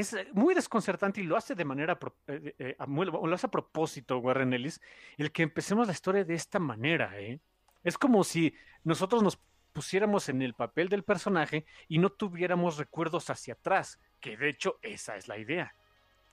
[0.00, 4.52] es, muy desconcertante y lo hace de manera, eh, eh, lo hace a propósito, Warren
[4.52, 4.80] Ellis,
[5.16, 7.12] el que empecemos la historia de esta manera.
[7.82, 8.54] Es como si
[8.84, 9.38] nosotros nos
[9.72, 14.78] pusiéramos en el papel del personaje y no tuviéramos recuerdos hacia atrás, que de hecho
[14.82, 15.74] esa es la idea.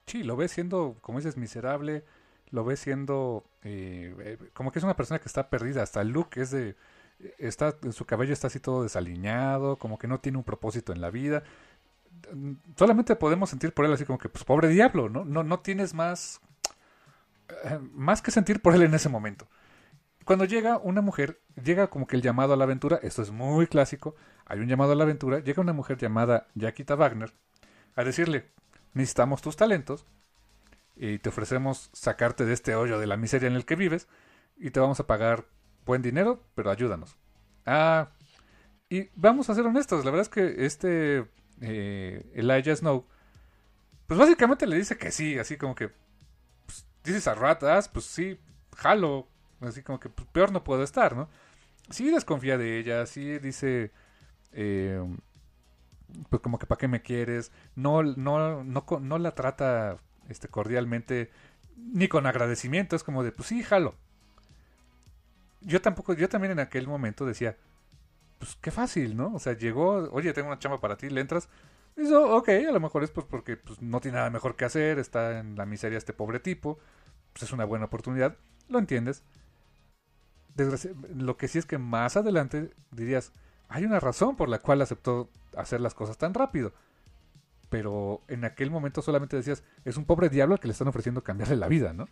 [0.06, 2.06] Sí, lo ves siendo, como dices, miserable,
[2.50, 6.10] lo ves siendo eh, eh, como que es una persona que está perdida, hasta el
[6.10, 6.76] look es de,
[7.38, 11.10] está, su cabello está así todo desaliñado, como que no tiene un propósito en la
[11.10, 11.44] vida.
[12.76, 15.26] Solamente podemos sentir por él así como que, pues pobre diablo, ¿no?
[15.26, 16.42] No, no tienes más,
[17.64, 19.48] eh, más que sentir por él en ese momento.
[20.26, 23.68] Cuando llega una mujer, llega como que el llamado a la aventura, esto es muy
[23.68, 24.16] clásico,
[24.46, 27.34] hay un llamado a la aventura, llega una mujer llamada Jaquita Wagner
[27.96, 28.52] a decirle,
[28.94, 30.06] necesitamos tus talentos
[30.98, 34.10] y te ofrecemos sacarte de este hoyo de la miseria en el que vives
[34.58, 35.46] y te vamos a pagar
[35.86, 37.16] buen dinero, pero ayúdanos.
[37.66, 38.10] Ah,
[38.90, 41.26] y vamos a ser honestos, la verdad es que este
[41.62, 43.06] eh, Elijah Snow,
[44.08, 45.92] pues básicamente le dice que sí, así como que,
[46.66, 48.40] pues, dices a ratas, pues sí,
[48.76, 49.28] jalo,
[49.62, 51.30] así como que pues, peor no puedo estar, ¿no?
[51.90, 53.92] Sí desconfía de ella, sí dice,
[54.54, 55.02] eh,
[56.30, 59.98] pues como que para qué me quieres, no, no, no, no la trata
[60.30, 61.32] este, cordialmente,
[61.76, 63.96] ni con agradecimiento, es como de, pues sí, jalo.
[65.62, 67.58] Yo tampoco, yo también en aquel momento decía,
[68.40, 69.34] pues qué fácil, ¿no?
[69.34, 71.50] O sea, llegó, oye, tengo una chamba para ti, le entras.
[71.96, 74.66] Y eso, ok, a lo mejor es pues porque pues, no tiene nada mejor que
[74.66, 76.80] hacer, está en la miseria este pobre tipo,
[77.34, 78.38] pues es una buena oportunidad,
[78.70, 79.24] lo entiendes.
[81.16, 83.32] lo que sí es que más adelante dirías,
[83.70, 86.74] hay una razón por la cual aceptó hacer las cosas tan rápido.
[87.70, 91.24] Pero en aquel momento solamente decías, es un pobre diablo al que le están ofreciendo
[91.24, 92.08] cambiarle la vida, ¿no?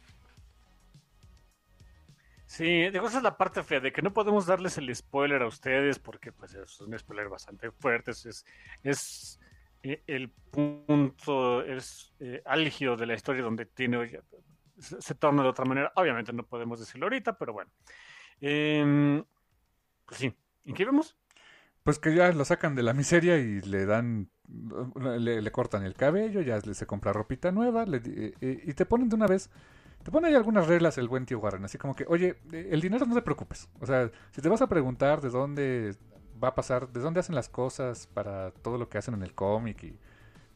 [2.55, 5.47] Sí, digo, esa es la parte fea, de que no podemos darles el spoiler a
[5.47, 8.45] ustedes, porque pues es un spoiler bastante fuerte, es,
[8.81, 9.41] es
[9.83, 14.21] eh, el punto, es eh, álgido de la historia donde tiene,
[14.79, 15.91] se, torna de otra manera.
[15.97, 17.69] Obviamente no podemos decirlo ahorita, pero bueno.
[18.39, 19.21] Em,
[20.05, 20.33] pues sí,
[20.63, 21.17] ¿en qué vemos?
[21.83, 24.29] Pues que ya lo sacan de la miseria y le dan,
[24.97, 29.27] le, cortan el cabello, ya se compra ropita nueva eh, y te ponen de una
[29.27, 29.49] vez
[30.05, 32.79] te pone ahí algunas reglas el buen tío Warren, así como que, oye, eh, el
[32.79, 33.67] dinero no te preocupes.
[33.79, 35.95] O sea, si te vas a preguntar de dónde
[36.41, 39.33] va a pasar, de dónde hacen las cosas para todo lo que hacen en el
[39.33, 39.99] cómic y...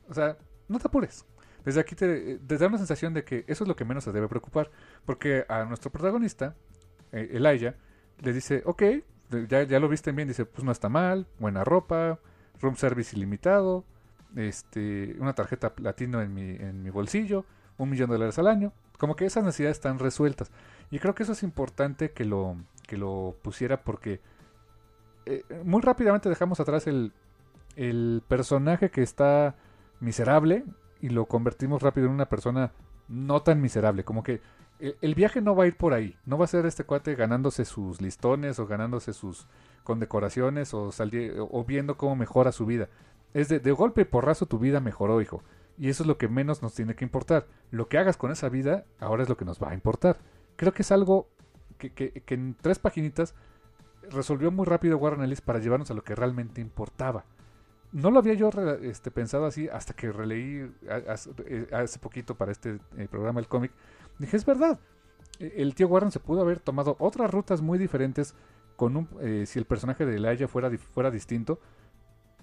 [0.07, 1.25] O sea, no te apures.
[1.65, 4.27] Desde aquí te, da una sensación de que eso es lo que menos se debe
[4.27, 4.69] preocupar.
[5.03, 6.55] Porque a nuestro protagonista,
[7.11, 7.73] eh, Elijah,
[8.19, 8.83] le dice, ok,
[9.47, 12.19] ya, ya lo viste bien, dice, pues no está mal, buena ropa,
[12.61, 13.83] room service ilimitado,
[14.35, 17.45] este, una tarjeta platino en mi, en mi bolsillo,
[17.79, 20.51] un millón de dólares al año, como que esas necesidades están resueltas.
[20.91, 24.19] Y creo que eso es importante que lo, que lo pusiera porque
[25.25, 27.13] eh, muy rápidamente dejamos atrás el,
[27.75, 29.55] el personaje que está
[29.99, 30.65] miserable
[31.01, 32.71] y lo convertimos rápido en una persona
[33.07, 34.03] no tan miserable.
[34.03, 34.41] Como que
[34.79, 36.17] el, viaje no va a ir por ahí.
[36.25, 39.47] No va a ser este cuate ganándose sus listones o ganándose sus
[39.83, 40.89] condecoraciones o,
[41.51, 42.89] o viendo cómo mejora su vida.
[43.33, 45.41] Es de, de golpe y porrazo tu vida mejoró, hijo.
[45.79, 47.47] Y eso es lo que menos nos tiene que importar.
[47.71, 50.19] Lo que hagas con esa vida ahora es lo que nos va a importar.
[50.57, 51.29] Creo que es algo
[51.77, 53.33] que, en tres paginitas
[54.09, 57.23] resolvió muy rápido Warren Ellis para llevarnos a lo que realmente importaba.
[57.93, 58.49] No lo había yo
[58.81, 63.71] este, pensado así hasta que releí eh, hace, poquito para este eh, programa el cómic.
[64.19, 64.79] Dije, es verdad.
[65.39, 68.35] E, el tío Warren se pudo haber tomado otras rutas muy diferentes
[68.75, 71.59] con eh, si el personaje de Elijah fuera, fuera distinto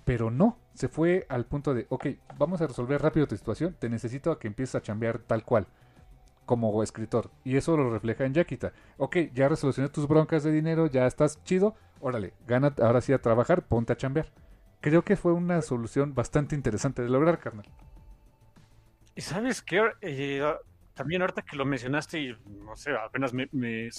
[0.07, 2.07] pero no, se fue al punto de, ok,
[2.39, 5.67] vamos a resolver rápido tu situación, te necesito a que empieces a chambear tal cual,
[6.45, 7.33] como escritor.
[7.43, 8.73] Y eso lo refleja en Yaquita.
[8.99, 13.21] Ok, ya resolucioné tus broncas de dinero, ya estás chido, órale, gana ahora sí a
[13.21, 14.33] trabajar, ponte a chambear.
[14.81, 17.67] Creo que fue una solución bastante interesante de lograr, carnal.
[19.17, 20.55] Y sabes qué, eh,
[20.97, 23.37] también ahorita que lo mencionaste y no sé, apenas se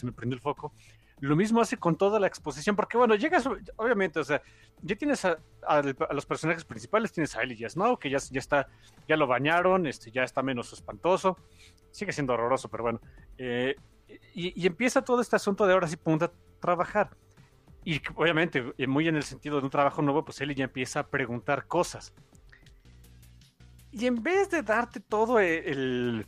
[0.06, 0.74] me prendió el foco,
[1.20, 3.48] lo mismo hace con toda la exposición, porque bueno, llegas,
[3.78, 4.42] obviamente, o sea,
[4.82, 5.38] ya tienes a,
[6.12, 8.68] los personajes principales, tienes a Elijah Snow, que ya, ya está,
[9.08, 11.38] ya lo bañaron, este, ya está menos espantoso,
[11.92, 13.02] sigue siendo horroroso, pero bueno,
[13.38, 13.76] eh,
[14.34, 17.10] y, empieza todo este asunto de ahora sí ponte a trabajar.
[17.84, 21.02] Y obviamente, eh, muy en el sentido de un trabajo nuevo, pues él ya empieza
[21.02, 22.14] a preguntar cosas.
[23.92, 26.28] Y en vez de darte todo el...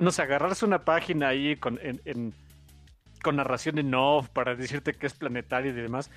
[0.00, 1.78] No sé, agarrarse una página ahí con,
[3.22, 6.10] con narración en off para decirte que es planetario y demás.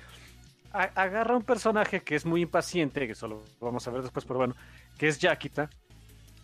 [0.72, 4.54] agarra un personaje que es muy impaciente, que solo vamos a ver después, pero bueno,
[4.98, 5.70] que es Yakita,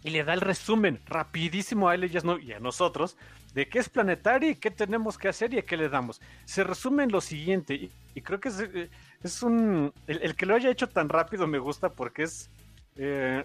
[0.02, 3.16] y le da el resumen rapidísimo a él y a nosotros
[3.54, 6.20] de qué es planetario y qué tenemos que hacer y a qué le damos.
[6.44, 8.90] Se resume en lo siguiente, y, creo que es, eh,
[9.22, 9.92] es un...
[10.06, 12.50] El, que lo haya hecho tan rápido me gusta porque es...
[12.96, 13.44] Eh,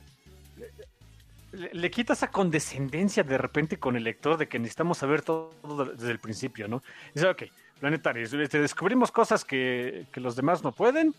[1.54, 5.52] le, quita esa condescendencia de repente con el lector de que necesitamos saber todo
[5.96, 6.82] desde el principio, ¿no?
[7.14, 7.44] Dice, ok,
[7.80, 11.14] planetarios, te descubrimos cosas que, los demás no pueden.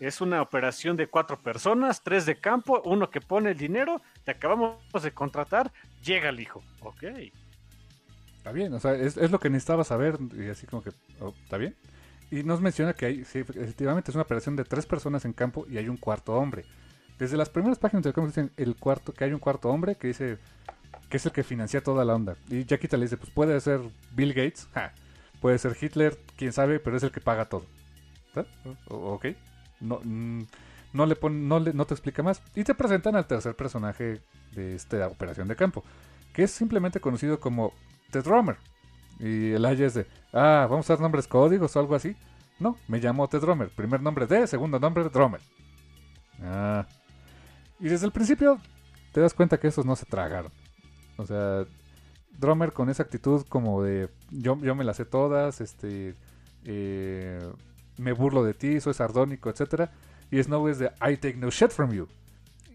[0.00, 4.32] Es una operación de cuatro personas, tres de campo, uno que pone el dinero, te
[4.32, 5.72] acabamos de contratar,
[6.02, 6.62] llega el hijo.
[6.80, 7.04] Ok.
[8.36, 10.90] Está bien, o sea, es, lo que necesitaba saber y así como que,
[11.20, 11.74] oh, ¿está bien?
[12.30, 15.64] Y nos menciona que hay, sí, efectivamente es una operación de tres personas en campo
[15.68, 16.64] y hay un cuarto hombre.
[17.18, 20.08] Desde las primeras páginas del cómic dicen el cuarto, que hay un cuarto hombre que
[20.08, 20.38] dice
[21.08, 22.36] que es el que financia toda la onda.
[22.48, 23.80] Y Jaquita le dice, pues puede ser
[24.12, 24.68] Bill Gates,
[25.40, 27.64] puede ser Hitler, quién sabe, pero es el que paga todo.
[28.88, 29.26] ok.
[29.80, 30.42] No, mm,
[30.92, 32.42] no, le pon, no, le, no te explica más.
[32.54, 34.20] Y te presentan al tercer personaje
[34.52, 35.84] de esta operación de campo,
[36.32, 37.72] que es simplemente conocido como
[38.10, 38.56] The Drummer.
[39.18, 42.14] Y el Aya es de, ah, vamos a dar nombres códigos o algo así.
[42.58, 43.70] No, me llamo The Drummer.
[43.70, 45.40] Primer nombre de, segundo nombre Drummer.
[46.42, 46.86] Ah.
[47.80, 48.58] Y desde el principio
[49.12, 50.52] te das cuenta que esos no se tragaron.
[51.16, 51.64] O sea,
[52.38, 56.14] Drummer con esa actitud como de yo, yo me las sé todas, este
[56.64, 57.40] eh,
[57.96, 59.90] me burlo de ti, soy sardónico, etcétera.
[60.30, 62.08] Y Snow es de I take no shit from you.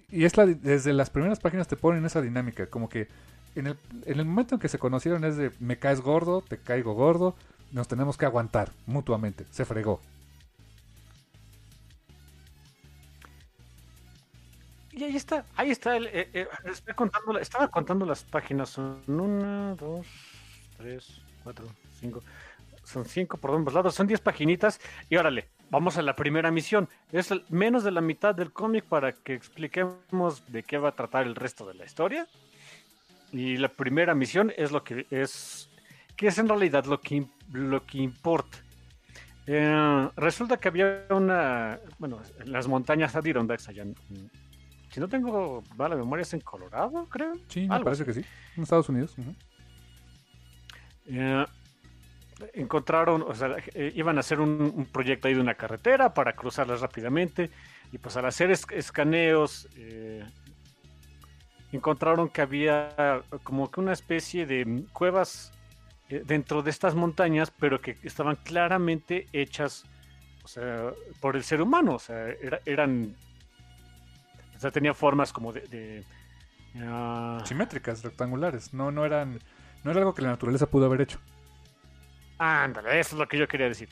[0.09, 3.07] Y es la, desde las primeras páginas te ponen esa dinámica, como que
[3.55, 6.57] en el, en el momento en que se conocieron es de me caes gordo, te
[6.57, 7.35] caigo gordo,
[7.71, 9.45] nos tenemos que aguantar mutuamente.
[9.51, 10.01] Se fregó.
[14.93, 15.95] Y ahí está, ahí está.
[15.95, 16.47] El, eh, eh,
[16.95, 18.69] contando, estaba contando las páginas.
[18.69, 20.05] Son una, dos,
[20.77, 21.65] tres, cuatro,
[21.99, 22.21] cinco.
[22.83, 23.95] Son cinco por ambos lados.
[23.95, 24.81] Son diez paginitas.
[25.09, 26.89] Y órale, vamos a la primera misión.
[27.11, 31.25] Es menos de la mitad del cómic para que expliquemos de qué va a tratar
[31.25, 32.27] el resto de la historia.
[33.31, 35.69] Y la primera misión es lo que es,
[36.17, 38.57] que es en realidad lo que, lo que importa.
[39.47, 43.85] Eh, resulta que había una, bueno, en las montañas Adirondacks allá
[44.91, 47.35] si no tengo mala memoria, es en Colorado, creo.
[47.47, 48.25] Sí, me parece que sí.
[48.57, 49.15] En Estados Unidos.
[51.05, 51.45] Eh,
[52.53, 56.81] encontraron, o sea, eh, iban a hacer un, proyecto ahí de una carretera para cruzarlas
[56.81, 57.49] rápidamente.
[57.93, 60.25] Y pues al hacer escaneos, eh,
[61.71, 65.53] encontraron que había como que una especie de cuevas
[66.25, 69.85] dentro de estas montañas, pero que estaban claramente hechas
[70.43, 70.91] o sea,
[71.21, 71.95] por el ser humano.
[71.95, 72.27] O sea,
[72.65, 73.15] eran
[74.61, 76.05] o sea, tenía formas como de...
[76.75, 78.75] Ah, Simétricas, rectangulares.
[78.75, 79.39] No, no eran...
[79.83, 81.19] No era algo que la naturaleza pudo haber hecho.
[82.37, 83.89] Ándale, eso es lo que yo quería decir.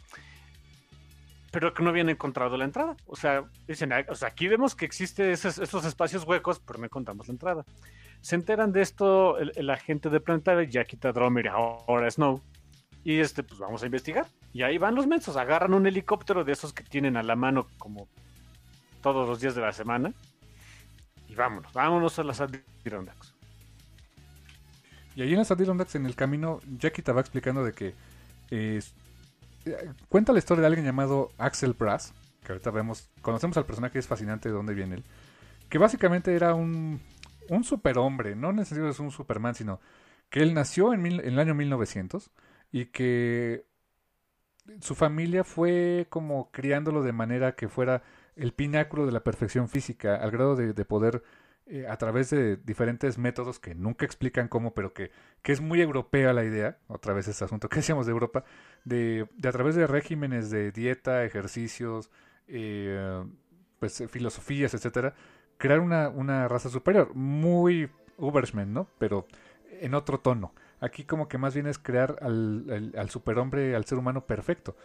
[1.49, 2.95] Pero que no habían encontrado la entrada.
[3.07, 7.27] O sea, dicen, o sea aquí vemos que existen esos, espacios huecos, pero no encontramos
[7.27, 7.65] la entrada.
[8.21, 12.43] Se enteran de esto el, agente de planetario, Yakita Dromer, ahora Snow.
[13.03, 14.27] Y este, pues vamos a investigar.
[14.53, 17.65] Y ahí van los mensos, agarran un helicóptero de esos que tienen a la mano
[17.79, 18.07] como
[19.01, 20.13] todos los días de la semana
[21.29, 23.33] y vámonos, vámonos a las Adirondacks.
[25.15, 27.93] Y allí en las Adirondacks, en el camino, Jackie te va explicando de que
[30.07, 34.07] cuenta la historia de alguien llamado Axel Brass, que ahorita vemos, conocemos al personaje, es
[34.07, 35.03] fascinante de dónde viene él,
[35.69, 37.01] que básicamente era un,
[37.49, 39.79] un superhombre, no necesariamente es un Superman, sino
[40.29, 42.31] que él nació en, en el año 1900
[42.71, 43.65] y que
[44.81, 48.03] su familia fue como criándolo de manera que fuera
[48.39, 51.23] el pináculo de la perfección física, al grado de, poder,
[51.67, 55.11] eh, a través de diferentes métodos que nunca explican cómo, pero que,
[55.41, 58.45] que es muy europea la idea, otra vez este asunto que decíamos de Europa,
[58.85, 62.09] de, de a través de regímenes de dieta, ejercicios,
[62.47, 63.23] eh,
[63.79, 65.13] pues filosofías, etcétera,
[65.57, 68.87] crear una, una raza superior, muy Ubersman, ¿no?
[68.97, 69.27] Pero
[69.81, 70.53] en otro tono.
[70.79, 74.75] Aquí como que más bien es crear al, al superhombre, al ser humano perfecto.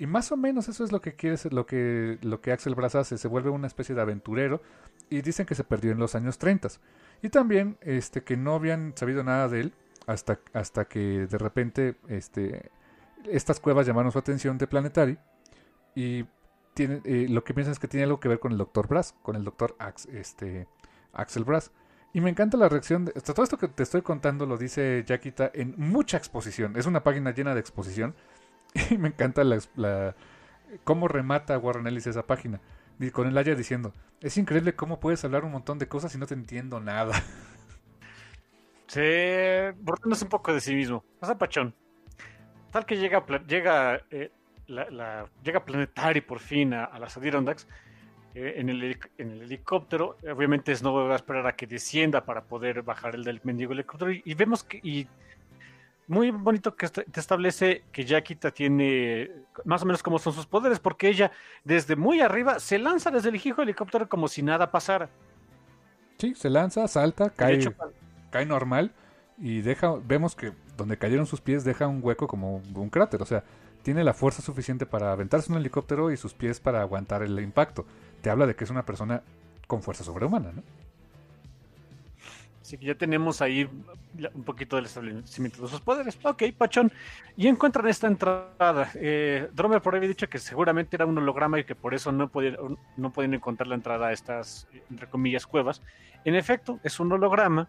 [0.00, 2.94] Y más o menos eso es lo que quiere lo que, lo que Axel Brass
[2.94, 4.62] hace, se vuelve una especie de aventurero
[5.10, 6.68] y dicen que se perdió en los años 30.
[7.20, 9.74] Y también este, que no habían sabido nada de él
[10.06, 12.70] hasta, hasta que de repente este,
[13.28, 15.18] estas cuevas llamaron su atención de Planetary
[15.94, 16.24] y
[16.72, 19.14] tiene, eh, lo que piensan es que tiene algo que ver con el doctor Brass,
[19.22, 19.76] con el doctor
[20.14, 20.66] este,
[21.12, 21.72] Axel Brass.
[22.14, 23.04] Y me encanta la reacción.
[23.04, 26.78] De, todo esto que te estoy contando lo dice Jaquita en mucha exposición.
[26.78, 28.14] Es una página llena de exposición
[28.74, 30.14] Y me encanta la,
[30.84, 32.60] cómo remata Warren Ellis esa página.
[33.12, 36.26] Con el Aya diciendo, es increíble cómo puedes hablar un montón de cosas y no
[36.26, 37.14] te entiendo nada.
[38.86, 39.00] Sí,
[39.78, 41.04] burlándose un poco de sí mismo.
[41.20, 41.72] Pasa pachón.
[42.72, 44.32] Tal que llega, llega, eh,
[45.44, 47.68] llega Planetary por fin a, las Adirondacks
[48.34, 50.16] eh, en, el, en, el, helicóptero.
[50.28, 54.10] Obviamente no va a esperar a que descienda para poder bajar el del mendigo helicóptero.
[54.10, 55.06] Y, vemos que y
[56.10, 59.30] muy bonito que te establece que Yakita tiene
[59.64, 61.30] más o menos como son sus poderes, porque ella
[61.62, 65.08] desde muy arriba se lanza desde el hijo helicóptero como si nada pasara.
[66.18, 67.60] Sí, se lanza, salta, cae,
[68.30, 68.92] cae normal
[69.38, 73.26] y deja, vemos que donde cayeron sus pies deja un hueco como un cráter, o
[73.26, 73.44] sea,
[73.84, 77.86] tiene la fuerza suficiente para aventarse un helicóptero y sus pies para aguantar el impacto.
[78.20, 79.22] Te habla de que es una persona
[79.68, 80.62] con fuerza sobrehumana, ¿no?
[82.70, 83.68] Así que ya tenemos ahí
[84.32, 86.16] un poquito del establecimiento de sus poderes.
[86.22, 86.92] Ok, Pachón.
[87.36, 88.92] Y encuentran esta entrada.
[88.94, 92.12] Eh, Dromer por ahí había dicho que seguramente era un holograma y que por eso
[92.12, 92.56] no podían,
[92.96, 95.82] no podían encontrar la entrada a estas, entre comillas, cuevas.
[96.24, 97.66] En efecto, es un holograma.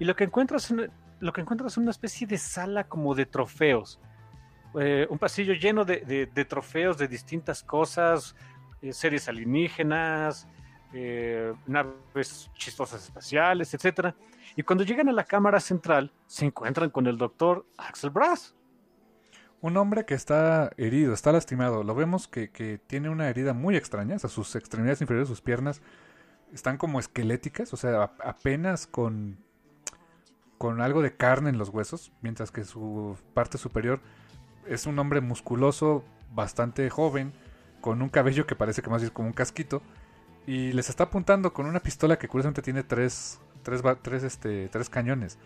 [0.00, 0.74] Y lo que encuentras,
[1.20, 4.00] lo que encuentras es una especie de sala como de trofeos.
[4.80, 8.34] Eh, un pasillo lleno de, trofeos de distintas cosas.
[8.82, 10.48] eh, series alienígenas,
[10.94, 14.14] eh, naves chistosas espaciales, etcétera.
[14.56, 18.54] Y cuando llegan a la cámara central, se encuentran con el doctor Axel Brass.
[19.60, 21.82] Un hombre que está herido, está lastimado.
[21.82, 24.16] Lo vemos que, que tiene una herida muy extraña.
[24.16, 25.82] O sea, sus extremidades inferiores, sus piernas,
[26.52, 27.72] están como esqueléticas.
[27.72, 29.38] O sea, apenas con,
[30.58, 32.12] con algo de carne en los huesos.
[32.20, 34.00] Mientras que su parte superior
[34.66, 37.32] es un hombre musculoso, bastante joven,
[37.80, 39.82] con un cabello que parece que más es como un casquito.
[40.46, 45.38] Y les está apuntando con una pistola que curiosamente tiene tres, tres, este, tres cañones.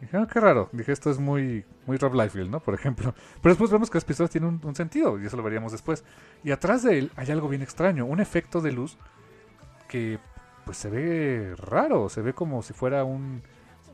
[0.00, 0.68] dije, ah, qué raro.
[0.72, 2.60] Dije, esto es muy, muy Rob Liefeld, ¿no?
[2.60, 3.14] Por ejemplo.
[3.42, 6.04] Pero después vemos que las pistolas tienen un, sentido, y eso lo veríamos después.
[6.42, 8.96] Y atrás de él hay algo bien extraño, un efecto de luz
[9.88, 10.18] que
[10.64, 13.42] pues se ve raro, se ve como si fuera un,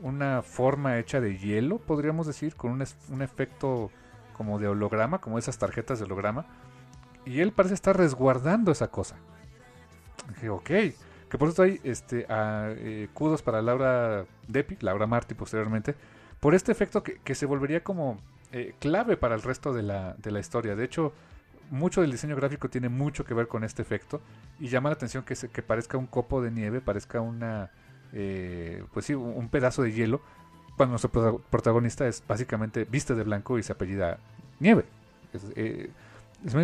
[0.02, 3.90] una forma hecha de hielo, podríamos decir, con un, un efecto
[4.36, 6.46] como de holograma, como esas tarjetas de holograma.
[7.24, 9.16] Y él parece estar resguardando esa cosa.
[10.28, 10.70] Dije, ok.
[11.28, 15.94] Que por eso hay este, a, eh, kudos para Laura Depi, Laura Marty posteriormente,
[16.38, 18.18] por este efecto que, se volvería como
[18.52, 20.76] eh, clave para el resto de la, de la historia.
[20.76, 21.12] De hecho,
[21.70, 24.20] mucho del diseño gráfico tiene mucho que ver con este efecto
[24.60, 27.70] y llama la atención que, se, que parezca un copo de nieve, parezca una,
[28.12, 30.20] eh, pues sí, un pedazo de hielo,
[30.76, 34.18] cuando nuestro protagonista es básicamente viste de blanco y se apellida
[34.60, 34.84] Nieve.
[35.32, 35.90] Es, eh,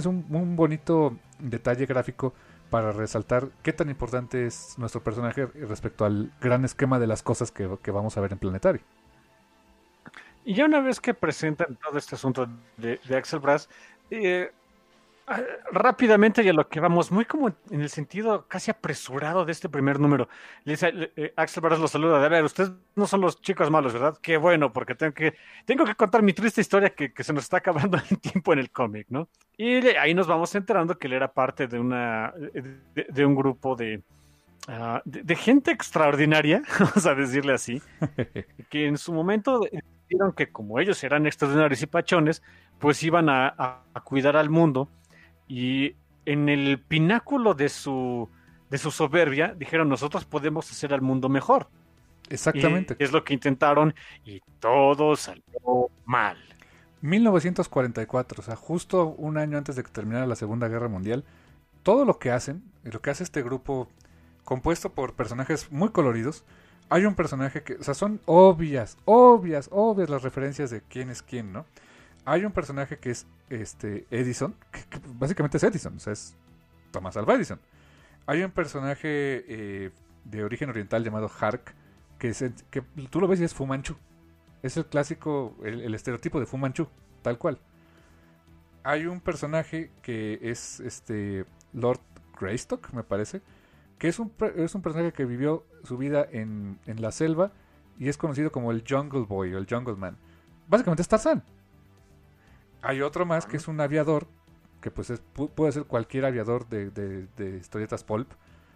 [0.06, 2.34] un, un, bonito detalle gráfico
[2.70, 7.50] para resaltar qué tan importante es nuestro personaje respecto al gran esquema de las cosas
[7.50, 8.82] que, que vamos a ver en Planetario.
[10.44, 13.68] Y ya una vez que presentan todo este asunto de, de Axel Brass,
[14.10, 14.50] eh,
[15.70, 19.68] rápidamente y a lo que vamos, muy como en el sentido casi apresurado de este
[19.68, 20.28] primer número.
[20.64, 24.18] Le eh, Axel Barras lo saluda, de ver, ustedes no son los chicos malos, ¿verdad?
[24.20, 25.34] Qué bueno, porque tengo que,
[25.64, 28.70] tengo que contar mi triste historia que, se nos está acabando el tiempo en el
[28.70, 29.28] cómic, ¿no?
[29.56, 34.02] Y ahí nos vamos enterando que él era parte de una, de, un grupo de,
[34.68, 37.80] ah, de, gente extraordinaria, vamos a decirle así,
[38.68, 39.60] que en su momento
[40.08, 42.42] dijeron que como ellos eran extraordinarios y pachones,
[42.80, 44.88] pues iban a cuidar al mundo
[45.50, 45.96] y
[46.26, 48.28] en el pináculo de su,
[48.70, 51.68] de su soberbia dijeron, nosotros podemos hacer al mundo mejor.
[52.28, 52.94] Exactamente.
[53.00, 53.92] es lo que intentaron
[54.24, 56.36] y todo salió mal.
[57.00, 61.24] 1944, o sea, justo un año antes de que terminara la Segunda Guerra Mundial,
[61.82, 63.88] todo lo que hacen, lo que hace este grupo
[64.44, 66.44] compuesto por personajes muy coloridos,
[66.90, 71.22] hay un personaje que, o sea, son obvias, obvias, obvias las referencias de quién es
[71.22, 71.66] quién, ¿no?
[72.24, 76.36] Hay un personaje que es este Edison, que, básicamente es Edison, o sea, es
[76.90, 77.60] Thomas Alva Edison.
[78.26, 79.90] Hay un personaje eh,
[80.24, 81.74] de origen oriental llamado Hark,
[82.18, 82.32] que,
[82.70, 83.96] que tú lo ves y es Fumanchu.
[84.62, 86.86] Es el clásico, el, estereotipo de Fumanchu,
[87.22, 87.58] tal cual.
[88.82, 92.00] Hay un personaje que es este Lord
[92.38, 93.40] Greystock, me parece,
[93.98, 97.52] que es un, es un personaje que vivió su vida en, en la selva
[97.98, 100.16] y es conocido como el Jungle Boy o el Jungle Man.
[100.68, 101.42] Básicamente es Tarzan.
[102.82, 104.26] Hay otro más que es un aviador,
[104.80, 105.12] que pues
[105.54, 108.30] puede ser cualquier aviador de, historietas pulp,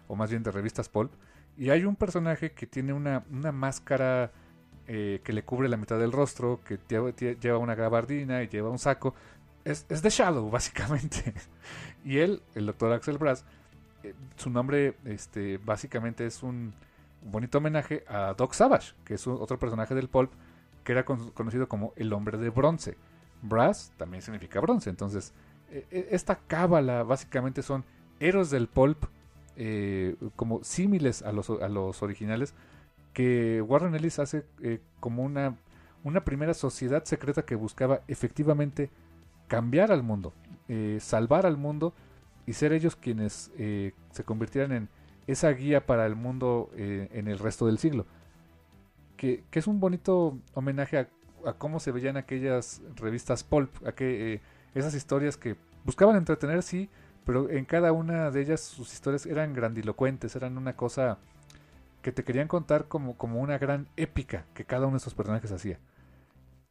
[0.07, 1.11] o más bien de revistas pulp.
[1.57, 4.31] Y hay un personaje que tiene una, máscara
[4.87, 8.79] eh, que le cubre la mitad del rostro, que lleva una gabardina y lleva un
[8.79, 9.15] saco.
[9.63, 11.33] Es, es The Shadow, básicamente.
[12.03, 13.43] y él, el doctor Axel Brass,
[14.03, 16.73] eh, su nombre este, básicamente es un
[17.23, 20.31] bonito homenaje a Doc Savage, que es otro personaje del pulp,
[20.83, 22.95] que era conocido como el hombre de bronce
[23.47, 24.89] brass también significa bronce.
[24.89, 25.33] Entonces,
[25.71, 27.83] e, e, esta cábala básicamente son
[28.19, 29.05] héroes del pulp,
[29.57, 32.53] eh, como símiles a los, a los originales,
[33.13, 35.55] que Warren Ellis hace eh, como una,
[36.03, 38.89] una primera sociedad secreta que buscaba efectivamente
[39.47, 40.33] cambiar al mundo,
[40.67, 41.93] eh, salvar al mundo
[42.45, 44.89] y ser ellos quienes se convirtieran en
[45.25, 48.05] esa guía para el mundo en el resto del siglo.
[49.17, 51.07] Que, que, es un bonito homenaje a
[51.45, 54.41] a cómo se veían aquellas revistas pulp, a eh,
[54.73, 56.89] esas historias que buscaban entretener, sí,
[57.25, 61.17] pero en cada una de ellas sus historias eran grandilocuentes, eran una cosa
[62.01, 65.51] que te querían contar como, como una gran épica que cada uno de esos personajes
[65.51, 65.79] hacía.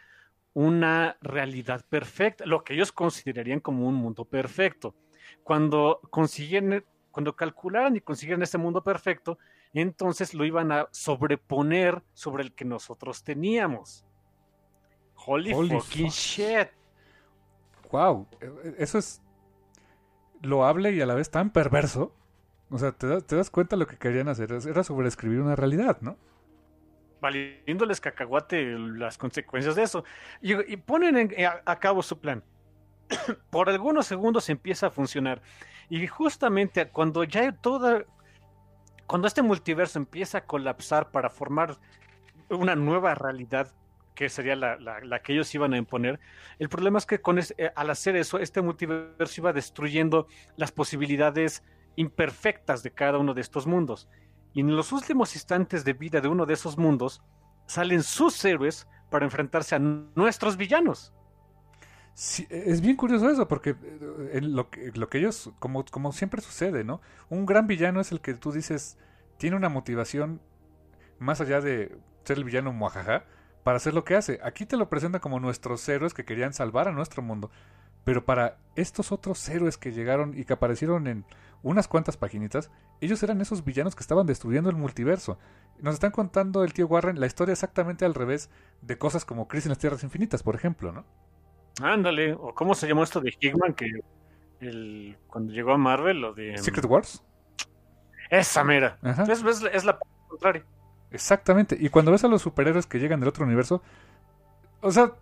[0.53, 4.93] una realidad perfecta, lo que ellos considerarían como un mundo perfecto.
[5.43, 9.37] Cuando consiguen, cuando calcularan y consiguieran ese mundo perfecto,
[9.73, 14.05] entonces lo iban a sobreponer sobre el que nosotros teníamos.
[15.25, 16.69] Holy, fucking shit.
[17.91, 18.27] Wow,
[18.77, 19.21] eso es
[20.41, 22.15] loable y a la vez tan perverso.
[22.69, 24.51] O sea, te, das cuenta lo que querían hacer.
[24.53, 26.17] Era sobreescribir una realidad, ¿no?
[27.19, 30.05] Valiéndoles cacahuate las consecuencias de eso.
[30.41, 31.29] Y, ponen
[31.65, 32.43] a, cabo su plan.
[33.49, 35.41] Por algunos segundos empieza a funcionar.
[35.91, 38.05] Y justamente cuando ya toda
[39.07, 41.77] cuando este multiverso empieza a colapsar para formar
[42.47, 43.73] una nueva realidad
[44.15, 46.17] que sería la, que ellos iban a imponer,
[46.59, 51.61] el problema es que con eh, al hacer eso, este multiverso iba destruyendo las posibilidades
[51.97, 54.07] imperfectas de cada uno de estos mundos.
[54.53, 57.21] Y en los últimos instantes de vida de uno de esos mundos,
[57.65, 61.13] salen sus héroes para enfrentarse a nuestros villanos.
[62.13, 63.75] Sí, es bien curioso eso, porque
[64.31, 67.01] eh, lo, que, lo que ellos, como, siempre sucede, ¿no?
[67.29, 68.97] Un gran villano es el que tú dices,
[69.37, 70.41] tiene una motivación
[71.19, 73.25] más allá de ser el villano muajaja,
[73.63, 74.39] para hacer lo que hace.
[74.43, 77.51] Aquí te lo presenta como nuestros héroes que querían salvar a nuestro mundo.
[78.03, 81.25] Pero para estos otros héroes que llegaron y que aparecieron en
[81.61, 85.37] unas cuantas paginitas, ellos eran esos villanos que estaban destruyendo el multiverso.
[85.79, 88.49] Nos están contando el tío Warren la historia exactamente al revés
[88.81, 91.05] de cosas como Crisis en las Tierras Infinitas, por ejemplo, ¿no?
[91.81, 93.89] Ándale, o cómo se llamó esto de Hickman que
[94.59, 96.57] el, cuando llegó a Marvel, lo de...
[96.57, 97.23] Secret Wars.
[98.29, 98.97] Esa mera.
[99.27, 99.43] Es,
[99.73, 100.63] es, la contraria.
[101.11, 101.75] Exactamente.
[101.79, 103.81] Y cuando ves a los superhéroes que llegan del otro universo,
[104.81, 105.13] o sea,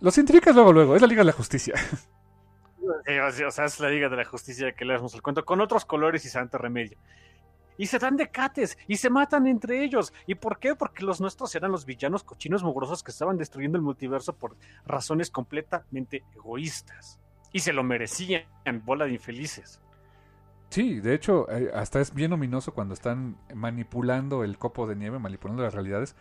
[0.00, 0.96] los intricas luego, luego.
[0.96, 1.74] Es la Liga de la Justicia.
[3.26, 5.84] o sea, es la Liga de la Justicia que le damos el cuento con otros
[5.84, 6.98] colores y santo remedio.
[7.80, 10.12] Y se dan decates y se matan entre ellos.
[10.26, 10.74] ¿Y por qué?
[10.74, 14.54] Porque los nuestros eran los villanos cochinos mugrosos que estaban destruyendo el multiverso por
[14.84, 17.18] razones completamente egoístas.
[17.54, 18.44] Y se lo merecían,
[18.84, 19.80] bola de infelices.
[20.68, 25.18] Sí, de hecho, eh, hasta es bien ominoso cuando están manipulando el copo de nieve,
[25.18, 26.14] manipulando las realidades.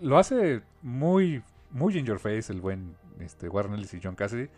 [0.00, 1.42] Lo hace muy,
[1.72, 4.48] muy in your face el buen este, Warren Ellis y John Cassidy.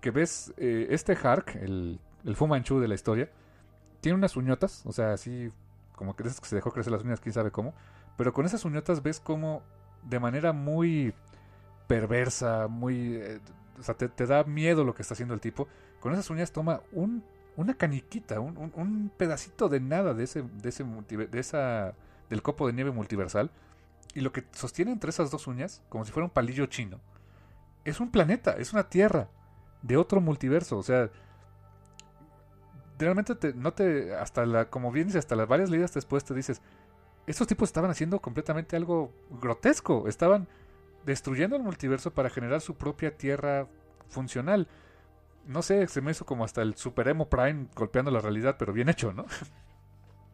[0.00, 3.30] Que ves, eh, este Hark, el, el Fu Manchu de la historia,
[4.00, 5.50] tiene unas uñotas, o sea, así
[5.94, 7.74] como que, que se dejó crecer las uñas, quién sabe cómo.
[8.16, 9.62] Pero con esas uñotas ves como
[10.02, 11.14] de manera muy
[11.86, 13.16] perversa, muy...
[13.16, 13.40] Eh,
[13.78, 15.68] o sea, te, da miedo lo que está haciendo el tipo.
[16.00, 17.22] Con esas uñas toma un,
[17.56, 21.94] una caniquita, un, un, pedacito de nada de ese, de ese de esa,
[22.28, 23.50] del copo de nieve multiversal.
[24.14, 27.00] Y lo que sostiene entre esas dos uñas, como si fuera un palillo chino,
[27.84, 29.28] es un planeta, es una tierra
[29.82, 30.76] de otro multiverso.
[30.76, 31.10] O sea,
[32.98, 36.34] realmente te, no te, hasta la, como bien dices, hasta las varias leídas después te
[36.34, 36.62] dices,
[37.26, 40.48] estos tipos estaban haciendo completamente algo grotesco, estaban
[41.04, 43.66] destruyendo el multiverso para generar su propia tierra
[44.08, 44.68] funcional.
[45.46, 48.72] No sé, se me hizo como hasta el Super Emo Prime golpeando la realidad, pero
[48.72, 49.26] bien hecho, ¿no?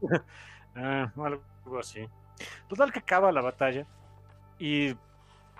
[0.77, 2.09] ah, algo así.
[2.69, 3.86] Total que acaba la batalla
[4.59, 4.97] y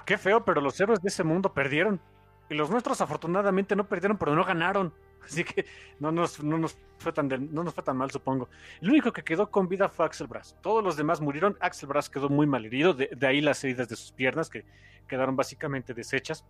[0.05, 2.01] qué feo, pero los héroes de ese mundo perdieron.
[2.49, 4.93] Y los nuestros afortunadamente no perdieron, pero no ganaron.
[5.29, 5.65] Así que
[6.01, 8.49] no nos, no nos, fue, tan no nos fue tan mal, supongo.
[8.81, 10.57] El único que quedó con vida fue Axel Brass.
[10.63, 11.57] Todos los demás murieron.
[11.61, 14.65] Axel Brass quedó muy mal herido, de, ahí las heridas de sus piernas que
[15.09, 16.45] quedaron básicamente deshechas.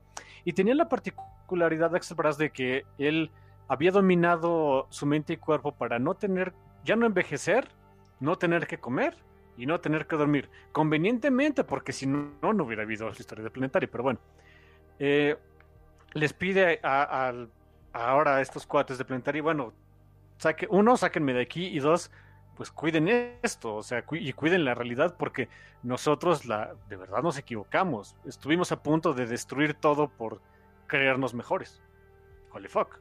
[0.44, 3.30] Y tenía la particularidad de Axel Brass de que él
[3.68, 6.52] había dominado su mente y cuerpo para no tener,
[6.84, 7.68] ya no envejecer,
[8.20, 9.16] no tener que comer
[9.56, 10.50] y no tener que dormir.
[10.72, 13.90] Convenientemente, porque si no, no hubiera habido la historia de Planetario.
[13.90, 14.20] Pero bueno,
[14.98, 15.36] eh,
[16.12, 17.50] les pide al
[17.94, 19.72] ahora estos cuates de Planetario, bueno,
[20.36, 22.10] saque, uno, sáquenme de aquí y dos,
[22.56, 23.08] pues cuiden
[23.42, 25.48] esto, o sea, y cuiden la realidad porque
[25.82, 28.16] nosotros la, de verdad nos equivocamos.
[28.26, 30.40] Estuvimos a punto de destruir todo por
[30.86, 31.80] creernos mejores.
[32.52, 32.98] Holy fuck.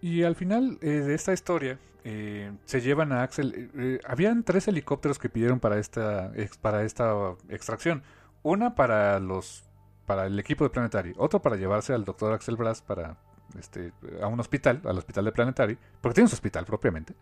[0.00, 3.52] Y al final eh, de esta historia eh, se llevan a Axel.
[3.54, 8.04] eh, eh, habían tres helicópteros que pidieron para esta, para esta extracción.
[8.42, 9.64] Una para los
[10.06, 13.16] para el equipo de Planetary, otro para llevarse al doctor Axel Brass para
[13.58, 13.92] este
[14.22, 17.14] a un hospital, al hospital de Planetary, porque tiene su hospital propiamente.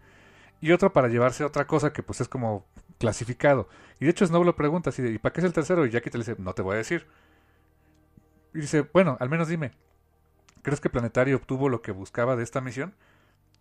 [0.61, 2.65] Y otro para llevarse otra cosa que pues es como
[2.99, 3.69] clasificado.
[4.01, 5.85] Y de hecho Snow lo pregunta así de, ¿y para qué es el tercero?
[5.87, 7.07] Y Jackie te le dice, no te voy a decir.
[8.55, 9.73] Y dice, bueno, al menos dime,
[10.63, 12.95] ¿crees que Planetary obtuvo lo que buscaba de esta misión?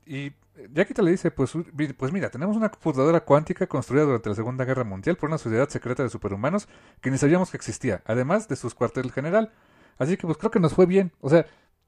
[0.05, 0.33] Y
[0.71, 1.53] Jackie te le dice, pues,
[1.97, 5.69] pues mira, tenemos una computadora cuántica construida durante la Segunda Guerra Mundial por una sociedad
[5.69, 6.67] secreta de superhumanos
[7.01, 9.51] que ni sabíamos que existía, además de sus cuartel general.
[9.97, 11.11] Así que pues creo que nos fue bien.
[11.21, 11.45] O sea,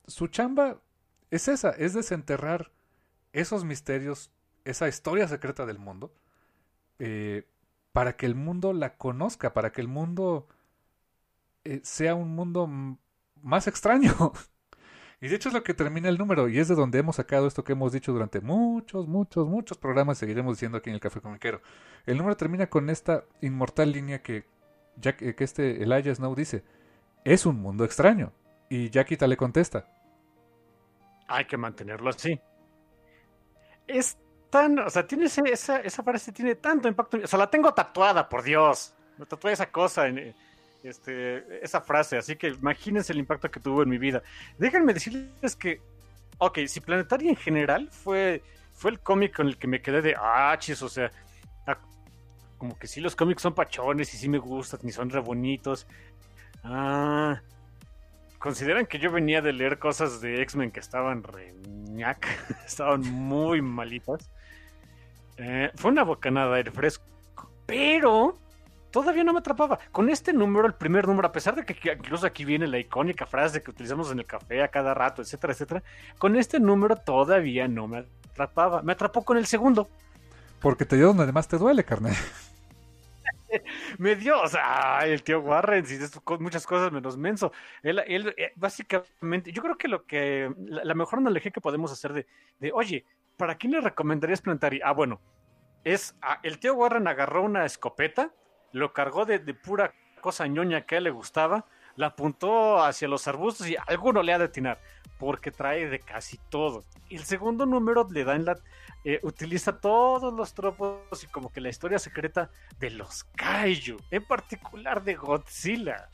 [0.08, 0.82] su chamba
[1.32, 2.72] es esa, es desenterrar
[3.34, 4.32] esos misterios,
[4.64, 6.14] esa historia secreta del mundo,
[7.00, 7.48] eh,
[7.92, 10.48] para que el mundo la conozca, para que el mundo
[11.64, 12.70] eh, sea un mundo
[13.42, 14.34] más extraño.
[15.22, 17.48] Y de hecho es lo que termina el número, y es de donde hemos sacado
[17.48, 21.22] esto que hemos dicho durante muchos, muchos, muchos programas, seguiremos diciendo aquí en el Café
[21.22, 21.62] Comiquero.
[22.06, 24.46] El número termina con esta inmortal línea que,
[24.98, 26.64] Jack, eh, que este Elijah Snow dice,
[27.24, 28.34] es un mundo extraño.
[28.70, 29.88] Y Jackita le contesta,
[31.28, 32.40] Hay que mantenerlo así.
[33.88, 34.18] Es
[34.50, 37.18] tan, o sea, tiene ese- esa, esa frase tiene tanto impacto.
[37.24, 38.94] O sea, la tengo tatuada, por Dios.
[39.18, 40.36] Me tatué esa cosa, en,
[40.84, 42.18] este, esa frase.
[42.18, 44.22] Así que imagínense el impacto que tuvo en mi vida.
[44.58, 45.82] Déjenme decirles que,
[46.38, 48.44] ok, si Planetaria en general fue,
[48.74, 51.12] fue el cómic con el que me quedé de, ah, chis, o sea,
[52.58, 55.88] como que sí los cómics son pachones y sí me gustan y son re bonitos.
[56.64, 57.42] Ah,
[58.46, 61.56] consideran que yo venía de leer cosas de X-Men que estaban re
[61.90, 62.28] ñac,
[62.68, 64.30] estaban muy malitas.
[65.38, 67.04] Eh, fue una bocanada de aire fresco,
[67.66, 68.38] pero
[68.92, 69.80] todavía no me atrapaba.
[69.92, 73.26] Con este número, el primer número, a pesar de que incluso aquí viene la icónica
[73.26, 75.84] frase que utilizamos en el café a cada rato, etcétera, etcétera,
[76.20, 78.84] con este número todavía no me atrapaba.
[78.84, 79.90] Me atrapó con el segundo.
[80.60, 82.14] porque te dio donde más te duele, carnal.
[83.98, 85.98] me dio, o sea, el tío Warren, si
[86.40, 87.52] muchas cosas menos menso.
[87.84, 88.00] Él,
[88.38, 92.28] eh, básicamente, yo creo que lo que, la, la mejor analogía que podemos hacer de,
[92.60, 93.06] de, oye,
[93.38, 94.82] ¿para quién le recomendarías Planetary?
[94.84, 95.22] Ah, bueno,
[95.84, 98.34] es, ah, el tío Warren agarró una escopeta,
[98.72, 101.66] lo cargó de, de pura cosa ñoña que a él le gustaba,
[101.96, 104.80] la apuntó hacia los arbustos y alguno le ha de atinar,
[105.18, 106.84] porque trae de casi todo.
[107.10, 108.46] Y el segundo número le da en
[109.04, 112.50] eh, utiliza todos los tropos y como que la historia secreta
[112.80, 116.10] de los kaiju, en particular de Godzilla.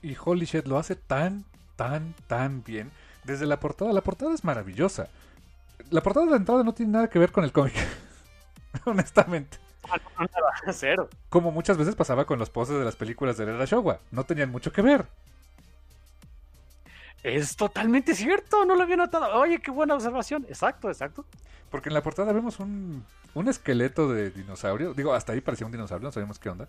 [0.00, 1.44] Y holy shit, lo hace tan,
[1.76, 2.90] tan, tan bien.
[3.24, 5.08] Desde la portada, la portada es maravillosa.
[5.90, 7.74] La portada de entrada no tiene nada que ver con el cómic.
[8.84, 9.63] Honestamente.
[10.72, 11.08] Cero.
[11.28, 14.00] Como muchas veces pasaba con los poses de las películas de Era Showa.
[14.10, 15.06] No tenían mucho que ver.
[17.22, 19.40] Es totalmente cierto, no lo había notado.
[19.40, 20.44] Oye, qué buena observación.
[20.48, 21.24] Exacto, exacto.
[21.70, 24.92] Porque en la portada vemos un, un esqueleto de dinosaurio.
[24.92, 26.68] Digo, hasta ahí parecía un dinosaurio, no sabemos qué onda.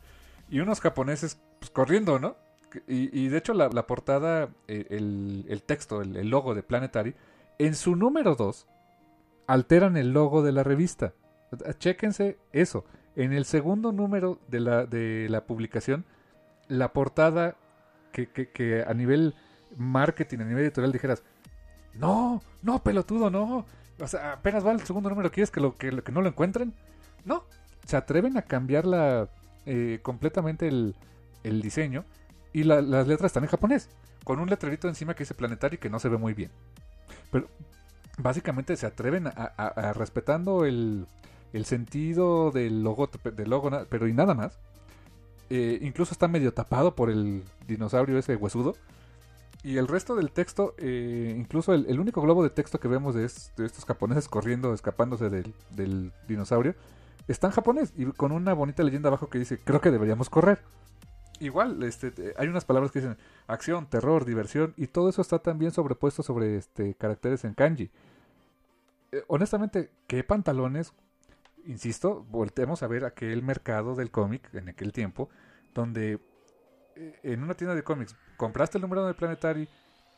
[0.49, 2.37] Y unos japoneses pues, corriendo, ¿no?
[2.87, 6.63] Y, y de hecho la, la portada, eh, el, el texto, el, el logo de
[6.63, 7.15] Planetary,
[7.59, 8.65] en su número 2,
[9.47, 11.13] alteran el logo de la revista.
[11.79, 12.85] Chéquense eso.
[13.15, 16.05] En el segundo número de la, de la publicación,
[16.67, 17.55] la portada
[18.11, 19.35] que, que, a nivel
[19.77, 21.23] marketing, a nivel editorial dijeras,
[21.93, 23.65] no, no, pelotudo, no.
[23.99, 26.73] O sea, apenas va el segundo número, ¿quieres que, lo, que, no lo encuentren?
[27.23, 27.43] No,
[27.85, 29.29] se atreven a cambiarla
[29.65, 30.95] eh, completamente el,
[31.43, 32.03] el diseño
[32.51, 33.89] y la- las letras están en japonés,
[34.25, 36.51] con un letrerito encima que dice planetario y que no se ve muy bien.
[37.31, 37.47] Pero
[38.17, 41.07] básicamente se atreven a, a- a- respetando el,
[41.55, 44.59] el sentido del logo, del logo, pero y nada más.
[45.49, 48.75] Eh, incluso está medio tapado por el dinosaurio ese huesudo.
[49.63, 53.25] Y el resto del texto, eh, incluso el, único globo de texto que vemos de,
[53.25, 56.75] es- de estos japoneses corriendo, escapándose del, del dinosaurio,
[57.27, 60.59] está en japonés y con una bonita leyenda abajo que dice, creo que deberíamos correr.
[61.39, 63.17] Igual, este, eh, hay unas palabras que dicen
[63.47, 67.89] acción, terror, diversión, y todo eso está también sobrepuesto sobre este, caracteres en kanji.
[69.27, 70.93] Honestamente, ¿qué pantalones?
[71.65, 75.29] Insisto, volteemos a ver aquel mercado del cómic en aquel tiempo,
[75.73, 76.19] donde
[76.95, 79.67] eh, en una tienda de cómics compraste el número de Planetary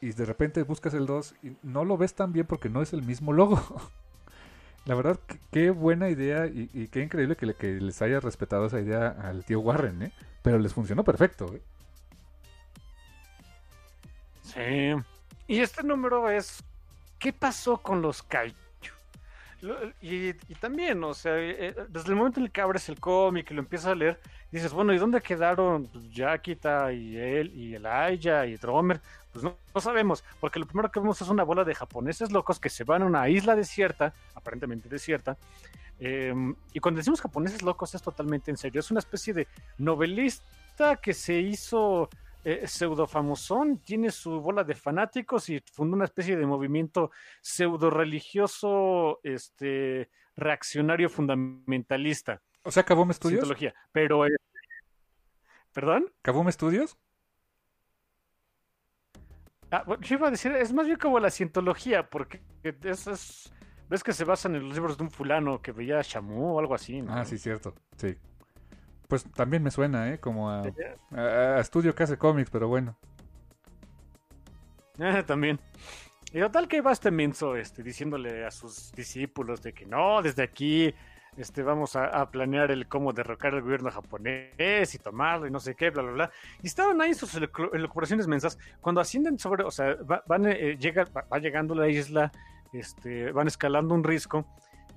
[0.01, 2.91] y de repente buscas el 2 y no lo ves tan bien porque no es
[2.93, 3.61] el mismo logo.
[4.85, 5.19] La verdad,
[5.51, 9.43] qué, buena idea y, qué increíble que, le- que les haya respetado esa idea al
[9.43, 10.11] tío Warren, ¿eh?
[10.43, 11.61] Pero les funcionó perfecto, ¿eh?
[14.43, 15.03] Sí.
[15.47, 16.63] Y este número es.
[17.19, 18.55] ¿Qué pasó con los kaiju?
[20.01, 23.53] Y, también, o sea, eh, desde el momento en el que abres el cómic y
[23.55, 24.19] lo empiezas a leer,
[24.51, 29.01] dices, bueno, ¿y dónde quedaron pues, Yakita y él y Elijah y Dromer?
[29.31, 32.59] Pues no, no, sabemos, porque lo primero que vemos es una bola de japoneses locos
[32.59, 35.37] que se van a una isla desierta, aparentemente desierta,
[35.99, 39.47] em, y cuando decimos japoneses locos es totalmente en serio, es una especie de
[39.77, 42.09] novelista que se hizo
[42.49, 47.11] eh, pseudo famosón, tiene su bola de fanáticos y fundó una especie de movimiento
[47.41, 52.41] pseudo religioso, este, reaccionario fundamentalista.
[52.63, 53.53] O sea, Kaboom Studios.
[53.91, 54.29] Pero, eh,
[55.73, 56.09] ¿perdón?
[56.21, 56.97] ¿Kaboom Studios?
[59.69, 63.51] Ah, yo iba a decir, es más bien como la cientología, porque es,
[63.89, 66.59] ves que se basan en los libros de un fulano que veía a Shamu o
[66.59, 67.03] algo así.
[67.09, 68.15] Ah, sí, cierto, sí.
[69.07, 70.19] Pues también me suena, ¿eh?
[70.19, 70.63] Como a,
[71.59, 72.95] estudio que hace cómics, pero bueno.
[74.99, 75.59] Ah, también.
[76.33, 80.41] Y total que iba este menso este, diciéndole a sus discípulos de que no, desde
[80.41, 80.91] aquí
[81.37, 85.75] este, vamos a, planear el cómo derrocar al gobierno japonés y tomarlo y no sé
[85.75, 86.31] qué, bla, bla, bla.
[86.63, 88.57] Y estaban ahí sus elucubraciones mensas.
[88.81, 92.31] Cuando ascienden sobre, o sea, van, eh, llega, va, llegando a la isla,
[92.73, 94.47] este, van escalando un risco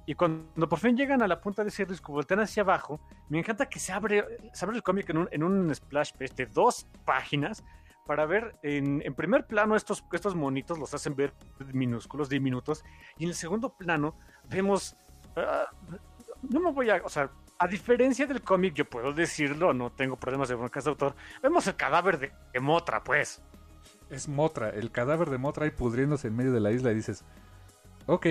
[0.06, 3.39] y cuando por fin llegan a la punta de ese risco, voltean hacia abajo, me
[3.39, 6.47] encanta que se abre, se abre el cómic en un, en un splash page de
[6.47, 7.62] dos páginas
[8.06, 11.32] para ver en, primer plano estos, estos monitos, los hacen ver
[11.72, 12.85] minúsculos, diminutos,
[13.18, 14.16] y en el segundo plano
[14.48, 14.97] vemos...
[15.36, 15.70] Ah,
[16.43, 17.02] no me voy a...
[17.05, 20.90] O sea, a diferencia del cómic, yo puedo decirlo, no tengo problemas de broncas de
[20.90, 23.43] autor, vemos el cadáver de, de Motra, pues.
[24.09, 27.24] Es Motra, el cadáver de Motra ahí pudriéndose en medio de la isla y dices,
[28.06, 28.27] ok,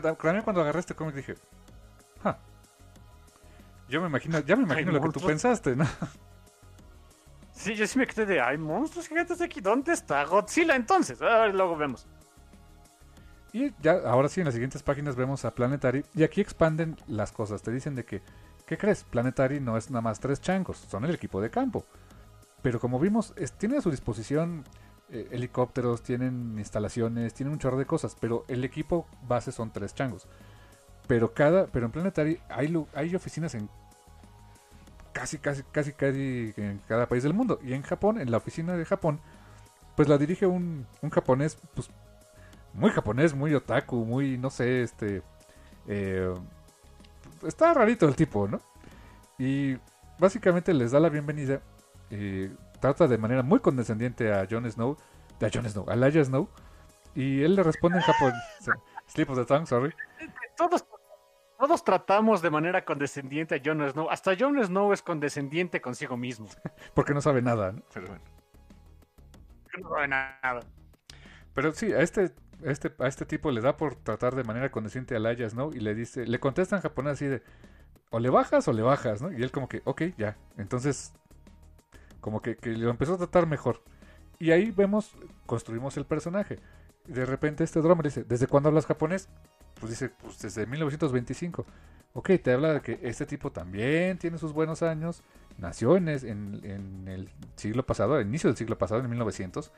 [0.00, 1.34] también cuando agarré este cómic dije,
[3.88, 5.86] yo me imagino, ya me imagino lo que tú pensaste, ¿no?
[7.52, 11.20] Sí, yo sí me quedé de, hay monstruos gigantes aquí, ¿dónde está Godzilla entonces?
[11.20, 12.06] A ver, luego vemos.
[13.52, 17.30] Y ya, ahora sí, en las siguientes páginas vemos a Planetary y aquí expanden las
[17.30, 18.22] cosas, te dicen de que,
[18.66, 19.04] ¿qué crees?
[19.04, 21.84] Planetary no es nada más tres changos, son el equipo de campo.
[22.62, 24.64] Pero como vimos, tiene a su disposición
[25.12, 29.94] eh, helicópteros, tienen instalaciones, tienen un chorro de cosas, pero el equipo base son tres
[29.94, 30.26] changos.
[31.06, 33.68] Pero cada, pero en Planetary hay, hay oficinas en
[35.12, 37.60] casi, casi, casi, casi en cada país del mundo.
[37.62, 39.20] Y en Japón, en la oficina de Japón,
[39.96, 41.90] pues la dirige un, un japonés, pues
[42.72, 45.22] muy japonés, muy otaku, muy, no sé, este...
[45.86, 46.32] Eh,
[47.46, 48.60] está rarito el tipo, ¿no?
[49.38, 49.76] Y
[50.18, 51.60] básicamente les da la bienvenida.
[52.10, 52.50] Eh,
[52.82, 54.96] trata de manera muy condescendiente a Jon Snow,
[55.40, 56.48] a Jon Snow, a Laia Snow,
[57.14, 58.42] y él le responde en japonés.
[59.06, 59.94] Slip of the tongue, sorry.
[60.56, 60.84] Todos,
[61.58, 64.10] todos tratamos de manera condescendiente a Jon Snow.
[64.10, 66.48] Hasta Jon Snow es condescendiente consigo mismo.
[66.94, 67.82] Porque no sabe nada, ¿no?
[67.94, 68.24] Pero bueno.
[69.80, 70.60] No sabe nada.
[71.54, 72.32] Pero sí, a este,
[72.64, 75.78] este, a este tipo le da por tratar de manera condescendiente a Laia Snow y
[75.78, 77.42] le dice, le contesta en japonés así de,
[78.10, 79.30] o le bajas o le bajas, ¿no?
[79.30, 80.36] Y él como que, ok, ya.
[80.58, 81.12] Entonces
[82.22, 83.82] como que, lo empezó a tratar mejor.
[84.38, 85.12] Y ahí vemos,
[85.44, 86.60] construimos el personaje.
[87.06, 89.28] De repente este drummer dice, ¿desde cuándo hablas japonés?
[89.78, 91.66] Pues dice, pues desde 1925.
[92.14, 95.22] Ok, te habla de que este tipo también tiene sus buenos años.
[95.58, 99.72] Nació en, en, el siglo pasado, al inicio del siglo pasado, en 1900.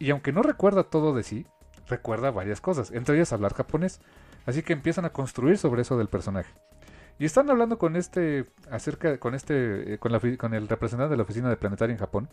[0.00, 1.46] Y aunque no recuerda todo de sí,
[1.86, 4.00] recuerda varias cosas, entre ellas hablar japonés.
[4.46, 6.52] Así que empiezan a construir sobre eso del personaje.
[7.18, 11.16] Y están hablando con este, acerca, con este, eh, con, la, con el representante de
[11.16, 12.28] la oficina de Planetaria en Japón.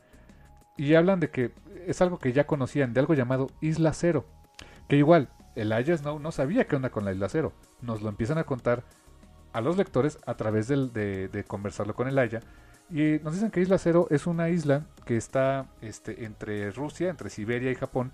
[0.76, 1.52] Y hablan de que
[1.88, 4.26] es algo que ya conocían, de algo llamado Isla Cero.
[4.90, 7.54] Que igual, el Aya Snow no sabía qué onda con la Isla Cero.
[7.82, 8.84] Nos lo empiezan a contar
[9.54, 12.42] a los lectores a través de, de, conversarlo con el Aya.
[12.90, 17.30] Y nos dicen que Isla Cero es una isla que está este, entre Rusia, entre
[17.30, 18.12] Siberia y Japón.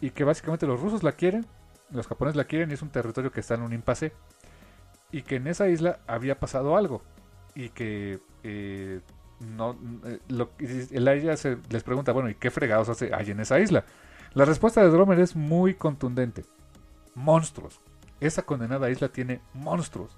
[0.00, 1.46] Y que básicamente los rusos la quieren,
[1.90, 4.12] los japoneses la quieren y es un territorio que está en un impasse
[5.10, 7.02] y que en esa isla había pasado algo
[7.54, 9.00] y que eh,
[9.40, 13.84] no eh, lo, les pregunta bueno y qué fregados hace hay en esa isla
[14.34, 16.44] la respuesta de Dromer es muy contundente.
[17.14, 17.80] Monstruos.
[18.20, 20.16] Esa condenada isla tiene monstruos.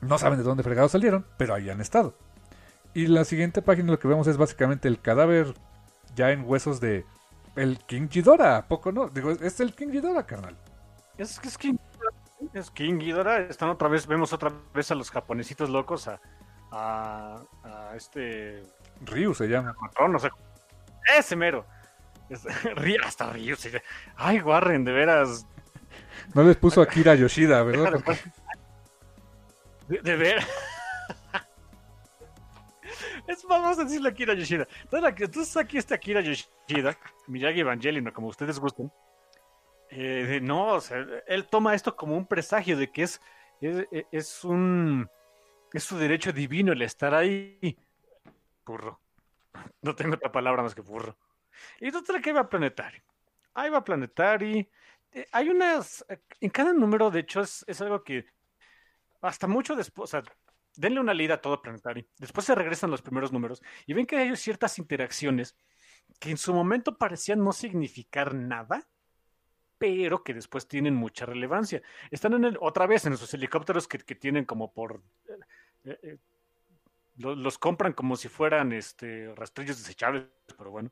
[0.00, 2.14] No saben de dónde fregados salieron pero ahí han estado.
[2.94, 5.54] Y la siguiente página lo que vemos es básicamente el cadáver
[6.16, 7.04] ya en huesos de
[7.56, 9.08] el King Ghidorah, poco no?
[9.08, 10.56] Digo, es el King Ghidorah, carnal.
[11.18, 11.76] Es, es King
[12.54, 13.40] es King Ghidorah.
[13.40, 16.20] Están otra vez, vemos otra vez a los japonesitos locos, a,
[16.72, 18.62] a, este...
[19.02, 19.74] Ryu se llama.
[20.08, 20.30] no sé.
[21.16, 21.64] Ese mero.
[23.04, 23.56] hasta Ryu.
[24.16, 25.46] Ay, Warren, de veras.
[26.34, 28.02] No les puso Akira Yoshida, ¿verdad?
[29.88, 30.46] De, de veras.
[33.26, 34.66] Es, vamos a decirle Akira Yoshida.
[34.92, 36.96] Entonces aquí está Akira Yoshida,
[37.26, 38.90] Miyagi Evangelino, como ustedes gusten.
[39.90, 43.20] Eh, no, o sea, él toma esto como un presagio de que es,
[43.60, 45.08] es, un
[45.72, 47.76] es su derecho divino el estar ahí.
[48.64, 49.00] Burro.
[49.82, 51.16] No tengo otra palabra más que burro.
[51.80, 53.02] Y total que va Planetary.
[53.54, 54.68] Ahí va Planetary.
[55.12, 56.04] Eh, hay unas.
[56.40, 58.26] En cada número, de hecho, es, es algo que.
[59.22, 60.04] Hasta mucho después.
[60.04, 60.22] O sea,
[60.76, 62.06] denle una leída a todo Planetary.
[62.18, 65.56] Después se regresan los primeros números y ven que hay ciertas interacciones
[66.20, 68.86] que en su momento parecían no significar nada
[69.80, 71.80] pero que después tienen mucha relevancia.
[72.10, 75.00] Están en el, otra vez en esos helicópteros que, que tienen como por...
[75.86, 76.16] Eh, eh,
[77.16, 80.26] los, compran como si fueran este, rastrillos desechables,
[80.58, 80.90] pero bueno.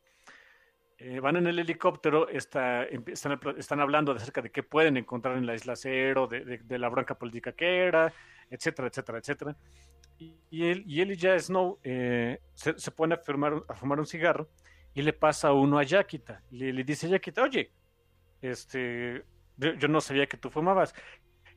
[0.96, 5.44] Eh, van en el helicóptero, está, están, están, hablando acerca de qué pueden encontrar en
[5.44, 8.10] la isla cero, de, la bronca política que era,
[8.48, 9.56] etcétera, etcétera, etcétera.
[10.18, 14.06] Y, él, y él y ya Snow se, se pone a fumar, a fumar un
[14.06, 14.48] cigarro
[14.94, 16.42] y le pasa uno a Yakita.
[16.50, 17.70] Le, le dice a Yakita, oye,
[18.42, 19.24] este,
[19.56, 20.94] yo, no sabía que tú fumabas.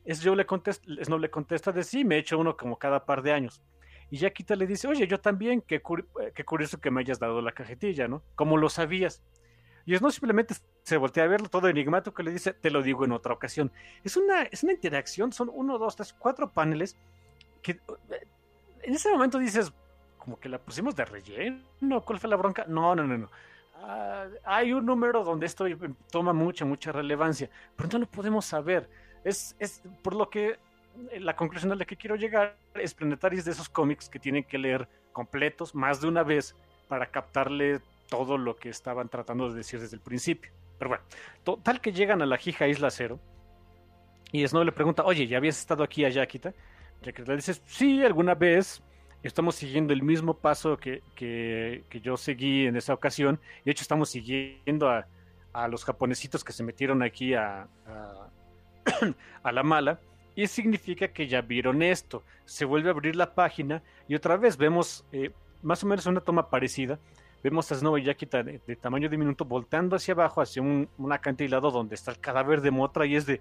[0.04, 3.04] Es, yo le contesta, no le contesta de sí, me he hecho uno como cada
[3.04, 3.62] par de años.
[4.10, 5.80] Y Yaquita le dice, oye, yo también, qué,
[6.34, 8.22] qué curioso que me hayas dado la cajetilla, ¿no?
[8.34, 9.22] Como lo sabías.
[9.84, 12.82] Y es no simplemente se voltea a verlo todo enigmático que le dice, te lo
[12.82, 13.72] digo en otra ocasión.
[14.04, 16.96] Es una, es una interacción, son uno, dos, tres, cuatro paneles
[17.62, 18.26] que eh,
[18.82, 19.72] en ese momento dices,
[20.18, 22.64] como que la pusimos de relleno, ¿cuál fue la bronca?
[22.68, 23.30] No, no, no, no.
[23.84, 25.66] Ah, hay un número donde esto
[26.10, 28.88] toma mucha, mucha relevancia, pero no lo podemos saber.
[29.24, 30.58] Es, es por lo que
[31.10, 34.44] eh, la conclusión a la que quiero llegar es planetarios de esos cómics que tienen
[34.44, 36.54] que leer completos más de una vez
[36.88, 40.52] para captarle todo lo que estaban tratando de decir desde el principio.
[40.78, 43.18] Pero bueno, tal que llegan a la Jija Isla Cero
[44.32, 46.52] y Snow le pregunta, oye, ¿ya habías estado aquí a Yakita?
[47.02, 48.82] le dice, sí, alguna vez,
[49.28, 53.40] estamos siguiendo el mismo paso que, que, yo seguí en esa ocasión.
[53.64, 55.06] De hecho, estamos siguiendo a,
[55.52, 57.68] a los japonesitos que se metieron aquí a,
[59.42, 60.00] a, la mala.
[60.34, 62.22] Y significa que ya vieron esto.
[62.44, 65.30] Se vuelve a abrir la página y otra vez vemos eh,
[65.62, 66.98] más o menos una toma parecida.
[67.44, 71.12] Vemos a Snow y Yakita de, de tamaño diminuto volteando hacia abajo, hacia un, un
[71.12, 73.40] acantilado donde está el cadáver de Motra y es de,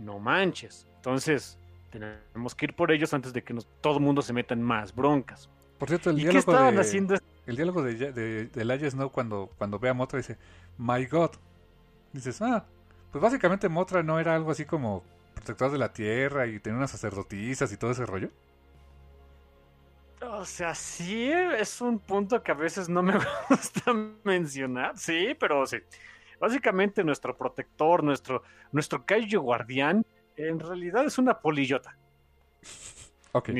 [0.00, 0.86] no manches.
[0.96, 1.58] Entonces,
[1.90, 4.94] tenemos que ir por ellos antes de que todo el mundo se meta en más
[4.94, 5.48] broncas.
[5.78, 7.14] Por cierto, el diálogo qué estaban de, haciendo?
[7.46, 10.36] El diálogo de, de, de Snow cuando, cuando ve a Motra dice,
[10.78, 11.30] My God.
[12.12, 12.66] Dices, ah,
[13.10, 15.02] pues básicamente Motra no era algo así como
[15.34, 18.28] protector de la tierra y tenía unas sacerdotisas y todo ese rollo.
[20.22, 23.14] O sea, sí, es un punto que a veces no me
[23.48, 23.92] gusta
[24.22, 24.98] mencionar.
[24.98, 25.78] Sí, pero sí.
[26.38, 28.42] Básicamente nuestro protector, nuestro,
[28.72, 30.04] nuestro Kaiju guardián,
[30.48, 31.96] en realidad es una polillota.
[33.32, 33.50] Ok.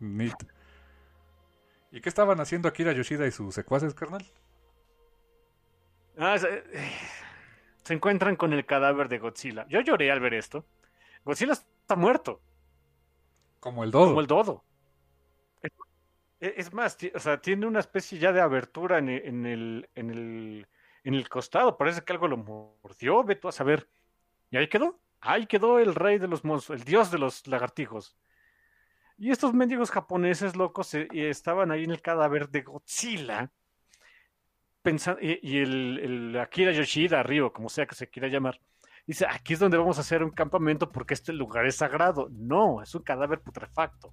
[0.00, 0.42] Neat.
[1.90, 4.24] ¿Y qué estaban haciendo Akira Yoshida y sus secuaces, carnal?
[6.16, 6.64] Ah, se,
[7.84, 9.66] se encuentran con el cadáver de Godzilla.
[9.68, 10.64] Yo lloré al ver esto.
[11.24, 12.40] Godzilla está muerto.
[13.60, 14.06] Como el dodo.
[14.06, 14.64] Como el dodo.
[16.40, 20.66] Es, más, o sea, tiene una especie ya de abertura en, en, el, en, el,
[21.02, 21.76] en el costado.
[21.76, 23.22] Parece que algo lo mordió.
[23.22, 23.88] Ve tú a saber.
[24.50, 24.98] Y ahí quedó.
[25.24, 28.14] Ahí quedó el rey de los monstruos, el dios de los lagartijos.
[29.16, 33.50] Y estos mendigos japoneses locos eh, estaban ahí en el cadáver de Godzilla.
[34.82, 38.60] Pensando, y, el, Akira Yoshida arriba, como sea que se quiera llamar,
[39.06, 42.28] dice, aquí es donde vamos a hacer un campamento porque este lugar es sagrado.
[42.30, 44.12] No, es un cadáver putrefacto.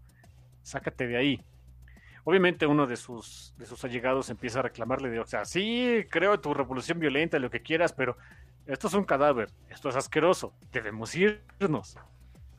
[0.61, 1.45] Sácate de ahí.
[2.23, 6.35] Obviamente uno de sus, de sus allegados empieza a reclamarle de, o sea, sí, creo
[6.35, 8.15] en tu revolución violenta, lo que quieras, pero
[8.65, 11.97] esto es un cadáver, esto es asqueroso, debemos irnos,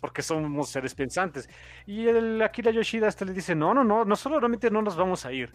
[0.00, 1.48] porque somos seres pensantes.
[1.86, 5.24] Y el Akira Yoshida este le dice, no, no, no, no solamente no nos vamos
[5.24, 5.52] a ir,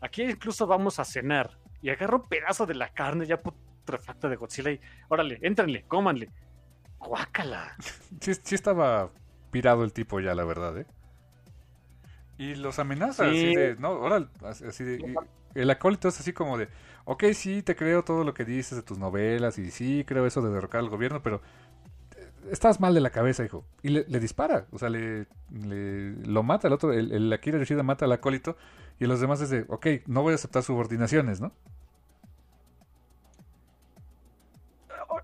[0.00, 1.58] aquí incluso vamos a cenar.
[1.82, 6.30] Y agarra un pedazo de la carne ya putrefacta de Godzilla y, órale, éntrenle, cómanle.
[6.98, 7.76] Guácala.
[8.20, 9.10] Sí, estaba
[9.50, 10.86] pirado el tipo ya, la verdad, ¿eh?
[12.38, 15.14] Y los amenazas, así de, no, órale, así de,
[15.54, 16.68] el acólito es así como de,
[17.04, 20.42] ok, sí, te creo todo lo que dices de tus novelas y sí, creo eso
[20.42, 21.40] de derrocar al gobierno, pero
[22.16, 23.64] eh, estás mal de la cabeza, hijo.
[23.82, 28.04] Y le, dispara, o sea, le, lo mata el otro, el, el, Akira Yoshida mata
[28.04, 28.56] al acólito
[28.98, 31.52] y los demás es de, ok, no voy a aceptar subordinaciones, ¿no?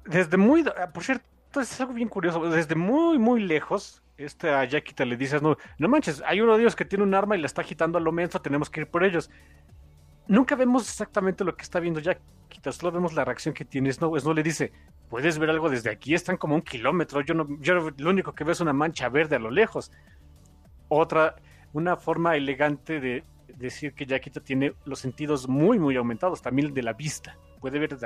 [0.05, 5.05] Desde muy, por cierto, es algo bien curioso, desde muy, muy lejos, este a Yakita
[5.05, 7.47] le dices, no, no manches, hay uno de ellos que tiene un arma y la
[7.47, 9.31] está agitando a lo menso, tenemos que ir por ellos
[10.31, 12.21] nunca vemos exactamente lo que está viendo Jack.
[12.73, 14.19] Solo vemos la reacción que tiene Snow.
[14.19, 14.73] Snow le dice,
[15.09, 17.21] puedes ver algo desde aquí, están como un kilómetro.
[17.21, 19.91] Yo, no, yo lo único que veo es una mancha verde a lo lejos.
[20.89, 21.37] Otra,
[21.73, 23.25] una forma elegante de
[23.57, 27.37] decir que Jackita tiene los sentidos muy, muy aumentados, también de la vista.
[27.61, 27.97] Puede ver,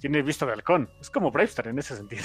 [0.00, 0.90] tiene vista de halcón.
[1.00, 2.24] Es como Bravestar en ese sentido.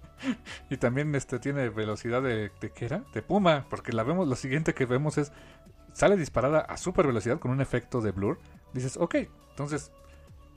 [0.70, 3.04] y también este tiene velocidad de, de ¿qué era?
[3.12, 5.32] De puma, porque la vemos, lo siguiente que vemos es
[5.98, 8.38] sale disparada a super velocidad con un efecto de blur.
[8.72, 9.16] Dices, ok,
[9.50, 9.90] entonces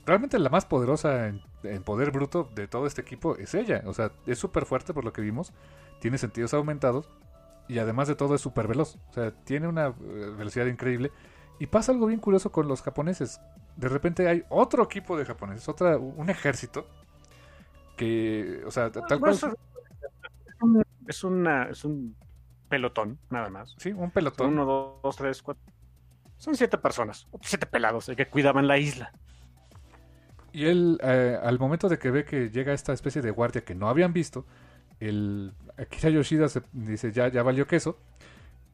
[0.06, 1.42] realmente la más poderosa en,
[1.82, 3.82] poder bruto de todo este equipo es ella.
[3.86, 5.52] O sea, es súper fuerte por lo que vimos,
[5.98, 7.08] tiene sentidos aumentados
[7.66, 8.98] y además de todo es súper veloz.
[9.10, 9.92] O sea, tiene una eh,
[10.38, 11.10] velocidad increíble.
[11.58, 13.40] Y pasa algo bien curioso con los japoneses.
[13.76, 16.86] De repente hay otro equipo de japoneses, otra, un ejército
[17.96, 19.36] que, o sea, tal cual...
[21.08, 22.14] Es, una, es un
[22.72, 23.74] pelotón, nada más.
[23.76, 24.54] Sí, un pelotón.
[24.54, 24.64] uno,
[25.02, 25.62] dos, tres, cuatro.
[26.38, 29.12] Son siete personas, siete pelados que cuidaban la isla.
[30.54, 33.74] Y él, eh, al momento de que ve que llega esta especie de guardia que
[33.74, 34.46] no habían visto,
[35.00, 37.98] el Akira Yoshida se dice, ya, ya valió queso,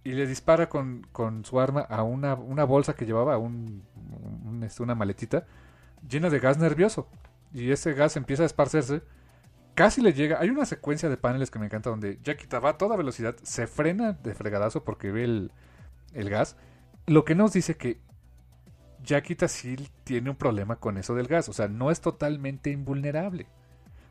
[0.04, 3.82] y le dispara con, con su arma a una, una bolsa que llevaba, un,
[4.62, 5.44] este, una maletita,
[6.08, 7.08] llena de gas nervioso.
[7.52, 9.02] Y ese gas empieza a esparcerse
[9.78, 10.40] casi le llega.
[10.40, 13.68] Hay una secuencia de paneles que me encanta donde Yaquita va a toda velocidad, se
[13.68, 15.52] frena de fregadazo porque ve el,
[16.14, 16.56] el gas.
[17.06, 18.00] Lo que nos dice que
[19.04, 21.48] Yaquita sí tiene un problema con eso del gas.
[21.48, 23.46] O sea, no es totalmente invulnerable.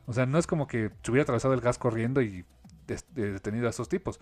[0.06, 2.46] O sea, no es como que se hubiera atravesado el gas corriendo y
[3.14, 4.20] detenido a esos tipos.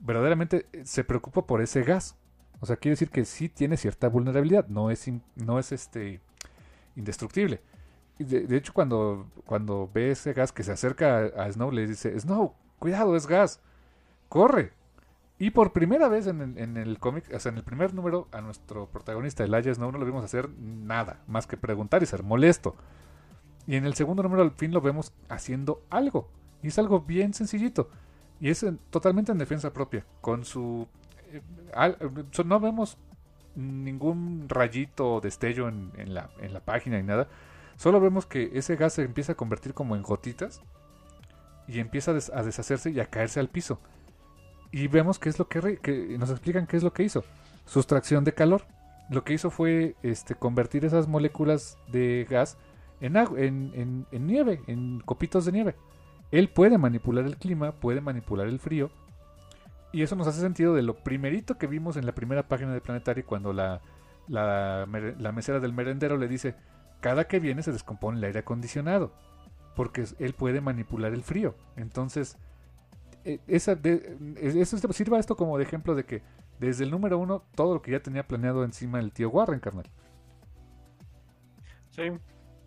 [0.00, 2.16] Verdaderamente eh, se preocupa por ese gas.
[2.60, 4.66] O sea, quiere decir que sí tiene cierta vulnerabilidad.
[4.68, 6.22] No es, no es este
[6.96, 7.60] indestructible.
[8.18, 12.54] De, hecho, cuando, cuando ve ese gas que se acerca a, Snow, le dice, Snow,
[12.78, 13.60] cuidado, es gas,
[14.30, 14.72] corre.
[15.38, 18.40] Y por primera vez en, en el cómic, o sea, en el primer número, a
[18.40, 22.74] nuestro protagonista, Elijah Snow, no lo vimos hacer nada, más que preguntar y ser molesto.
[23.66, 26.30] Y en el segundo número, al fin lo vemos haciendo algo.
[26.62, 27.90] Y es algo bien sencillito.
[28.40, 30.06] Y es totalmente en defensa propia.
[30.22, 30.86] Con su...
[31.32, 31.42] Eh,
[32.46, 32.96] no vemos
[33.56, 37.28] ningún rayito o destello en, en, la, en la página ni nada
[37.76, 40.62] Solo vemos que ese gas se empieza a convertir como en gotitas
[41.68, 43.80] y empieza a, deshacerse y a caerse al piso.
[44.72, 47.24] Y vemos qué es lo que, nos explican qué es lo que hizo.
[47.66, 48.62] Sustracción de calor.
[49.10, 52.56] Lo que hizo fue este, convertir esas moléculas de gas
[53.00, 55.76] en, en, en, nieve, en copitos de nieve.
[56.30, 58.90] Él puede manipular el clima, puede manipular el frío.
[59.92, 62.80] Y eso nos hace sentido de lo primerito que vimos en la primera página de
[62.80, 63.80] Planetary cuando la,
[64.28, 66.56] la mesera del merendero le dice,
[67.06, 69.12] cada que viene se descompone el aire acondicionado,
[69.76, 71.54] porque él puede manipular el frío.
[71.76, 72.36] Entonces,
[73.24, 73.78] e, esa
[74.34, 76.22] eso sirva esto como de ejemplo de que
[76.58, 79.88] desde el número uno todo lo que ya tenía planeado encima el tío Warren, carnal.
[81.90, 82.10] Sí,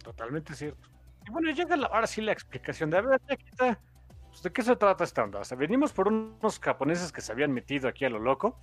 [0.01, 0.87] totalmente cierto.
[1.27, 5.03] Y bueno, llega ahora sí la explicación de, a ver, pues, ¿de qué se trata
[5.03, 5.39] esta onda?
[5.39, 8.57] O sea, venimos por unos japoneses que se habían metido aquí a lo loco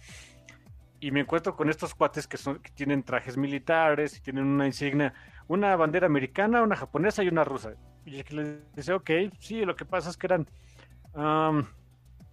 [1.00, 4.64] y me encuentro con estos cuates que, son, que tienen trajes militares y tienen una
[4.64, 5.12] insignia
[5.48, 7.74] una bandera americana, una japonesa y una rusa.
[8.04, 10.48] Y que le dice, ok, sí, lo que pasa es que eran...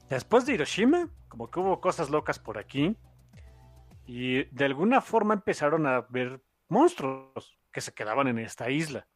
[0.10, 2.95] después de Hiroshima, como que hubo cosas locas por aquí,
[4.06, 9.07] y de alguna forma empezaron a ver monstruos que se quedaban en esta isla.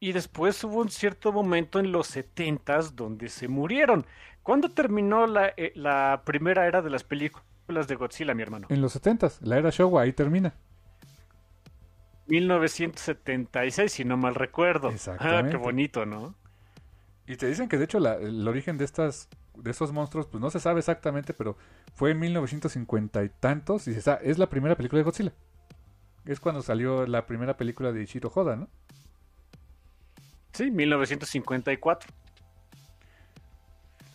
[0.00, 4.06] Y después hubo un cierto momento en los setentas donde se murieron.
[4.42, 8.68] ¿Cuándo terminó la, eh, la primera era de las películas de Godzilla, mi hermano?
[8.70, 10.54] En los setentas, la era Showa, ahí termina.
[12.28, 14.92] 1976, si no mal recuerdo.
[15.18, 16.34] Ah, qué bonito, ¿no?
[17.26, 19.28] Y te dicen que de hecho el origen de estas
[19.62, 21.56] de estos monstruos, pues no se sabe exactamente, pero
[21.94, 23.88] fue en 1950 y tantos.
[23.88, 25.32] Y se sabe, es la primera película de Godzilla.
[26.24, 28.68] Es cuando salió la primera película de Ichiro Hoda, ¿no?
[30.52, 32.10] Sí, 1954.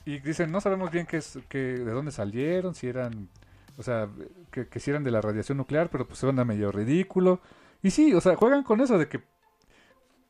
[0.05, 3.29] Y dicen, no sabemos bien qué es, que, de dónde salieron, si eran,
[3.77, 4.09] o sea,
[4.51, 7.41] que, que si eran de la radiación nuclear, pero pues a medio ridículo.
[7.83, 9.21] Y sí, o sea, juegan con eso de que,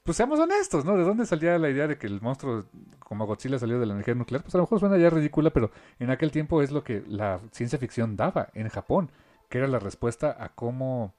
[0.03, 0.97] pues seamos honestos, ¿no?
[0.97, 2.65] ¿De dónde salía la idea de que el monstruo
[2.99, 4.41] como Godzilla salió de la energía nuclear?
[4.41, 7.39] Pues a lo mejor suena ya ridícula, pero en aquel tiempo es lo que la
[7.51, 9.11] ciencia ficción daba en Japón,
[9.49, 11.13] que era la respuesta a cómo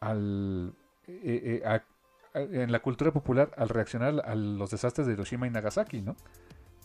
[0.00, 0.72] al...
[1.06, 1.80] Eh, eh,
[2.34, 6.16] en la cultura popular al reaccionar a los desastres de Hiroshima y Nagasaki, ¿no?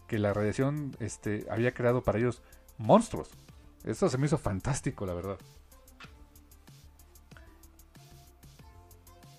[0.07, 2.41] Que la radiación este, había creado para ellos
[2.77, 3.31] monstruos.
[3.84, 5.38] Eso se me hizo fantástico, la verdad.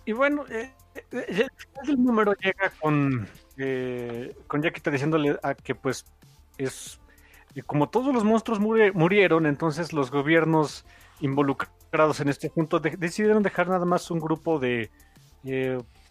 [0.04, 0.72] Y bueno, eh,
[1.12, 1.46] eh,
[1.86, 6.04] el número llega con, eh, con Yaquita diciéndole a que pues
[6.58, 7.00] es
[7.66, 10.86] como todos los monstruos murieron, entonces los gobiernos
[11.20, 14.90] involucrados en este punto decidieron dejar nada más un grupo de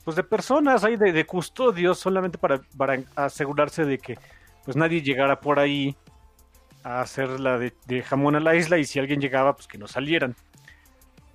[0.04, 4.20] pues de personas ahí de, custodios solamente para, para, asegurarse de que
[4.64, 5.96] pues nadie llegara por ahí
[6.84, 9.80] a hacer la de, de jamón a la isla y si alguien llegaba pues que
[9.80, 10.36] no salieran.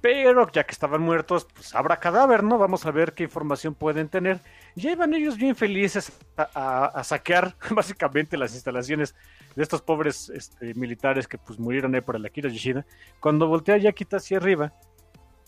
[0.07, 2.59] Pero ya que estaban muertos, pues habrá cadáver, ¿no?
[2.59, 4.39] Vamos a ver qué información pueden tener.
[4.77, 9.17] Ya iban ellos bien felices a, saquear básicamente las instalaciones
[9.57, 12.87] de estos pobres este, militares que pues murieron ahí por el Akira Yoshida.
[13.19, 14.73] Cuando voltea Yakita hacia arriba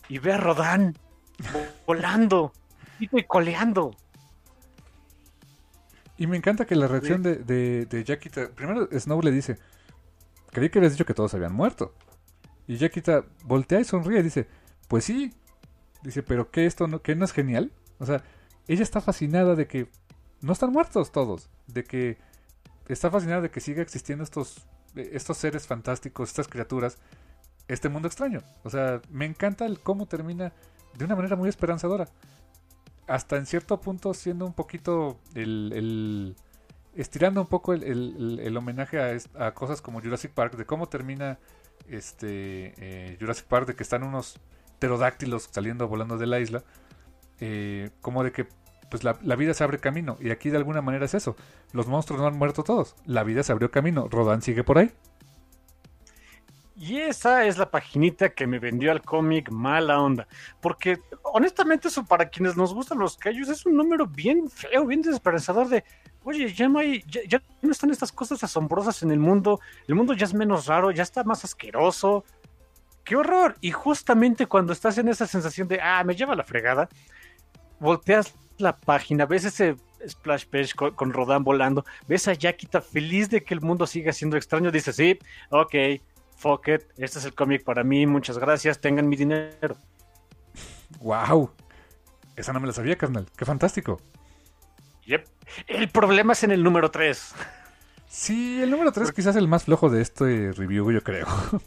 [0.09, 0.93] y ve a Rodan
[1.87, 2.51] volando
[2.99, 3.95] y coleando.
[6.17, 8.49] Y me encanta que la reacción de, de, de Yakita.
[8.49, 9.57] Primero, Snow le dice:
[10.51, 11.93] Creí que habías dicho que todos habían muerto.
[12.69, 14.47] Y Yakita voltea y sonríe y dice:
[14.87, 15.33] Pues sí.
[16.03, 17.71] Dice: ¿Pero qué esto no, qué no es genial?
[17.97, 18.23] O sea,
[18.67, 19.89] ella está fascinada de que
[20.41, 21.49] no están muertos todos.
[21.65, 22.19] De que
[22.87, 26.99] está fascinada de que siga existiendo estos, estos seres fantásticos, estas criaturas,
[27.67, 28.43] este mundo extraño.
[28.63, 30.53] O sea, me encanta el cómo termina
[30.95, 32.07] de una manera muy esperanzadora
[33.07, 36.35] hasta en cierto punto siendo un poquito el,
[36.93, 41.39] estirando un poco el, homenaje a, cosas como Jurassic Park, de cómo termina
[41.91, 44.39] este eh, Jurassic Park, de que están unos
[44.79, 46.63] pterodáctilos saliendo volando de la isla,
[47.39, 48.47] eh, como de que
[48.89, 51.35] pues la, la, vida se abre camino, y aquí de alguna manera es eso,
[51.73, 54.91] los monstruos no han muerto todos, la vida se abrió camino, Rodan sigue por ahí.
[56.79, 60.29] Y esa es la paginita que me vendió al cómic mala onda.
[60.61, 65.01] Porque honestamente eso para quienes nos gustan los callos es un número bien feo, bien
[65.01, 65.83] desesperanzador de,
[66.29, 70.13] oye, ya no hay, ya, no están estas cosas asombrosas en el mundo, el mundo
[70.13, 72.23] ya es menos raro, ya está más asqueroso.
[73.03, 73.55] ¡Qué horror!
[73.61, 76.87] Y justamente cuando estás en esa sensación de, ah, me lleva la fregada,
[77.79, 79.77] volteas la página, ves ese
[80.07, 84.13] splash page con, con Rodan volando, ves a Yakita feliz de que el mundo siga
[84.13, 85.17] siendo extraño, dices, sí,
[85.49, 85.73] ok,
[86.37, 89.75] fuck it, este es el cómic para mí, muchas gracias, tengan mi dinero.
[90.99, 91.51] Wow,
[92.35, 93.99] esa no me la sabía, carnal, qué fantástico.
[95.09, 95.25] Yep.
[95.67, 97.33] El problema es en el número 3.
[98.07, 101.27] Sí, el número 3 quizás el más flojo de este review, yo creo.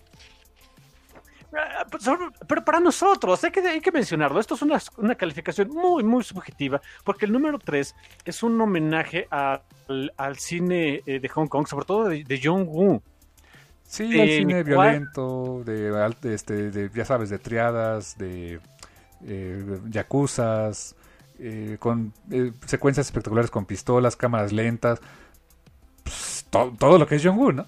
[1.54, 2.08] Ah, pues,
[2.48, 6.80] pero para nosotros, hay que, hay que mencionarlo, esto es una, calificación muy, muy subjetiva,
[7.04, 7.94] porque el número 3
[8.24, 13.02] es un homenaje al, cine eh, de Hong Kong, sobre todo de, de John Woo.
[13.84, 18.58] Sí, el cine violento, de, este, de, ya sabes, de triadas, de
[19.26, 20.96] eh, yacuzas,
[21.42, 25.00] eh, con eh, secuencias espectaculares con pistolas, cámaras lentas,
[26.02, 27.66] pues, todo lo que es John Woo, ¿no?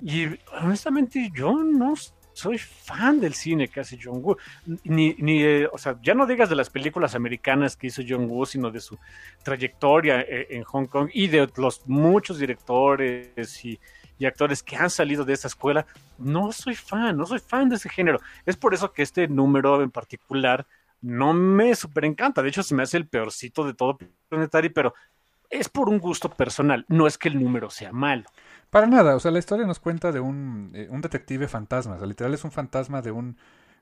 [0.00, 0.26] Y
[0.60, 1.94] honestamente yo no
[2.32, 4.36] soy fan del cine que hace John Woo.
[4.84, 8.46] Ni, ni o sea, ya no digas de las películas americanas que hizo John Woo,
[8.46, 8.98] sino de su
[9.42, 13.78] trayectoria en Hong Kong y de los muchos directores y
[14.22, 15.84] y actores que han salido de esa escuela.
[16.16, 18.20] No soy fan, no soy fan de ese género.
[18.46, 20.64] Es por eso que este número en particular
[21.02, 22.42] no me super encanta.
[22.42, 23.98] De hecho, se me hace el peorcito de todo
[24.28, 24.94] Planetary, pero
[25.50, 26.86] es por un gusto personal.
[26.88, 28.24] No es que el número sea malo.
[28.70, 31.96] Para nada, o sea, la historia nos cuenta de un, eh, un detective fantasma.
[31.96, 33.36] O sea, literal es un fantasma de un,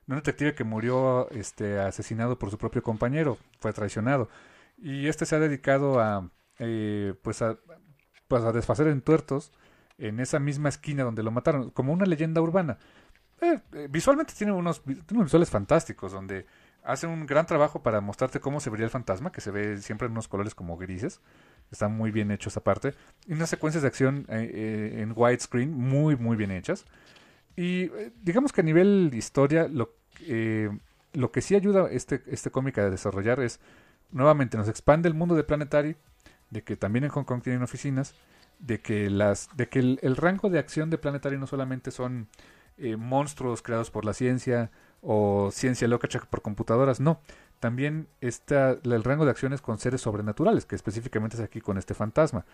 [0.07, 4.29] un detective que murió este, asesinado por su propio compañero, fue traicionado.
[4.77, 6.29] Y este se ha dedicado a,
[6.59, 7.57] eh, pues a,
[8.27, 9.51] pues a desfacer en tuertos
[9.97, 12.77] en esa misma esquina donde lo mataron, como una leyenda urbana.
[13.39, 16.45] Eh, eh, visualmente tiene unos, visuales fantásticos, donde
[16.83, 20.07] hace un gran trabajo para mostrarte cómo se vería el fantasma, que se ve siempre
[20.07, 21.21] en unos colores como grises.
[21.71, 22.93] Está muy bien hecho esa parte.
[23.27, 26.85] Y unas secuencias de acción eh, en widescreen muy, muy bien hechas.
[27.55, 27.89] Y
[28.21, 29.93] digamos que a nivel historia, lo,
[31.13, 33.59] lo que sí ayuda este, este cómic a desarrollar es,
[34.11, 35.95] nuevamente, nos expande el mundo de Planetary,
[36.49, 38.15] de que también en Hong Kong tienen oficinas,
[38.59, 42.27] de que las de que el, rango de acción de Planetary no solamente son
[42.77, 44.71] eh, monstruos creados por la ciencia
[45.01, 47.19] o ciencia loca por computadoras, no.
[47.59, 51.93] También está el rango de acciones con seres sobrenaturales, que específicamente es aquí con este
[51.93, 52.45] fantasma.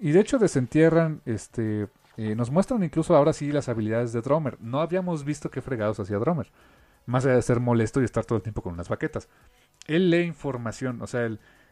[0.00, 4.56] Y de hecho desentierran, este, eh, nos muestran incluso ahora sí las habilidades de Drummer.
[4.60, 6.50] No habíamos visto qué fregados hacía Drummer.
[7.06, 9.28] Más allá de ser molesto y estar todo el tiempo con unas baquetas.
[9.86, 11.28] Él lee información, o sea,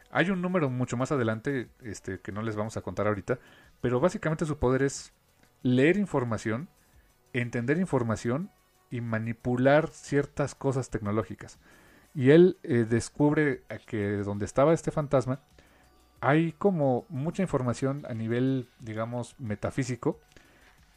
[0.09, 3.37] hay un número mucho más adelante, este, que no les vamos a contar ahorita,
[3.81, 5.13] pero básicamente su poder es
[5.61, 6.69] leer información,
[7.33, 8.49] entender información
[8.89, 11.59] y manipular ciertas cosas tecnológicas.
[12.13, 15.39] Y él eh, descubre que donde estaba este fantasma
[16.19, 20.19] hay como mucha información a nivel, digamos, metafísico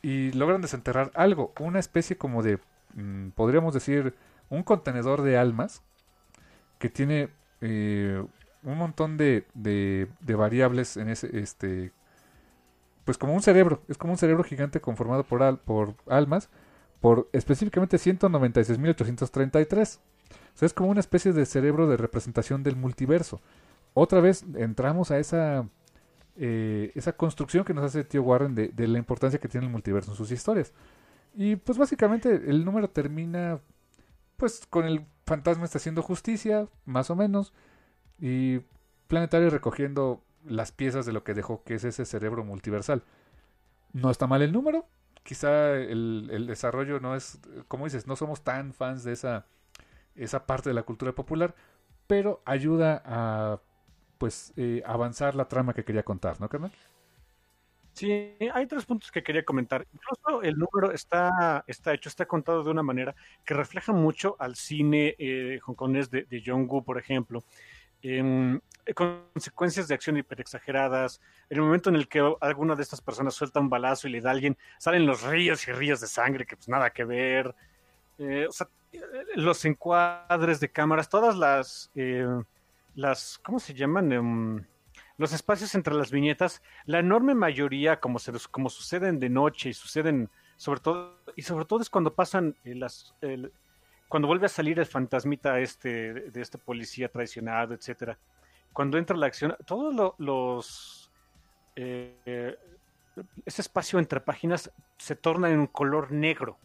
[0.02, 2.58] y logran desenterrar algo, una especie como de,
[2.94, 4.14] mm, podríamos decir,
[4.48, 5.82] un contenedor de almas
[6.78, 7.28] que tiene
[7.60, 8.24] eh,
[8.62, 9.46] un montón de,
[10.20, 11.92] variables en ese, este,
[13.04, 16.48] pues como un cerebro, es como un cerebro gigante conformado por, por almas,
[17.00, 19.98] por específicamente 196.833.
[19.98, 20.00] O
[20.54, 23.40] sea, es como una especie de cerebro de representación del multiverso.
[23.94, 25.66] Otra vez entramos a esa,
[26.36, 30.12] eh, esa construcción que nos hace Tío Warren de, la importancia que tiene el multiverso
[30.12, 30.72] en sus historias.
[31.34, 33.60] Y pues básicamente el número termina
[34.36, 37.52] pues con el fantasma está haciendo justicia, más o menos,
[38.18, 38.60] y
[39.06, 43.02] Planetario recogiendo las piezas de lo que dejó, que es ese cerebro multiversal.
[43.92, 44.86] No está mal el número,
[45.22, 49.46] quizá el, desarrollo no es, como dices, no somos tan fans de esa,
[50.14, 51.54] esa parte de la cultura popular,
[52.06, 53.60] pero ayuda a
[54.18, 56.72] pues eh, avanzar la trama que quería contar, ¿no, carnal?
[57.92, 59.86] Sí, hay tres puntos que quería comentar.
[59.92, 63.14] Incluso el número está, está hecho, está contado de una manera
[63.44, 67.42] que refleja mucho al cine eh, hongkonés de, de Jong Woo, por ejemplo.
[68.02, 68.62] En,
[68.94, 73.68] consecuencias de acción hiperexageradas, el momento en el que alguna de estas personas suelta un
[73.68, 76.68] balazo y le da a alguien, salen los ríos y ríos de sangre que pues
[76.68, 77.54] nada que ver.
[78.18, 78.68] Eh, sea,
[79.36, 82.26] los encuadres de cámaras, todas las, eh,
[82.94, 84.12] las ¿cómo se llaman?
[84.12, 84.64] Em,
[85.16, 89.74] los espacios entre las viñetas, la enorme mayoría, como, se, como suceden de noche y
[89.74, 93.14] suceden sobre todo, y sobre todo es cuando pasan eh, las,
[94.10, 98.18] cuando vuelve a salir el fantasmita este, de este policía traicionado, etcétera,
[98.72, 101.12] cuando entra la acción, todos los,
[101.76, 102.58] eh,
[103.46, 106.58] ese espacio entre páginas se torna en un color negro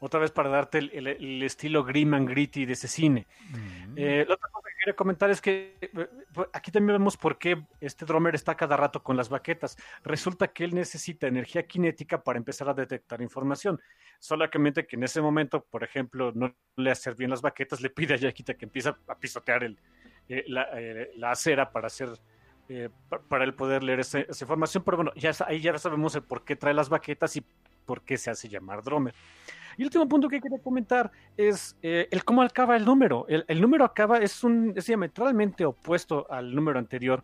[0.00, 3.26] otra vez para darte el, estilo grim and gritty de ese cine.
[3.50, 3.94] Mm.
[3.96, 6.08] Eh, la otra cosa quería comentar es que eh,
[6.52, 9.78] aquí también vemos por qué este drummer está cada rato con las baquetas.
[10.02, 13.80] Resulta que él necesita energía cinética para empezar a detectar información.
[14.18, 18.14] Solamente que en ese momento, por ejemplo, no le hace bien las baquetas, le pide
[18.14, 19.80] a Yaquita que empiece a pisotear el,
[20.28, 20.44] eh,
[21.16, 22.10] la, acera para hacer
[23.28, 24.82] para él poder leer esa, información.
[24.84, 25.12] Pero bueno,
[25.46, 27.44] ahí ya sabemos el por qué trae las baquetas y
[27.86, 29.14] por qué se hace llamar drummer.
[29.76, 33.26] Y el último punto que quería comentar es eh, el cómo acaba el número.
[33.28, 37.22] El, número acaba, es, un, diametralmente opuesto al número anterior,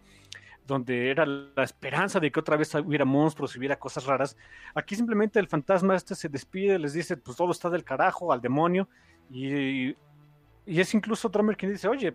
[0.66, 4.36] donde era la esperanza de que otra vez hubiera monstruos, hubiera cosas raras.
[4.74, 8.40] Aquí simplemente el fantasma este se despide, les dice, pues todo está del carajo, al
[8.40, 8.88] demonio,
[9.30, 9.90] y,
[10.66, 12.14] y es incluso Drummer quien dice, oye,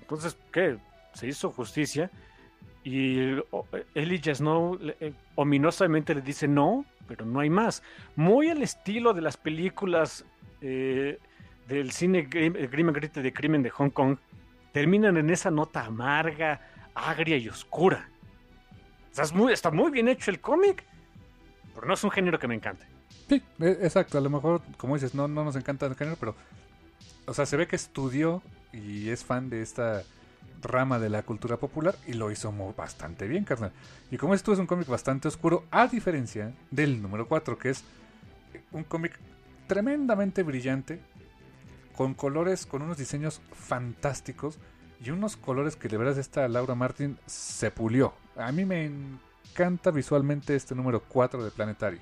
[0.00, 0.78] entonces, ¿qué?
[1.14, 2.10] ¿Se hizo justicia?
[2.84, 3.36] Y
[3.94, 7.82] Elijah Snow eh, ominosamente le dice no, pero no hay más.
[8.14, 10.24] Muy al estilo de las películas
[10.60, 11.18] eh,
[11.66, 14.18] del cine Grim, de crimen de Hong Kong,
[14.72, 16.60] terminan en esa nota amarga,
[16.94, 18.08] agria y oscura.
[19.10, 20.84] está, muy, está muy bien hecho el cómic,
[21.74, 22.84] pero no es un género que me encante.
[23.28, 24.18] Sí, e, exacto.
[24.18, 26.34] A lo mejor, como dices, no, no nos encanta el género, pero.
[27.26, 30.02] O sea, se ve que estudió y es fan de esta
[30.64, 33.72] rama de la cultura popular y lo hizo bastante bien, carnal.
[34.10, 37.84] Y como esto es un cómic bastante oscuro, a diferencia del número 4, que es
[38.72, 39.18] un cómic
[39.66, 41.00] tremendamente brillante,
[41.96, 44.58] con colores, con unos diseños fantásticos
[45.04, 48.14] y unos colores que de verdad esta Laura Martin se pulió.
[48.36, 52.00] A mí me encanta visualmente este número 4 de Planetary.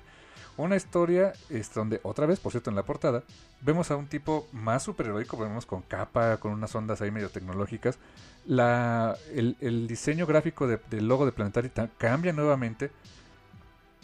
[0.55, 3.23] Una historia es donde, otra vez, por cierto, en la portada,
[3.61, 7.97] vemos a un tipo más superheroico, vemos con capa, con unas ondas ahí medio tecnológicas.
[8.45, 12.91] La, el, diseño gráfico del logo de Planetary cambia nuevamente.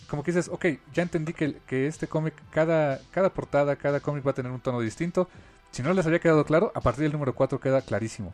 [0.10, 4.26] Como que dices, ok, ya entendí que, que este cómic, cada, cada portada, cada cómic
[4.26, 5.30] va a tener un tono distinto.
[5.70, 8.34] Si no les había quedado claro, a partir del número 4 queda clarísimo.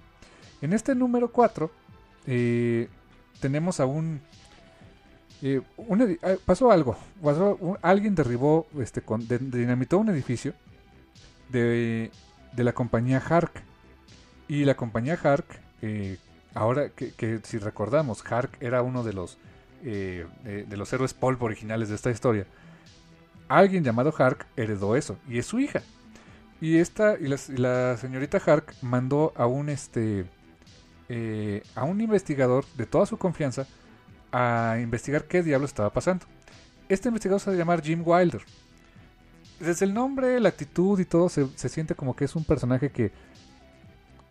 [0.62, 1.70] En este número 4
[2.28, 2.88] eh,
[3.42, 4.22] tenemos a un
[5.42, 5.62] eh,
[6.46, 6.98] pasó algo.
[7.82, 10.54] alguien derribó, este, con, dinamitó un edificio
[11.50, 12.12] de,
[12.56, 13.52] la compañía Hark.
[14.48, 15.46] Y la compañía Hark,
[15.82, 16.18] eh,
[16.54, 19.38] ahora que, si recordamos, Hark era uno de los,
[19.84, 22.46] eh, de, los héroes polvo originales de esta historia.
[23.48, 25.82] Alguien llamado Hark heredó eso y es su hija.
[26.62, 30.26] Y esta y la, señorita Hark mandó a un este
[31.76, 33.68] a un investigador de toda su confianza
[34.36, 36.26] a investigar qué diablo estaba pasando.
[36.90, 38.42] Este investigador se va a llamar Jim Wilder.
[39.62, 43.14] Desde el nombre, la actitud y todo se, siente como que es un personaje que,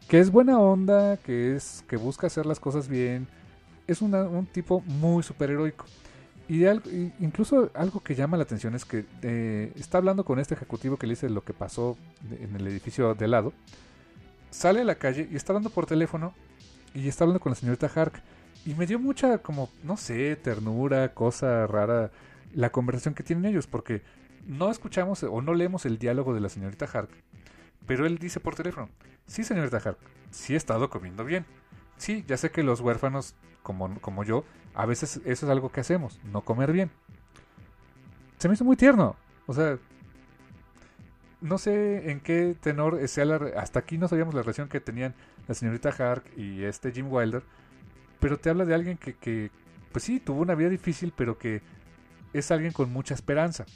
[0.07, 3.27] que es buena onda, que, es, que busca hacer las cosas bien.
[3.87, 5.87] Es un tipo muy superheroico.
[6.51, 6.67] Y,
[7.21, 11.07] incluso algo que llama la atención es que eh, está hablando con este ejecutivo que
[11.07, 11.97] le dice lo que pasó
[12.31, 13.55] en el edificio de lado.
[14.51, 16.35] Sale a la calle y está hablando por teléfono
[16.93, 18.23] y está hablando con la señorita Hark.
[18.67, 22.11] Y me dio mucha, como, no sé, ternura, cosa rara,
[22.55, 24.03] la conversación que tienen ellos, porque
[24.47, 27.11] no escuchamos o no leemos el diálogo de la señorita Hark,
[27.87, 28.89] pero él dice por teléfono,
[29.27, 29.99] sí señorita Hark,
[30.31, 31.45] sí he estado comiendo bien.
[31.97, 35.81] Sí, ya sé que los huérfanos, como, como yo, a veces eso es algo que
[35.81, 36.91] hacemos, no comer bien.
[38.39, 39.17] Se me hizo muy tierno.
[39.47, 39.79] O sea,
[41.41, 43.37] no sé en qué tenor sea la...
[43.57, 45.15] Hasta aquí no sabíamos la relación que tenían
[45.47, 47.43] la señorita Hark y este Jim Wilder
[48.25, 49.51] pero te habla de alguien que,
[49.93, 51.61] pues sí, tuvo una vida difícil, pero que
[52.33, 53.67] es alguien con mucha esperanza.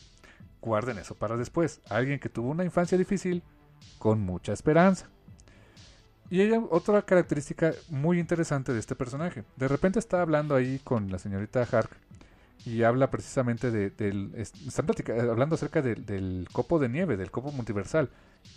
[0.62, 1.82] Guarden eso para después.
[1.90, 3.42] Alguien que tuvo una infancia difícil,
[3.98, 5.10] con mucha esperanza.
[6.30, 9.44] Y ella, otra característica muy interesante de este personaje.
[9.56, 11.90] De repente está hablando ahí con la señorita Hark
[12.64, 14.32] y habla precisamente de, del...
[14.34, 14.86] Están
[15.28, 18.08] hablando acerca del copo de nieve, del copo multiversal.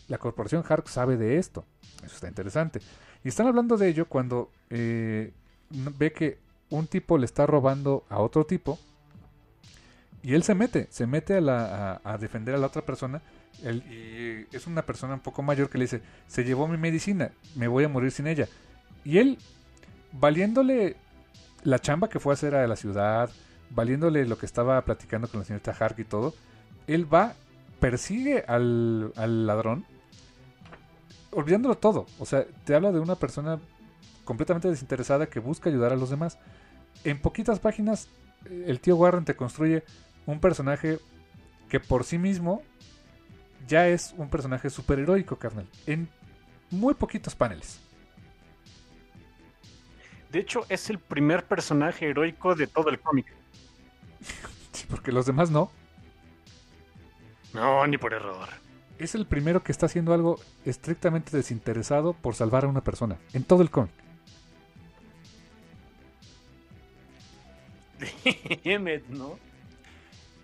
[0.08, 1.66] La corporación Hark sabe de esto.
[2.02, 2.80] Eso está interesante.
[3.26, 5.34] Y están hablando de ello cuando eh,
[5.72, 6.39] ve que
[6.69, 8.80] un tipo le está robando a otro tipo.
[10.23, 13.22] Y él se mete, se mete a, la, a defender a la otra persona
[13.64, 17.68] y es una persona un poco mayor que le dice, se llevó mi medicina, me
[17.68, 18.48] voy a morir sin ella.
[19.03, 19.38] Y él,
[20.14, 20.95] valiéndole
[21.64, 23.30] la chamba que fue a hacer a la ciudad,
[23.69, 26.34] valiéndole lo que estaba platicando con la señorita Hark y todo,
[26.88, 27.34] él va,
[27.80, 29.85] persigue al, al ladrón,
[31.31, 32.07] olvidándolo todo.
[32.19, 33.60] O sea, te habla de una persona
[34.23, 36.38] completamente desinteresada que busca ayudar a los demás.
[37.03, 38.10] En poquitas páginas,
[38.49, 39.84] el tío Warren te construye
[40.26, 40.99] un personaje
[41.69, 42.64] que por sí mismo
[43.68, 45.68] ya es un personaje superheroico, carnal.
[45.85, 46.10] En
[46.69, 47.80] muy poquitos paneles.
[50.31, 53.27] De hecho, es el primer personaje heroico de todo el cómic.
[54.72, 55.72] sí, porque los demás no.
[57.53, 58.48] No, ni por error.
[58.98, 63.18] Es el primero que está haciendo algo estrictamente desinteresado por salvar a una persona.
[63.34, 63.91] En todo el cómic.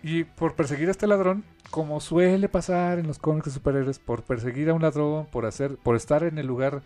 [0.02, 4.22] Y por perseguir a este ladrón, como suele pasar en los cómics de superhéroes, por
[4.22, 6.82] perseguir a un ladrón, por hacer, por estar en el lugar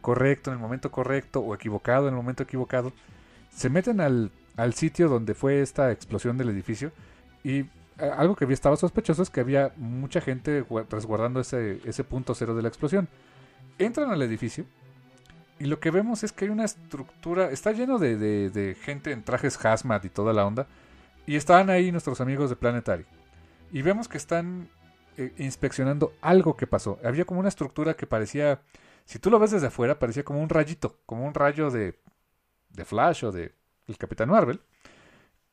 [0.00, 2.92] correcto, en el momento correcto, o equivocado en el momento equivocado,
[3.54, 6.90] se meten al, al sitio donde fue esta explosión del edificio.
[7.42, 7.66] Y eh,
[8.16, 12.62] algo que estaba sospechoso es que había mucha gente resguardando ese, ese punto cero de
[12.62, 13.08] la explosión.
[13.78, 14.64] Entran al edificio
[15.58, 19.22] y lo que vemos es que hay una estructura, está lleno de, de, gente en
[19.22, 20.66] trajes hazmat y toda la onda.
[21.26, 23.06] Y estaban ahí nuestros amigos de Planetary.
[23.72, 24.68] Y vemos que están
[25.16, 26.98] eh, inspeccionando algo que pasó.
[27.04, 28.60] Había como una estructura que parecía,
[29.04, 31.98] si tú lo ves desde afuera, parecía como un rayito, como un rayo de,
[32.70, 33.54] de Flash o de
[33.86, 34.60] el Capitán Marvel.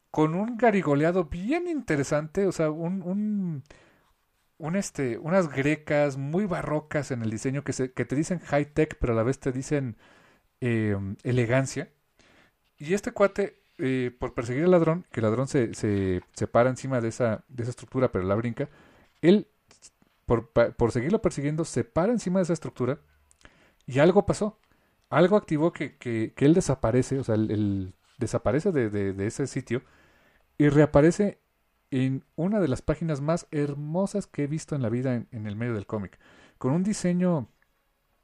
[0.10, 3.64] Con un garigoleado bien interesante, o sea, un,
[4.76, 8.98] este, unas grecas muy barrocas en el diseño que, se, que te dicen high tech,
[9.00, 9.98] pero a la vez te dicen
[10.62, 11.90] eh, elegancia.
[12.78, 17.02] Y este cuate eh, por perseguir al ladrón, que el ladrón se, se, para encima
[17.02, 18.70] de esa, de esa estructura, pero la brinca,
[19.22, 19.48] él,
[20.28, 23.00] por, por seguirlo persiguiendo, se para encima de esa estructura
[23.88, 24.60] y algo pasó.
[25.10, 29.82] Algo activó que, que, él desaparece, o sea, él, desaparece de, de, ese sitio
[30.58, 31.40] y reaparece
[31.92, 35.58] en una de las páginas más hermosas que he visto en la vida en, el
[35.58, 36.18] medio del cómic.
[36.58, 37.50] Con un diseño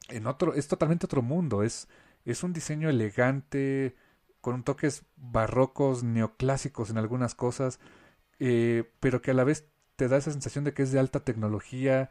[0.08, 1.90] en otro, es totalmente otro mundo, es,
[2.24, 3.96] es un diseño elegante,
[4.40, 7.80] con toques barrocos, neoclásicos en algunas cosas,
[8.40, 9.68] eh, pero que a la vez
[9.98, 12.10] te da esa sensación de que es de alta tecnología.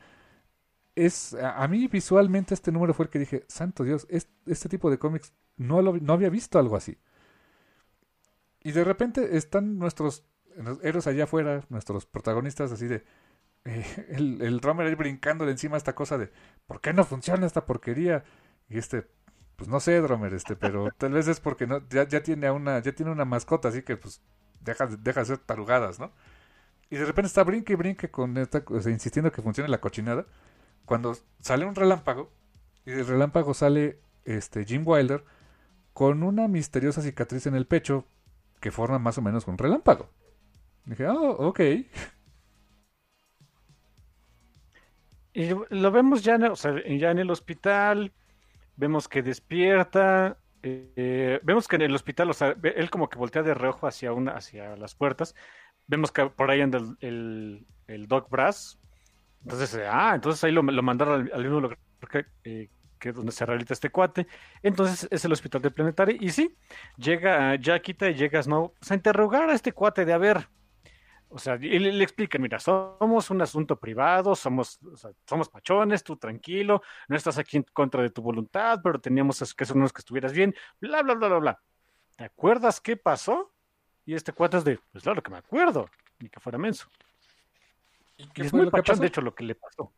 [0.94, 4.98] Es, a, mí visualmente este número fue el que dije, santo Dios, este tipo de
[4.98, 6.98] cómics no, no había visto algo así.
[8.62, 10.24] Y de repente están nuestros
[10.82, 13.04] héroes allá afuera, nuestros protagonistas así de...
[13.64, 16.30] Eh, el, el drummer ahí brincando de encima esta cosa de
[16.66, 18.24] ¿por qué no funciona esta porquería?
[18.68, 19.08] Y este
[19.56, 22.78] pues no sé, Dromer, este, pero tal vez es porque no, ya, ya tiene una,
[22.80, 24.20] ya tiene una mascota, así que pues
[24.60, 26.12] deja, deja de hacer tarugadas, ¿no?
[26.90, 30.26] Y de repente está brinque y brinque con esta, insistiendo que funcione la cochinada.
[30.84, 32.30] Cuando sale un relámpago,
[32.84, 35.24] y del relámpago sale este Jim Wilder
[35.92, 38.04] con una misteriosa cicatriz en el pecho
[38.60, 40.10] que forma más o menos un relámpago.
[40.86, 41.60] Dije, oh, ok.
[45.32, 48.12] Y lo vemos ya, o sea, ya en el hospital,
[48.76, 53.42] vemos que despierta, eh, vemos que en el hospital, o sea, él como que voltea
[53.42, 55.34] de reojo hacia una, hacia las puertas,
[55.86, 58.78] vemos que por ahí anda el, el, Doc Brass,
[59.42, 61.78] entonces, eh, ah, entonces ahí lo, mandaron al, mismo lugar
[62.44, 62.68] eh,
[62.98, 64.26] que, donde se rehabilita este cuate,
[64.62, 66.56] entonces es el hospital del planetario, y sí,
[66.96, 70.48] llega Jackita y llega Snow pues, a interrogar a este cuate de a ver,
[71.28, 74.78] o sea, él le explica, mira, somos un asunto privado, somos,
[75.26, 79.64] somos pachones, tú tranquilo, no estás aquí en contra de tu voluntad, pero teníamos que
[79.64, 81.62] asegurarnos que estuvieras bien, bla, bla, bla, bla, bla.
[82.16, 83.52] ¿Te acuerdas qué pasó?
[84.04, 85.90] Y este cuate es de, pues claro que me acuerdo,
[86.20, 86.86] ni que fuera menso.
[88.16, 89.92] ¿Y, qué es muy pachón, de hecho, lo que le pasó.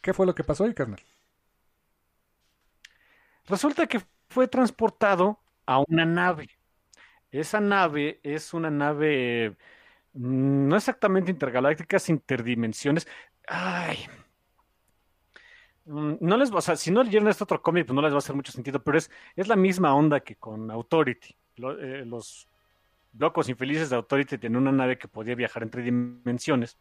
[0.00, 1.00] ¿Qué fue lo que pasó ahí, carnal?
[3.46, 6.48] Resulta que fue transportado a una nave.
[7.30, 9.56] Esa nave es una nave
[10.16, 13.06] no exactamente intergalácticas, interdimensiones.
[13.46, 13.98] Ay.
[15.84, 18.16] Mm, no les, o sea, si no leyeron este otro cómic, pues no les va
[18.16, 21.36] a hacer mucho sentido, pero es, es la misma onda que con Authority.
[21.58, 22.48] Eh, los
[23.18, 26.78] locos infelices de Authority tienen una nave que podía viajar entre dimensiones.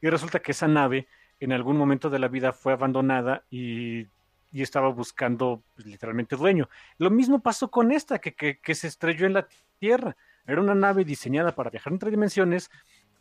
[0.00, 1.08] Y resulta que esa nave
[1.40, 4.06] en algún momento de la vida fue abandonada y,
[4.52, 6.68] y estaba buscando pues, literalmente dueño.
[6.98, 9.48] Lo mismo pasó con esta, que, que, se estrelló en la
[9.78, 10.16] Tierra.
[10.46, 12.70] Era una nave diseñada para viajar entre dimensiones,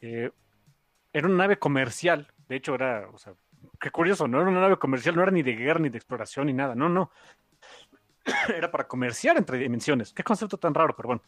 [0.02, 0.32] eh,
[1.12, 3.08] era una nave comercial, de hecho era,
[3.80, 6.48] qué curioso, no era una nave comercial, no era ni de guerra, ni de exploración,
[6.48, 7.12] ni nada, no, no.
[8.56, 10.14] era para comerciar entre dimensiones.
[10.14, 11.22] Qué concepto tan raro, pero bueno.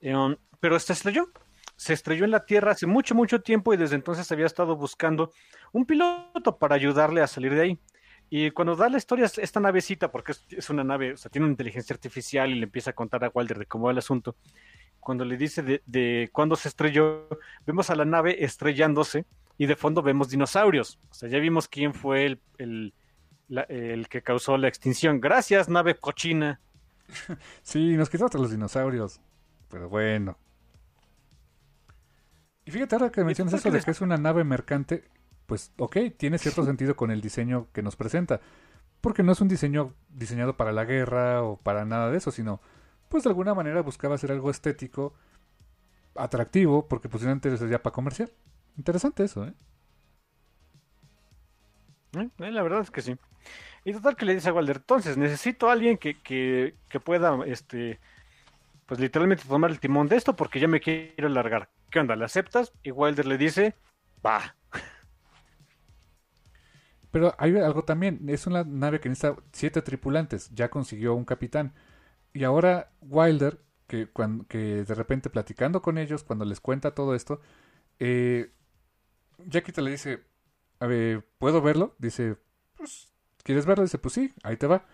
[0.00, 1.30] Eh, pero se estrelló.
[1.76, 5.32] Se estrelló en la Tierra hace mucho, mucho tiempo y desde entonces había estado buscando
[5.72, 7.80] un piloto para ayudarle a salir de ahí.
[8.30, 11.52] Y cuando da la historia esta navecita, porque es, una nave, o sea, tiene una
[11.52, 14.36] inteligencia artificial y le empieza a contar a Walter de cómo va el asunto,
[15.04, 17.28] cuando le dice de, de cuándo se estrelló,
[17.66, 19.26] vemos a la nave estrellándose
[19.58, 20.98] y de fondo vemos dinosaurios.
[21.10, 22.94] O sea, ya vimos quién fue el, el,
[23.68, 25.20] el que causó la extinción.
[25.20, 26.60] Gracias, nave cochina.
[27.62, 29.20] Sí, nos quitó los dinosaurios.
[29.68, 30.38] Pero bueno.
[32.64, 35.04] Y fíjate ahora que mencionas eso de que es una nave mercante,
[35.44, 38.40] pues ok, tiene cierto sentido con el diseño que nos presenta.
[39.02, 42.62] Porque no es un diseño diseñado para la guerra o para nada de eso, sino
[43.08, 45.14] pues de alguna manera buscaba hacer algo estético,
[46.14, 48.30] atractivo, porque posiblemente sería para comercial.
[48.76, 49.54] Interesante eso, ¿eh?
[52.16, 52.28] ¿eh?
[52.38, 52.50] ¿eh?
[52.50, 53.16] La verdad es que sí.
[53.84, 57.38] Y total que le dice a Walder, entonces necesito a alguien que, que, que pueda,
[57.46, 58.00] este,
[58.86, 61.68] pues literalmente tomar el timón de esto porque ya me quiero largar.
[61.90, 62.16] ¿Qué onda?
[62.16, 62.72] ¿Le aceptas?
[62.82, 63.74] Y Wilder le dice,
[64.24, 64.56] va.
[67.10, 71.72] Pero hay algo también, es una nave que necesita siete tripulantes, ya consiguió un capitán.
[72.34, 77.40] Y ahora Wilder, que, cuando, de repente platicando con ellos, cuando les cuenta todo esto,
[78.00, 78.52] eh,
[79.46, 80.24] Jackie te le dice,
[80.80, 81.94] a ver, ¿puedo verlo?
[81.98, 82.36] Dice,
[82.76, 83.84] pues, ¿quieres verlo?
[83.84, 84.84] Dice, pues sí, ahí te va.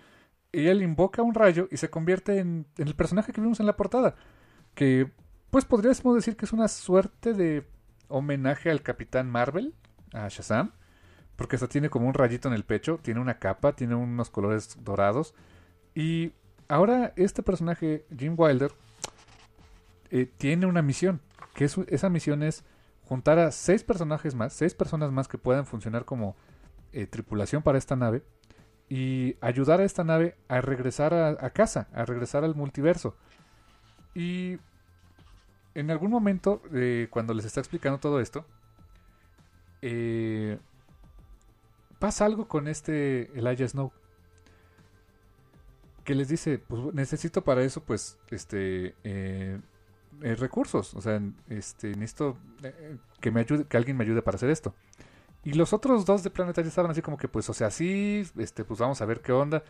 [0.52, 3.66] Y él invoca un rayo y se convierte en, en el personaje que vimos en
[3.66, 4.16] la portada.
[4.74, 5.10] Que,
[5.50, 7.66] pues podríamos decir que es una suerte de
[8.08, 9.74] homenaje al Capitán Marvel,
[10.12, 10.72] a Shazam.
[11.36, 14.76] Porque hasta tiene como un rayito en el pecho, tiene una capa, tiene unos colores
[14.84, 15.34] dorados.
[15.94, 16.34] Y
[16.70, 18.72] ahora este personaje, Jim Wilder,
[20.10, 21.20] eh, tiene una misión.
[21.54, 22.64] Que esa misión es
[23.04, 26.36] juntar a seis personajes más, seis personas más que puedan funcionar como
[26.92, 28.22] eh, tripulación para esta nave.
[28.88, 33.16] Y ayudar a esta nave a regresar a, casa, a regresar al multiverso.
[34.14, 34.58] Y
[35.74, 38.46] en algún momento, eh, cuando les está explicando todo esto,
[41.98, 43.92] pasa algo con este Elijah Snow
[46.04, 49.58] que les dice, pues necesito para eso, pues, este, eh,
[50.22, 54.36] eh, recursos, o sea, este, necesito eh, que me ayude, que alguien me ayude para
[54.36, 54.74] hacer esto.
[55.44, 58.64] Y los otros dos de Planetaria estaban así como que, pues, o sea, sí, este,
[58.64, 59.62] pues vamos a ver qué onda.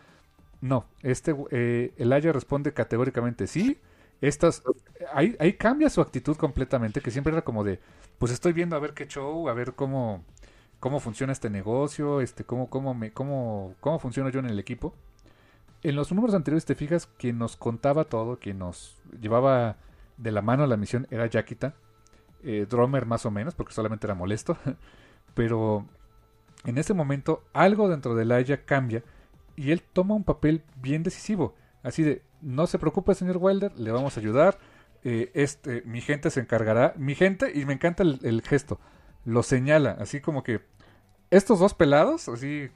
[0.61, 3.79] No, este, eh, Elijah responde categóricamente sí.
[4.21, 4.63] Estas,
[5.15, 7.81] ahí, ahí cambia su actitud completamente, que siempre era como de,
[8.19, 10.25] pues estoy viendo a ver qué show, a ver cómo,
[10.81, 14.95] cómo funciona este negocio, este, cómo, cómo me, cómo, cómo funciona yo en el equipo
[15.83, 19.77] en los números anteriores te fijas que nos contaba todo, que nos llevaba
[20.17, 21.75] de la mano la misión era Yakita,
[22.43, 24.57] eh, Drummer más o menos, porque solamente era molesto,
[25.35, 25.87] pero
[26.65, 29.03] en ese momento algo dentro de Laia cambia
[29.57, 33.91] y él toma un papel bien decisivo, así de, no se preocupe señor Wilder, le
[33.91, 34.59] vamos a ayudar,
[35.03, 38.79] eh, este, mi gente se encargará, mi gente, y me encanta el, gesto,
[39.25, 40.61] lo señala, así como que
[41.31, 42.71] estos dos pelados, así,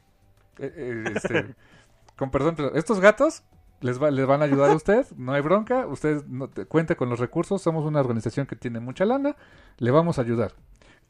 [0.58, 1.54] eh, este,
[2.16, 3.44] con perdón, pero estos gatos
[3.80, 7.60] les, van a ayudar a usted, no hay bronca, usted no, cuente con los recursos,
[7.60, 9.36] somos una organización que tiene mucha lana,
[9.78, 10.52] le vamos a ayudar.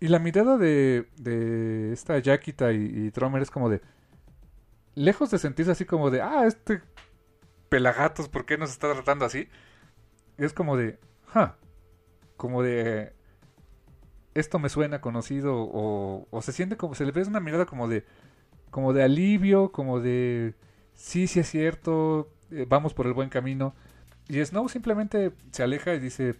[0.01, 3.81] Y la mirada de, de esta Yakita y, y Tromer es como de,
[4.95, 6.83] lejos de sentirse así como de, ah, este
[7.69, 9.49] pelagatos, ¿por qué nos está tratando así?
[10.37, 11.57] Es como de, ja,
[12.37, 13.15] como de,
[14.35, 17.89] esto me suena conocido, o, o se siente como, se le ve una mirada como
[17.89, 18.05] de,
[18.71, 20.55] como de alivio, como de
[20.95, 23.75] sí, sí es cierto, eh, vamos por el buen camino.
[24.29, 26.35] Y Snow simplemente se aleja y dice,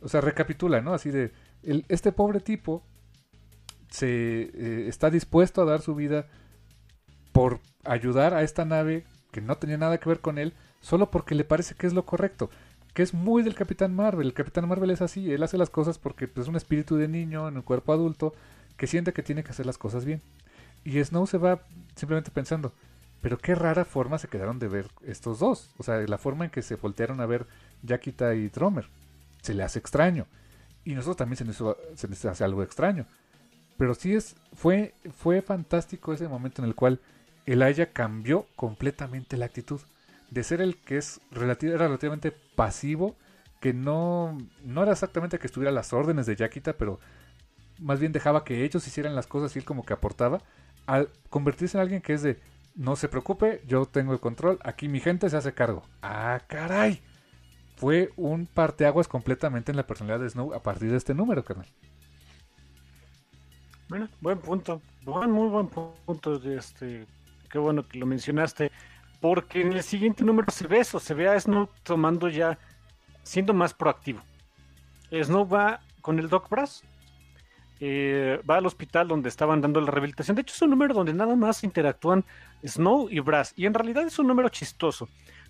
[0.00, 0.94] o sea, recapitula, ¿no?
[0.94, 1.32] Así de,
[1.88, 2.82] este pobre tipo
[3.90, 6.26] se eh, está dispuesto a dar su vida
[7.32, 11.34] por ayudar a esta nave que no tenía nada que ver con él, solo porque
[11.34, 12.50] le parece que es lo correcto,
[12.94, 14.28] que es muy del Capitán Marvel.
[14.28, 17.08] El Capitán Marvel es así, él hace las cosas porque pues, es un espíritu de
[17.08, 18.34] niño en un cuerpo adulto
[18.76, 20.22] que siente que tiene que hacer las cosas bien.
[20.84, 21.62] Y Snow se va
[21.94, 22.74] simplemente pensando,
[23.22, 25.70] pero qué rara forma se quedaron de ver estos dos.
[25.78, 27.46] O sea, la forma en que se voltearon a ver
[27.82, 28.88] Yakita y Dromer.
[29.40, 30.26] Se le hace extraño.
[30.84, 33.06] Y nosotros también se nos, hace algo extraño.
[33.78, 37.00] Pero sí es, fue, fue fantástico ese momento en el cual
[37.46, 39.80] Elaya cambió completamente la actitud.
[40.30, 43.16] De ser el que es era relativamente pasivo,
[43.60, 46.98] que no, no era exactamente que estuviera a las órdenes de Yakita, pero
[47.78, 50.40] más bien dejaba que ellos hicieran las cosas y él como que aportaba,
[50.86, 52.40] al convertirse en alguien que es de,
[52.74, 55.82] no se preocupe, yo tengo el control, aquí mi gente se hace cargo.
[56.02, 57.02] Ah, caray.
[57.76, 61.66] Fue un parteaguas completamente en la personalidad de Snow a partir de este número, carnal.
[63.88, 64.80] Bueno, buen punto.
[65.04, 66.38] Buen, muy buen punto.
[66.38, 67.06] De este,
[67.50, 68.70] qué bueno que lo mencionaste.
[69.20, 72.58] Porque en el siguiente número se ve eso, se ve a Snow tomando ya,
[73.22, 74.20] siendo más proactivo.
[75.12, 76.84] Snow va con el Doc Brass,
[77.84, 80.36] eh, va al hospital donde estaban dando la rehabilitación.
[80.36, 82.24] De hecho, es un número donde nada más interactúan
[82.64, 83.52] Snow y Brass.
[83.56, 85.08] Y en realidad es un número chistoso,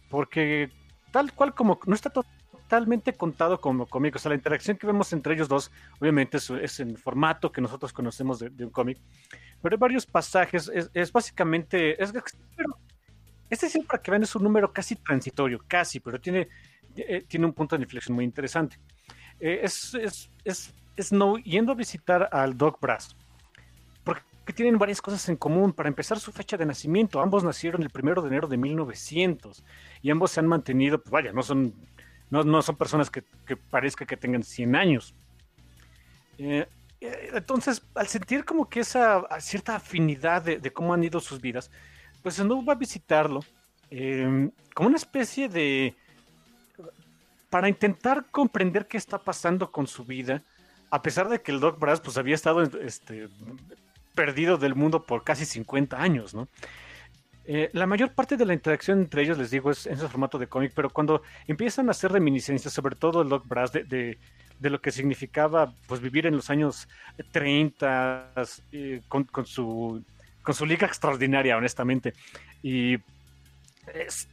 [0.09, 0.71] porque
[1.11, 5.13] tal cual como no está totalmente contado como cómic, o sea, la interacción que vemos
[5.13, 8.97] entre ellos dos, obviamente es, en el formato que nosotros conocemos de, un cómic,
[9.61, 12.15] pero hay varios pasajes, es, básicamente, es,
[13.51, 16.49] este siempre para que vean es un número casi transitorio, casi, pero tiene,
[16.97, 18.79] eh, tiene un punto de inflexión muy interesante.
[19.39, 23.17] Eh, es, es, es Snow yendo a visitar al Doc Brass,
[24.03, 25.73] porque tienen varias cosas en común.
[25.73, 27.21] Para empezar, su fecha de nacimiento.
[27.21, 29.65] Ambos nacieron el primero de enero de 1900
[30.03, 31.75] y ambos se han mantenido, pues vaya, no son,
[32.31, 35.15] no, son personas que, que, parezca que tengan 100 años.
[36.39, 36.67] Eh,
[37.01, 41.71] entonces, al sentir como que esa cierta afinidad de cómo han ido sus vidas,
[42.23, 43.41] pues no va a visitarlo
[43.91, 45.95] em, como una especie de...
[47.51, 50.43] para intentar comprender qué está pasando con su vida,
[50.93, 53.29] a pesar de que el Doc Brass pues había estado este,
[54.15, 56.49] perdido del mundo por casi 50 años, ¿no?
[57.47, 60.39] Eh, la mayor parte de la interacción entre ellos, les digo, es en ese formato
[60.39, 64.19] de cómic, pero cuando empiezan a hacer reminiscencias, sobre todo el Doc Brass, de,
[64.61, 66.87] lo que significaba pues vivir en los años
[67.33, 68.35] 30
[68.71, 70.05] eh, con, su
[70.67, 72.13] liga extraordinaria, honestamente.
[72.63, 72.99] Y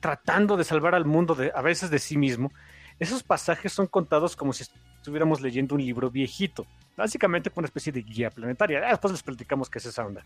[0.01, 2.51] tratando de salvar al mundo a veces de sí mismo.
[2.99, 4.65] Esos pasajes son contados como si
[4.99, 8.81] estuviéramos leyendo un libro viejito, básicamente con una especie de guía planetaria.
[8.85, 10.23] Ah, después les platicamos qué es esa onda.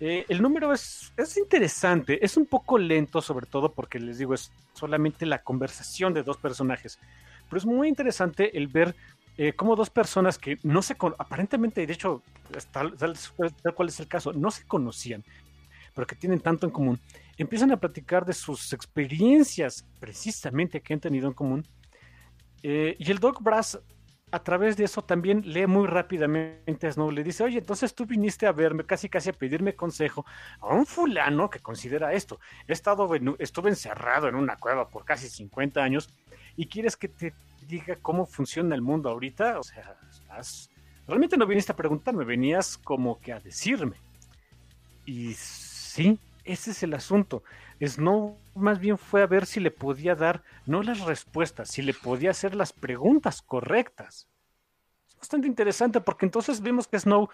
[0.00, 4.34] Eh, el número es, es interesante, es un poco lento, sobre todo porque les digo,
[4.34, 6.98] es solamente la conversación de dos personajes.
[7.48, 8.94] Pero es muy interesante el ver
[9.38, 12.22] eh, como dos personas que no se aparentemente, de hecho,
[12.72, 13.16] tal, tal,
[13.74, 15.22] cual es el caso, no se conocían,
[15.94, 16.98] pero que tienen tanto en común,
[17.36, 21.66] empiezan a platicar de sus experiencias precisamente que han tenido en común.
[22.68, 23.78] Eh, y el Doc Brass,
[24.32, 27.12] a través de eso, también lee muy rápidamente a Snow.
[27.12, 30.26] Le dice, oye, entonces tú viniste a verme, casi casi a pedirme consejo
[30.58, 32.40] a un fulano que considera esto.
[32.66, 36.10] He estado, estuve encerrado en una cueva por casi 50 años
[36.56, 37.34] y quieres que te
[37.68, 39.96] diga cómo funciona el mundo ahorita, o sea,
[41.06, 43.94] realmente no viniste a preguntarme, venías como que a decirme.
[45.04, 47.42] Y sí, ese es el asunto.
[47.80, 51.92] Snow más bien fue a ver si le podía dar, no las respuestas, si le
[51.92, 54.28] podía hacer las preguntas correctas.
[55.08, 57.28] Es bastante interesante porque entonces vemos que Snow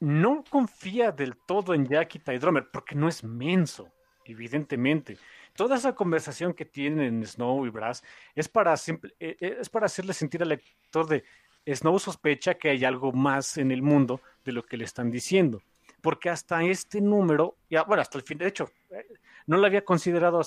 [0.00, 3.90] no confía del todo en Jackie Drummer porque no es menso,
[4.24, 5.18] evidentemente
[5.58, 8.04] toda esa conversación que tienen Snow y Brass
[8.36, 11.24] es para, eh, eh, es para hacerle sentir al lector de
[11.66, 15.60] Snow sospecha que hay algo más en el mundo de lo que le están diciendo.
[16.00, 19.06] Porque hasta este número, ya, bueno, hasta el fin, de hecho, eh,
[19.46, 20.40] no lo había considerado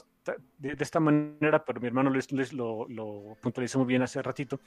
[0.58, 4.60] de, esta manera, pero mi hermano Luis, lo, lo, puntualizó muy bien hace ratito.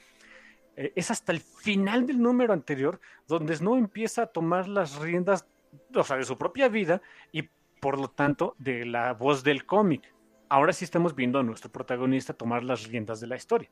[0.75, 5.47] es hasta el final del número anterior donde Snow empieza a tomar las riendas,
[5.93, 7.49] o sea, de su propia vida y
[7.79, 10.15] por lo tanto de la voz del cómic
[10.49, 13.69] ahora sí estamos viendo a nuestro protagonista tomar las riendas de la historia.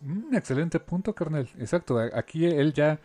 [0.00, 1.48] Un excelente punto, carnal.
[1.58, 1.98] Exacto.
[2.14, 2.98] Aquí él ya,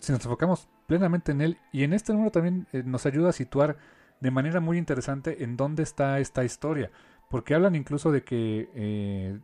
[0.00, 3.32] si nos enfocamos plenamente en él, y en este número también eh, nos ayuda a
[3.32, 3.76] situar
[4.20, 6.90] de manera muy interesante en dónde está esta historia.
[7.28, 9.38] Porque hablan incluso de que eh,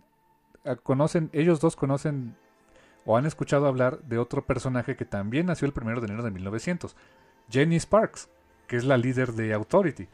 [0.83, 2.37] conocen, ellos dos conocen
[3.05, 6.33] o han escuchado hablar de otro personaje que también nació el primero de enero de
[6.33, 6.97] 1900,
[7.49, 8.29] Jenny Sparks,
[8.67, 10.09] que es la líder de Authority.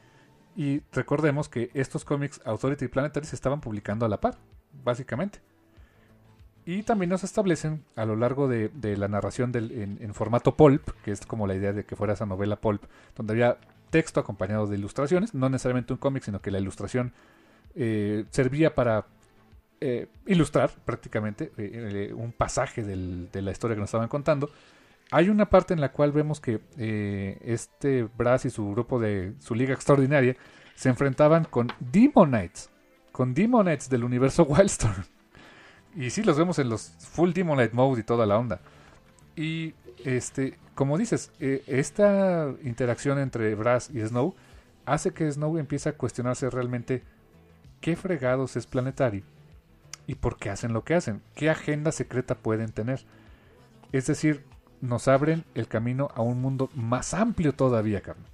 [0.55, 4.37] Y recordemos que estos cómics Authority y Planetary se estaban publicando a la par,
[4.85, 5.41] básicamente.
[6.65, 11.27] Y también nos establecen a lo largo de, la narración en, formato pulp, que es
[11.27, 12.85] como la idea de que fuera esa novela pulp,
[13.17, 13.59] donde había
[13.91, 17.13] texto acompañado de ilustraciones, no necesariamente un cómic, sino que la ilustración
[17.75, 19.07] eh, servía para
[19.81, 24.49] eh, ilustrar prácticamente eh, un pasaje de la historia que nos estaban contando.
[25.11, 26.61] Hay una parte en la cual vemos que
[27.45, 30.37] este Brass y su grupo de su liga extraordinaria
[30.75, 32.71] se enfrentaban con Demonites,
[33.11, 35.05] con Demonites del universo Wildstorm.
[35.95, 38.61] Y sí, los vemos en los full Demonite mode y toda la onda.
[39.37, 44.35] Y este, como dices, eh, esta interacción entre Brass y Snow
[44.87, 47.03] hace que Snow empiece a cuestionarse realmente
[47.81, 49.25] qué fregados es Planetary
[50.07, 53.05] y por qué hacen lo que hacen, qué agenda secreta pueden tener.
[53.93, 54.45] Es decir,
[54.81, 58.27] nos abren el camino a un mundo más amplio todavía, Carmen.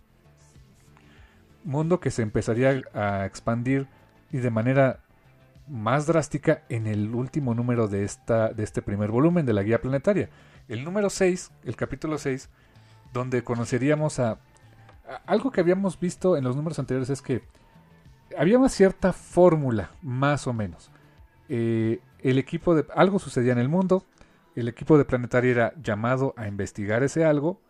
[1.64, 3.86] Mundo que se empezaría a expandir
[4.32, 5.00] y de manera
[5.68, 9.80] más drástica en el último número de, esta, de este primer volumen de la guía
[9.80, 10.28] planetaria.
[10.68, 12.50] El número 6, el capítulo 6,
[13.12, 14.38] donde conoceríamos a,
[15.26, 17.42] Algo que habíamos visto en los números anteriores es que
[18.36, 20.90] había una cierta fórmula, más o menos.
[21.48, 22.84] Eh, el equipo de...
[22.94, 24.05] Algo sucedía en el mundo,
[24.55, 27.60] el equipo de Planetaria era llamado a investigar ese algo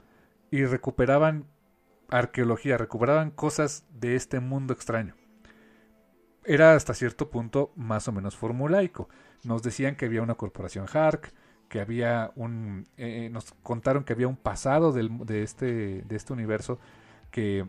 [0.50, 1.44] y recuperaban
[2.08, 5.14] arqueología, recuperaban cosas de este mundo extraño.
[6.48, 9.10] Era hasta cierto punto más o menos formulaico.
[9.44, 11.30] Nos decían que había una corporación Hark,
[11.68, 12.86] que había un...
[12.96, 16.78] Eh, eh, nos contaron que había un pasado de, este, de este universo
[17.30, 17.66] que,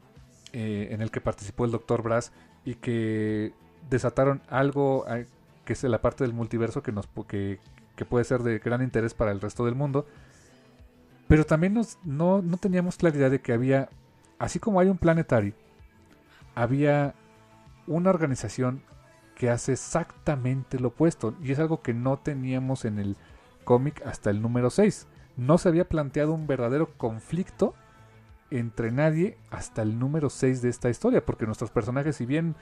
[0.54, 2.02] eh, en el que participó el Dr.
[2.02, 2.32] Brass
[2.64, 3.52] y que
[3.90, 5.06] desataron algo
[5.66, 7.60] que es la parte del multiverso que, nos, que,
[7.98, 10.08] que puede ser de gran interés para el resto del mundo.
[11.28, 13.90] Pero también nos, no, no teníamos claridad de que había,
[14.38, 15.54] así como hay un planetario,
[16.56, 17.14] había
[17.90, 18.82] una organización
[19.36, 21.36] que hace exactamente lo opuesto.
[21.44, 23.18] Y es algo que no teníamos en el
[23.64, 25.08] cómic hasta el número 6.
[25.38, 27.74] No se había planteado un verdadero conflicto
[28.52, 31.26] entre nadie hasta el número 6 de esta historia.
[31.26, 32.56] Porque nuestros personajes, si bien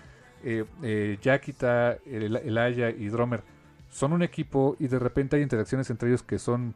[0.44, 3.44] eh, eh, Yakita, Elaya y Dromer
[3.90, 6.76] son un equipo y de repente hay interacciones entre ellos que son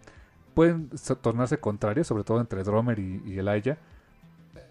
[0.54, 0.90] pueden
[1.22, 3.78] tornarse contrarias, sobre todo entre Dromer y, y Elijah.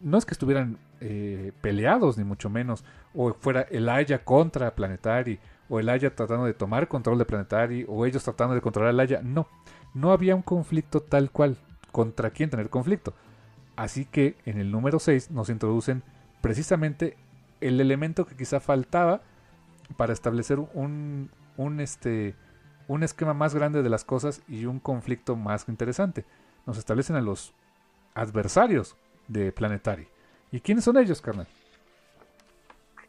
[0.01, 5.39] No es que estuvieran eh, peleados, ni mucho menos, o fuera Elijah contra Planetary,
[5.69, 9.21] o Elijah tratando de tomar control de Planetary, o ellos tratando de controlar a Elijah.
[9.23, 9.47] No,
[9.95, 11.57] no había un conflicto tal cual.
[11.93, 13.15] ¿Contra quién tener conflicto?
[13.77, 16.03] Así que en el número 6 nos introducen
[16.41, 17.17] precisamente
[17.61, 19.23] el elemento que quizá faltaba
[19.97, 22.35] para establecer un, un, este,
[22.89, 26.25] un esquema más grande de las cosas y un conflicto más interesante.
[26.67, 27.55] Nos establecen a los
[28.15, 28.97] adversarios
[29.31, 30.09] de Planetary.
[30.51, 31.47] ¿Y quiénes son ellos, carnal?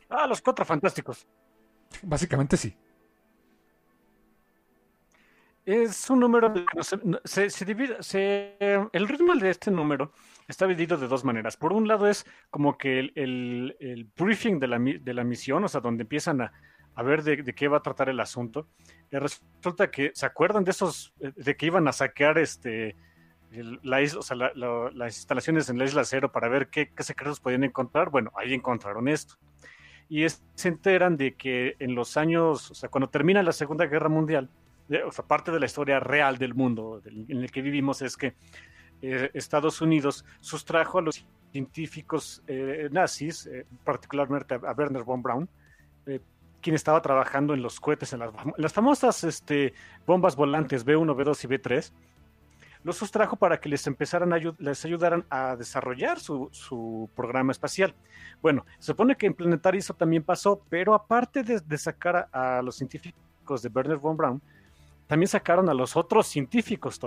[0.09, 1.25] Ah, los cuatro fantásticos.
[2.03, 2.75] Básicamente sí.
[5.65, 6.53] Es un número
[7.23, 7.97] se, se, divide,
[8.93, 10.11] el ritmo de este número
[10.47, 11.55] está dividido de dos maneras.
[11.55, 15.67] Por un lado es como que el, el, briefing de la, de la, misión, o
[15.67, 16.51] sea, donde empiezan a,
[16.95, 18.67] a ver de, qué va a tratar el asunto.
[19.11, 22.95] Y resulta que se acuerdan de esos, eh, de que iban a saquear este,
[23.51, 27.63] la isla, o sea, las instalaciones en la isla cero para ver qué, secretos podían
[27.63, 28.09] encontrar.
[28.09, 29.35] Bueno, ahí encontraron esto.
[30.09, 34.09] Y se enteran de que en los años, o sea, cuando termina la Segunda Guerra
[34.09, 34.49] Mundial,
[35.05, 38.33] o sea, parte de la historia real del mundo en el que vivimos es que
[39.01, 43.49] eh, Estados Unidos sustrajo a los científicos eh, nazis,
[43.85, 45.49] particularmente a, Werner von Braun,
[46.61, 48.21] quien estaba trabajando en los cohetes, en
[48.57, 49.73] las, famosas este,
[50.05, 51.91] bombas volantes B1, B2 y B3,
[52.83, 57.93] los sustrajo para que les empezaran a les ayudaran a desarrollar su, programa espacial.
[58.41, 62.75] Bueno, se supone que en Planetario eso también pasó, pero aparte de, sacar a, los
[62.75, 64.41] científicos de Werner von Braun,
[65.07, 66.99] también sacaron a los otros científicos,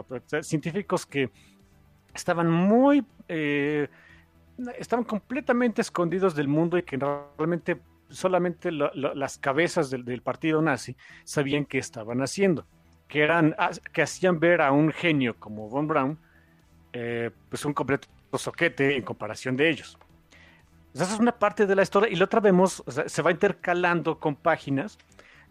[0.43, 1.31] científicos que
[2.15, 3.89] estaban muy, eh,
[4.79, 11.65] estaban completamente escondidos del mundo y que realmente solamente las cabezas del, partido nazi sabían
[11.65, 12.67] qué estaban haciendo,
[13.15, 16.19] que eran ah, que hacían ver a un genio como von Braun,
[16.93, 19.97] eh, pues un completo soquete en comparación de ellos.
[20.93, 24.35] esa es una parte de la historia y la otra vemos, se va intercalando con
[24.35, 24.99] páginas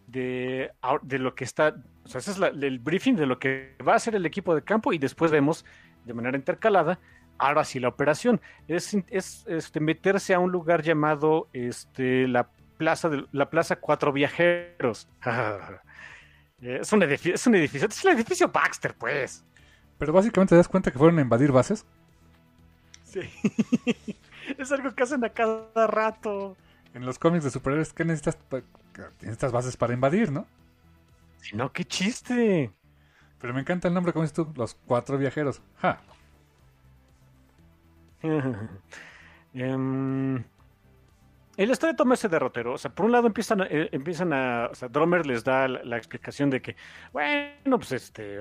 [0.07, 3.93] de, de lo que está, o sea, ese es el briefing de lo que va
[3.93, 5.63] a hacer el equipo de campo y después vemos
[6.03, 6.99] de manera intercalada
[7.37, 13.07] ahora sí la operación es, es este, meterse a un lugar llamado este, la plaza
[13.07, 15.07] de, la plaza Cuatro Viajeros.
[16.63, 19.43] es un edificio, es un edificio, es el edificio Baxter, pues.
[19.97, 21.85] Pero básicamente te das cuenta que fueron a invadir bases.
[23.03, 23.21] Sí.
[24.57, 26.55] es algo que hacen a cada rato.
[26.93, 28.37] En los cómics de superhéroes, ¿qué necesitas?
[29.21, 30.45] Necesitas bases para invadir, ¿no?
[31.41, 32.71] Si no, qué chiste.
[33.39, 35.61] Pero me encanta el nombre, como dices tú, los cuatro viajeros.
[35.81, 35.99] Ja.
[38.23, 40.43] um,
[41.57, 42.73] el historia toma ese derrotero.
[42.73, 44.69] O sea, por un lado empiezan, a, eh, empiezan a.
[44.71, 46.75] O sea, Dromer les da la, explicación de que,
[47.11, 48.39] bueno, pues este.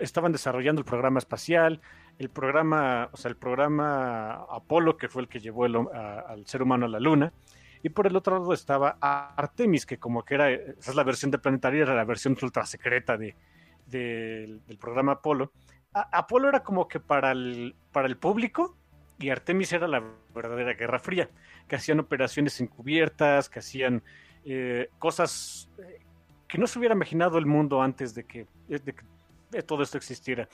[0.00, 1.80] Estaban desarrollando el programa espacial,
[2.18, 6.86] el programa, o sea, el programa Apolo, que fue el que llevó al ser humano
[6.86, 7.32] a la Luna.
[7.82, 10.50] Y por el otro lado estaba Artemis, que como que era.
[10.50, 13.36] Esa es la versión de Planetaria, era la versión ultra secreta de,
[13.86, 15.52] del programa Apolo.
[15.92, 18.76] Apolo era como que para el, para el público
[19.18, 20.02] y Artemis era la
[20.34, 21.28] verdadera Guerra Fría,
[21.68, 24.02] que hacían operaciones encubiertas, que hacían
[24.44, 26.00] eh, cosas eh,
[26.48, 30.48] que no se hubiera imaginado el mundo antes de que, de todo esto existiera.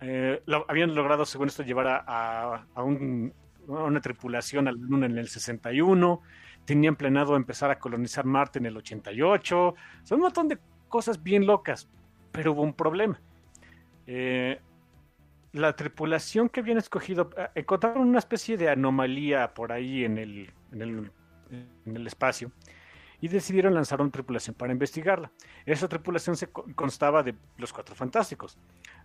[0.00, 3.32] eh, habían logrado, según esto, llevar a, a, un,
[3.66, 6.20] una tripulación a la Luna en el 61,
[6.64, 9.74] tenían planeado empezar a colonizar Marte en el 88,
[10.04, 10.58] son un montón de
[10.88, 11.88] cosas bien locas,
[12.32, 13.20] pero hubo un problema.
[15.52, 20.52] La tripulación que habían escogido eh, encontraron una especie de anomalía por ahí en el,
[20.72, 21.10] en el,
[21.50, 22.52] en el espacio
[23.20, 25.30] y decidieron lanzar una tripulación para investigarla.
[25.66, 28.56] Esa tripulación se constaba de los cuatro fantásticos.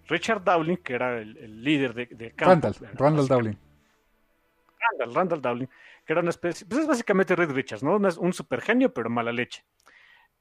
[0.08, 3.58] Richard Dowling, que era el, líder de, de campo, Randall, Randall Dowling.
[4.80, 5.68] Randall, Randall Dowling,
[6.06, 7.96] que era una especie, pues es básicamente Reed Richards, ¿no?
[7.96, 9.64] Un super genio, pero mala leche.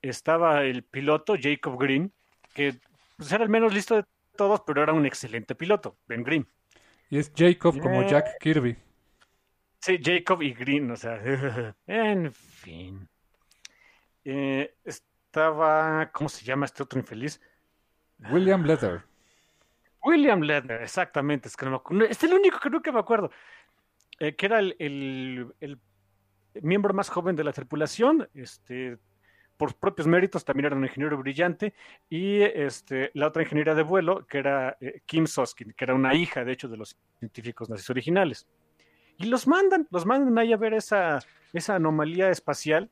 [0.03, 2.13] Estaba el piloto Jacob Green,
[2.55, 2.75] que
[3.17, 4.05] pues, era el menos listo de
[4.37, 6.47] todos, pero era un excelente piloto, Ben Green.
[7.11, 8.77] Y es Jacob como Jack Kirby.
[9.81, 11.21] Sí, Jacob y Green, o sea,
[11.87, 13.09] en fin.
[14.25, 17.41] Eh, estaba, ¿cómo se llama este otro infeliz?
[18.31, 19.03] William Leather.
[20.05, 23.31] William Leather, exactamente, es que no es el único que nunca me acuerdo.
[24.19, 25.53] Eh, que era el,
[26.61, 28.99] miembro más joven de la tripulación, este,
[29.63, 31.73] por propios méritos, también era un ingeniero brillante,
[32.11, 36.17] y este, la otra ingeniera de vuelo, que era eh, Kim Soskin, que era una
[36.17, 38.49] hija, de hecho, de los científicos nazis originales.
[39.19, 41.21] Y los mandan, los mandan ahí a ver esa,
[41.53, 42.91] esa anomalía espacial.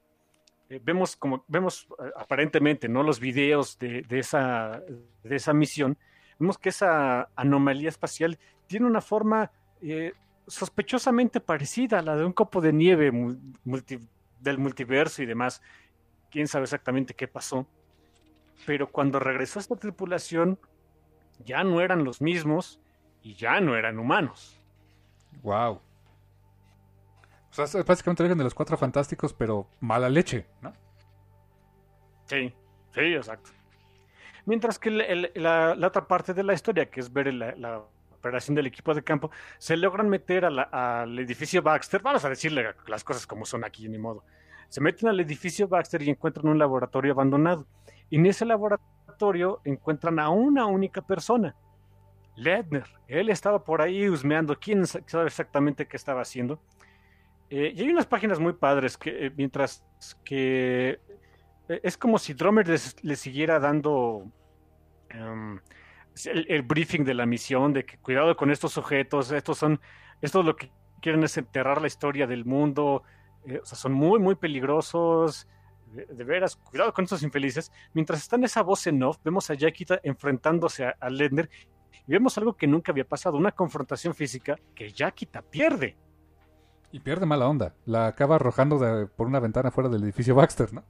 [0.69, 4.81] Eh, vemos como vemos eh, aparentemente no los videos de, esa
[5.25, 5.99] de esa misión.
[6.39, 9.51] Vemos que esa anomalía espacial tiene una forma
[10.47, 13.11] sospechosamente parecida a la de un copo de nieve
[14.39, 15.61] del multiverso y demás
[16.31, 17.67] quién sabe exactamente qué pasó
[18.67, 20.59] pero cuando regresó esta tripulación
[21.45, 22.81] ya no eran los mismos
[23.23, 24.61] y ya no eran humanos
[25.43, 25.81] wow
[27.51, 30.73] o sea, básicamente origen de los cuatro fantásticos, pero mala leche, ¿no?
[32.27, 32.55] Sí,
[32.95, 33.51] sí, exacto.
[34.47, 38.95] Mientras que la, otra parte de la historia, que es ver la, operación del equipo
[38.95, 42.03] de campo, se logran meter al edificio Baxter.
[42.03, 44.25] Vamos a decirle las cosas como son aquí, ni modo.
[44.71, 47.67] Se meten al edificio Baxter y encuentran un laboratorio abandonado.
[48.09, 51.55] Y en ese laboratorio encuentran a una única persona,
[52.37, 52.87] Ledner.
[53.09, 54.59] Él estaba por ahí husmeando.
[54.59, 56.61] ¿Quién sabe exactamente qué estaba haciendo?
[57.51, 59.85] Eh, y hay unas páginas muy padres que eh, mientras
[60.25, 61.01] que
[61.69, 62.67] eh, es como si Drummer
[63.03, 64.25] le siguiera dando
[65.09, 65.59] em,
[66.27, 69.81] el, briefing de la misión, de que cuidado con estos sujetos, estos son,
[70.23, 70.71] estos lo que
[71.03, 73.03] quieren es enterrar la historia del mundo,
[73.45, 75.47] o sea, son muy, muy peligrosos,
[75.93, 77.73] de, veras, cuidado con estos infelices.
[77.93, 81.51] Mientras está en esa voz en off, vemos a Yakita enfrentándose a, a Ledner
[82.07, 85.97] y vemos algo que nunca había pasado, una confrontación física que Yakita pierde.
[86.93, 87.75] Y pierde mala onda.
[87.87, 90.85] La acaba arrojando por una ventana fuera del edificio Baxter, ¿no?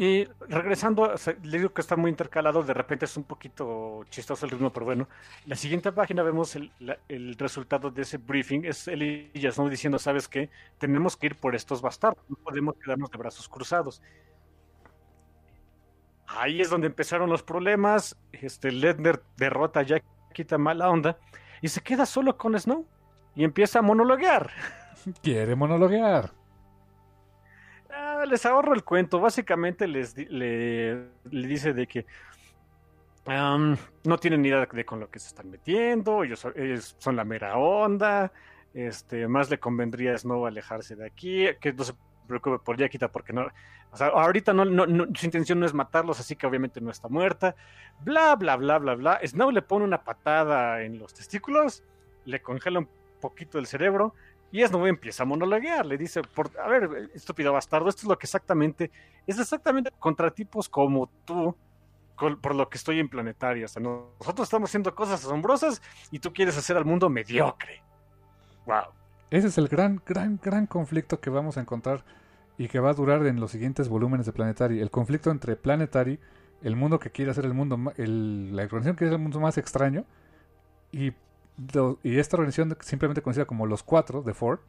[0.00, 1.12] Y regresando,
[1.42, 4.86] le digo que está muy intercalado, de repente es un poquito chistoso el ritmo, pero
[4.86, 5.06] bueno.
[5.44, 8.64] La siguiente página vemos el, resultado de ese briefing.
[8.64, 9.68] Es y ¿no?
[9.68, 10.48] diciendo, ¿sabes qué?
[10.78, 14.00] Tenemos que ir por estos bastardos, no podemos quedarnos de brazos cruzados.
[16.28, 18.16] Ahí es donde empezaron los problemas.
[18.32, 20.00] Este Ledner derrota ya
[20.32, 21.18] quita mala onda
[21.60, 22.86] y se queda solo con Snow
[23.34, 24.50] y empieza a monologuear.
[25.22, 26.39] Quiere monologuear.
[28.20, 29.18] Ah, les ahorro el cuento.
[29.18, 32.04] Básicamente les le, dice de que
[33.24, 36.22] no tienen ni idea de con lo que se están metiendo.
[36.22, 36.46] Ellos,
[36.98, 38.30] son la mera onda.
[38.74, 41.46] Este, más le convendría a Snow alejarse de aquí.
[41.60, 41.94] Que no se
[42.26, 43.46] preocupe por Yakita porque no.
[43.90, 44.64] O sea, ahorita no,
[45.14, 47.56] su intención no es matarlos, así que obviamente no está muerta.
[48.00, 49.20] Bla, bla, bla, bla, bla.
[49.26, 51.84] Snow le pone una patada en los testículos,
[52.26, 52.88] le congela un
[53.20, 54.14] poquito el cerebro
[54.52, 55.86] y Snow empieza a monologuear.
[55.86, 58.90] Le dice, por, a ver, estúpido bastardo, esto es lo que exactamente,
[59.26, 61.54] es exactamente contra tipos como tú,
[62.16, 63.64] por lo que estoy en planetaria.
[63.64, 65.80] O sea, nosotros estamos haciendo cosas asombrosas
[66.10, 67.82] y tú quieres hacer al mundo mediocre.
[68.66, 68.92] Wow.
[69.30, 72.04] Ese es el gran, gran, gran conflicto que vamos a encontrar
[72.58, 74.80] y que va a durar en los siguientes volúmenes de Planetary.
[74.80, 76.18] El conflicto entre Planetary,
[76.62, 80.04] el mundo que quiere hacer el mundo, la organización que es el mundo más extraño,
[80.92, 81.12] y,
[82.02, 84.60] y esta organización simplemente conocida como los cuatro de Ford,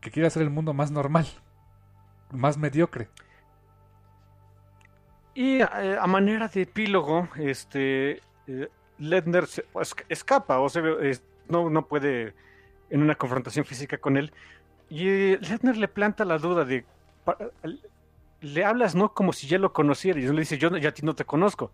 [0.00, 1.26] que quiere hacer el mundo más normal,
[2.30, 3.08] más mediocre.
[5.34, 8.68] Y eh, a, manera de epílogo, este eh,
[8.98, 9.46] Ledner
[10.08, 10.82] escapa, o sea,
[11.48, 12.34] no, no puede
[12.90, 14.32] en una confrontación física con él,
[14.90, 16.84] y Ledner le planta la duda de.
[18.40, 19.12] Le hablas, ¿no?
[19.12, 20.18] Como si ya lo conociera.
[20.18, 21.72] Y le dice, yo ya a ti no te conozco.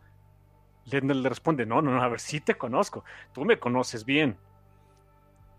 [0.86, 3.04] Ledner le responde, no, no, no, a ver, sí te conozco.
[3.32, 4.36] Tú me conoces bien.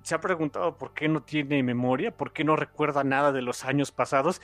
[0.03, 3.65] Se ha preguntado por qué no tiene memoria, por qué no recuerda nada de los
[3.65, 4.41] años pasados.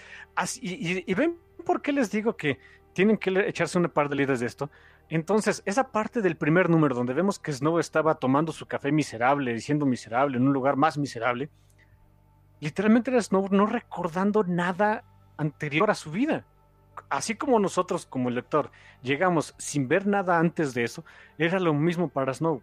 [0.60, 2.60] y, ven por qué les digo que
[2.93, 4.69] tienen que echarse una par de líderes de esto.
[5.10, 9.53] Entonces, esa parte del primer número donde vemos que Snow estaba tomando su café miserable,
[9.53, 11.50] diciendo miserable, en un lugar más miserable,
[12.60, 15.03] literalmente era Snow no recordando nada
[15.38, 16.45] anterior a su vida.
[17.09, 18.71] Así como nosotros como lector
[19.01, 21.03] llegamos sin ver nada antes de eso,
[21.38, 22.61] era lo mismo para Snow.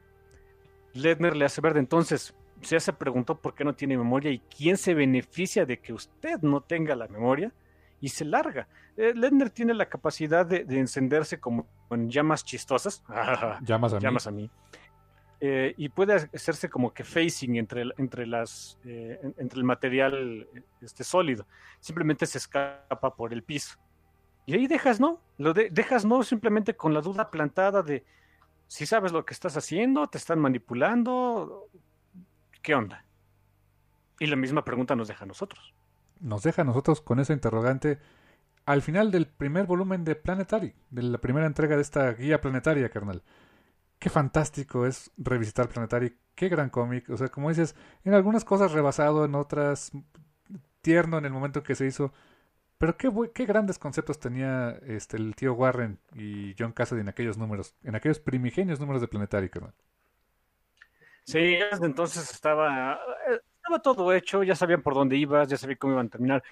[0.94, 4.38] Ledner le hace ver de entonces, ya se preguntó por qué no tiene memoria y
[4.38, 7.52] quién se beneficia de que usted no tenga la memoria
[8.00, 8.68] y se larga.
[8.96, 13.02] Eh, Ledner tiene la capacidad de, encenderse como con llamas chistosas.
[13.62, 14.28] llamas a llamas mí.
[14.28, 14.50] A mí.
[15.40, 20.48] Eh, y puede hacerse como que facing entre, entre, las, eh, entre el material
[20.80, 21.46] este, sólido.
[21.78, 23.78] Simplemente se escapa por el piso.
[24.48, 25.20] Y ahí dejas, ¿no?
[25.36, 26.22] Lo dejas, ¿no?
[26.22, 28.06] Simplemente con la duda plantada de
[28.66, 31.68] si sabes lo que estás haciendo, te están manipulando,
[32.62, 33.04] ¿qué onda?
[34.18, 35.74] Y la misma pregunta nos deja a nosotros.
[36.20, 37.98] Nos deja a nosotros con esa interrogante
[38.64, 42.88] al final del primer volumen de Planetary, de la primera entrega de esta guía planetaria,
[42.88, 43.22] carnal.
[43.98, 47.10] Qué fantástico es revisitar Planetary, qué gran cómic.
[47.10, 49.92] O sea, como dices, en algunas cosas rebasado, en otras
[50.80, 52.14] tierno en el momento que se hizo.
[52.78, 57.36] Pero qué, qué grandes conceptos tenía este el tío Warren y John Cassidy en aquellos
[57.36, 59.74] números, en aquellos primigenios números de Planetary, carnal.
[61.24, 62.98] Sí, desde entonces estaba,
[63.28, 66.42] estaba todo hecho, ya sabían por dónde ibas, ya sabían cómo iban a terminar.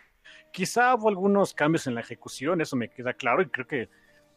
[0.53, 3.89] Quizá hubo algunos cambios en la ejecución, eso me queda claro, y creo que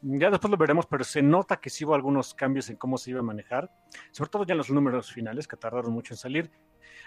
[0.02, 3.12] ya después lo veremos, pero se nota que sí hubo algunos cambios en cómo se
[3.12, 3.72] iba a manejar,
[4.12, 6.52] sobre todo ya en los números finales, que tardaron mucho en salir.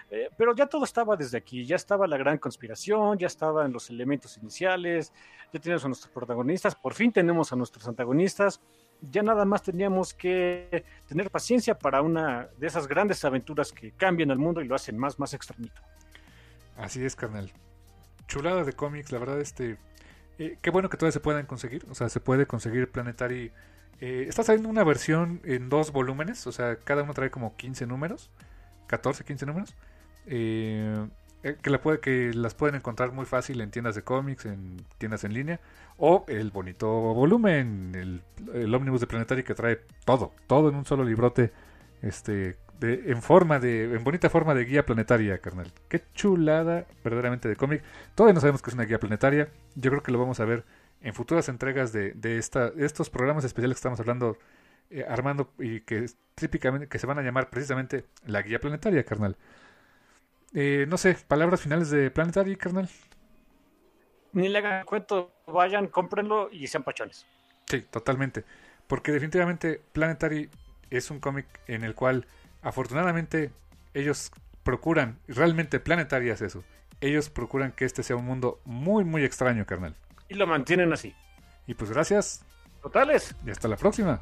[0.09, 3.89] Eh, pero ya todo estaba desde aquí, ya estaba la gran conspiración, ya estaban los
[3.89, 5.13] elementos iniciales,
[5.51, 8.61] ya tenemos a nuestros protagonistas, por fin tenemos a nuestros antagonistas,
[9.01, 14.31] ya nada más teníamos que tener paciencia para una de esas grandes aventuras que cambian
[14.31, 15.81] el mundo y lo hacen más, más extrañito.
[16.77, 17.51] Así es, carnal.
[18.27, 19.77] Chulada de cómics, la verdad, este.
[20.43, 21.85] Eh, qué bueno que todavía se puedan conseguir.
[21.89, 23.51] O sea, se puede conseguir Planetary.
[24.01, 26.45] Eh, está saliendo una versión en dos volúmenes.
[26.47, 28.29] O sea, cada uno trae como 15 números.
[28.87, 29.75] 14, 15 números.
[30.25, 31.07] Eh,
[31.61, 35.23] que, la puede, que las pueden encontrar muy fácil en tiendas de cómics, en tiendas
[35.23, 35.59] en línea,
[35.97, 38.21] o el bonito volumen, el,
[38.53, 41.51] el ómnibus de Planetary que trae todo, todo en un solo librote,
[42.01, 45.71] este, de, en forma de, en bonita forma de guía planetaria, carnal.
[45.89, 47.83] Qué chulada, verdaderamente de cómic.
[48.15, 49.49] Todavía no sabemos que es una guía planetaria.
[49.75, 50.63] Yo creo que lo vamos a ver
[51.01, 54.37] en futuras entregas de, de, esta, estos programas especiales que estamos hablando,
[54.89, 59.37] eh, armando y que típicamente que se van a llamar precisamente la guía planetaria, carnal.
[60.53, 62.89] Eh, no sé, palabras finales de Planetary, carnal.
[64.33, 67.25] Ni le hagan cuento, vayan, cómprenlo y sean pachones.
[67.65, 68.43] Sí, totalmente.
[68.87, 70.49] Porque definitivamente Planetary
[70.89, 72.27] es un cómic en el cual,
[72.63, 73.51] afortunadamente,
[73.93, 74.31] ellos
[74.63, 76.63] procuran, realmente Planetary es eso.
[77.01, 79.95] Ellos procuran que este sea un mundo muy, muy extraño, carnal.
[80.29, 81.13] Y lo mantienen así.
[81.67, 82.45] Y pues gracias.
[82.81, 83.35] Totales.
[83.45, 84.21] Y hasta la próxima.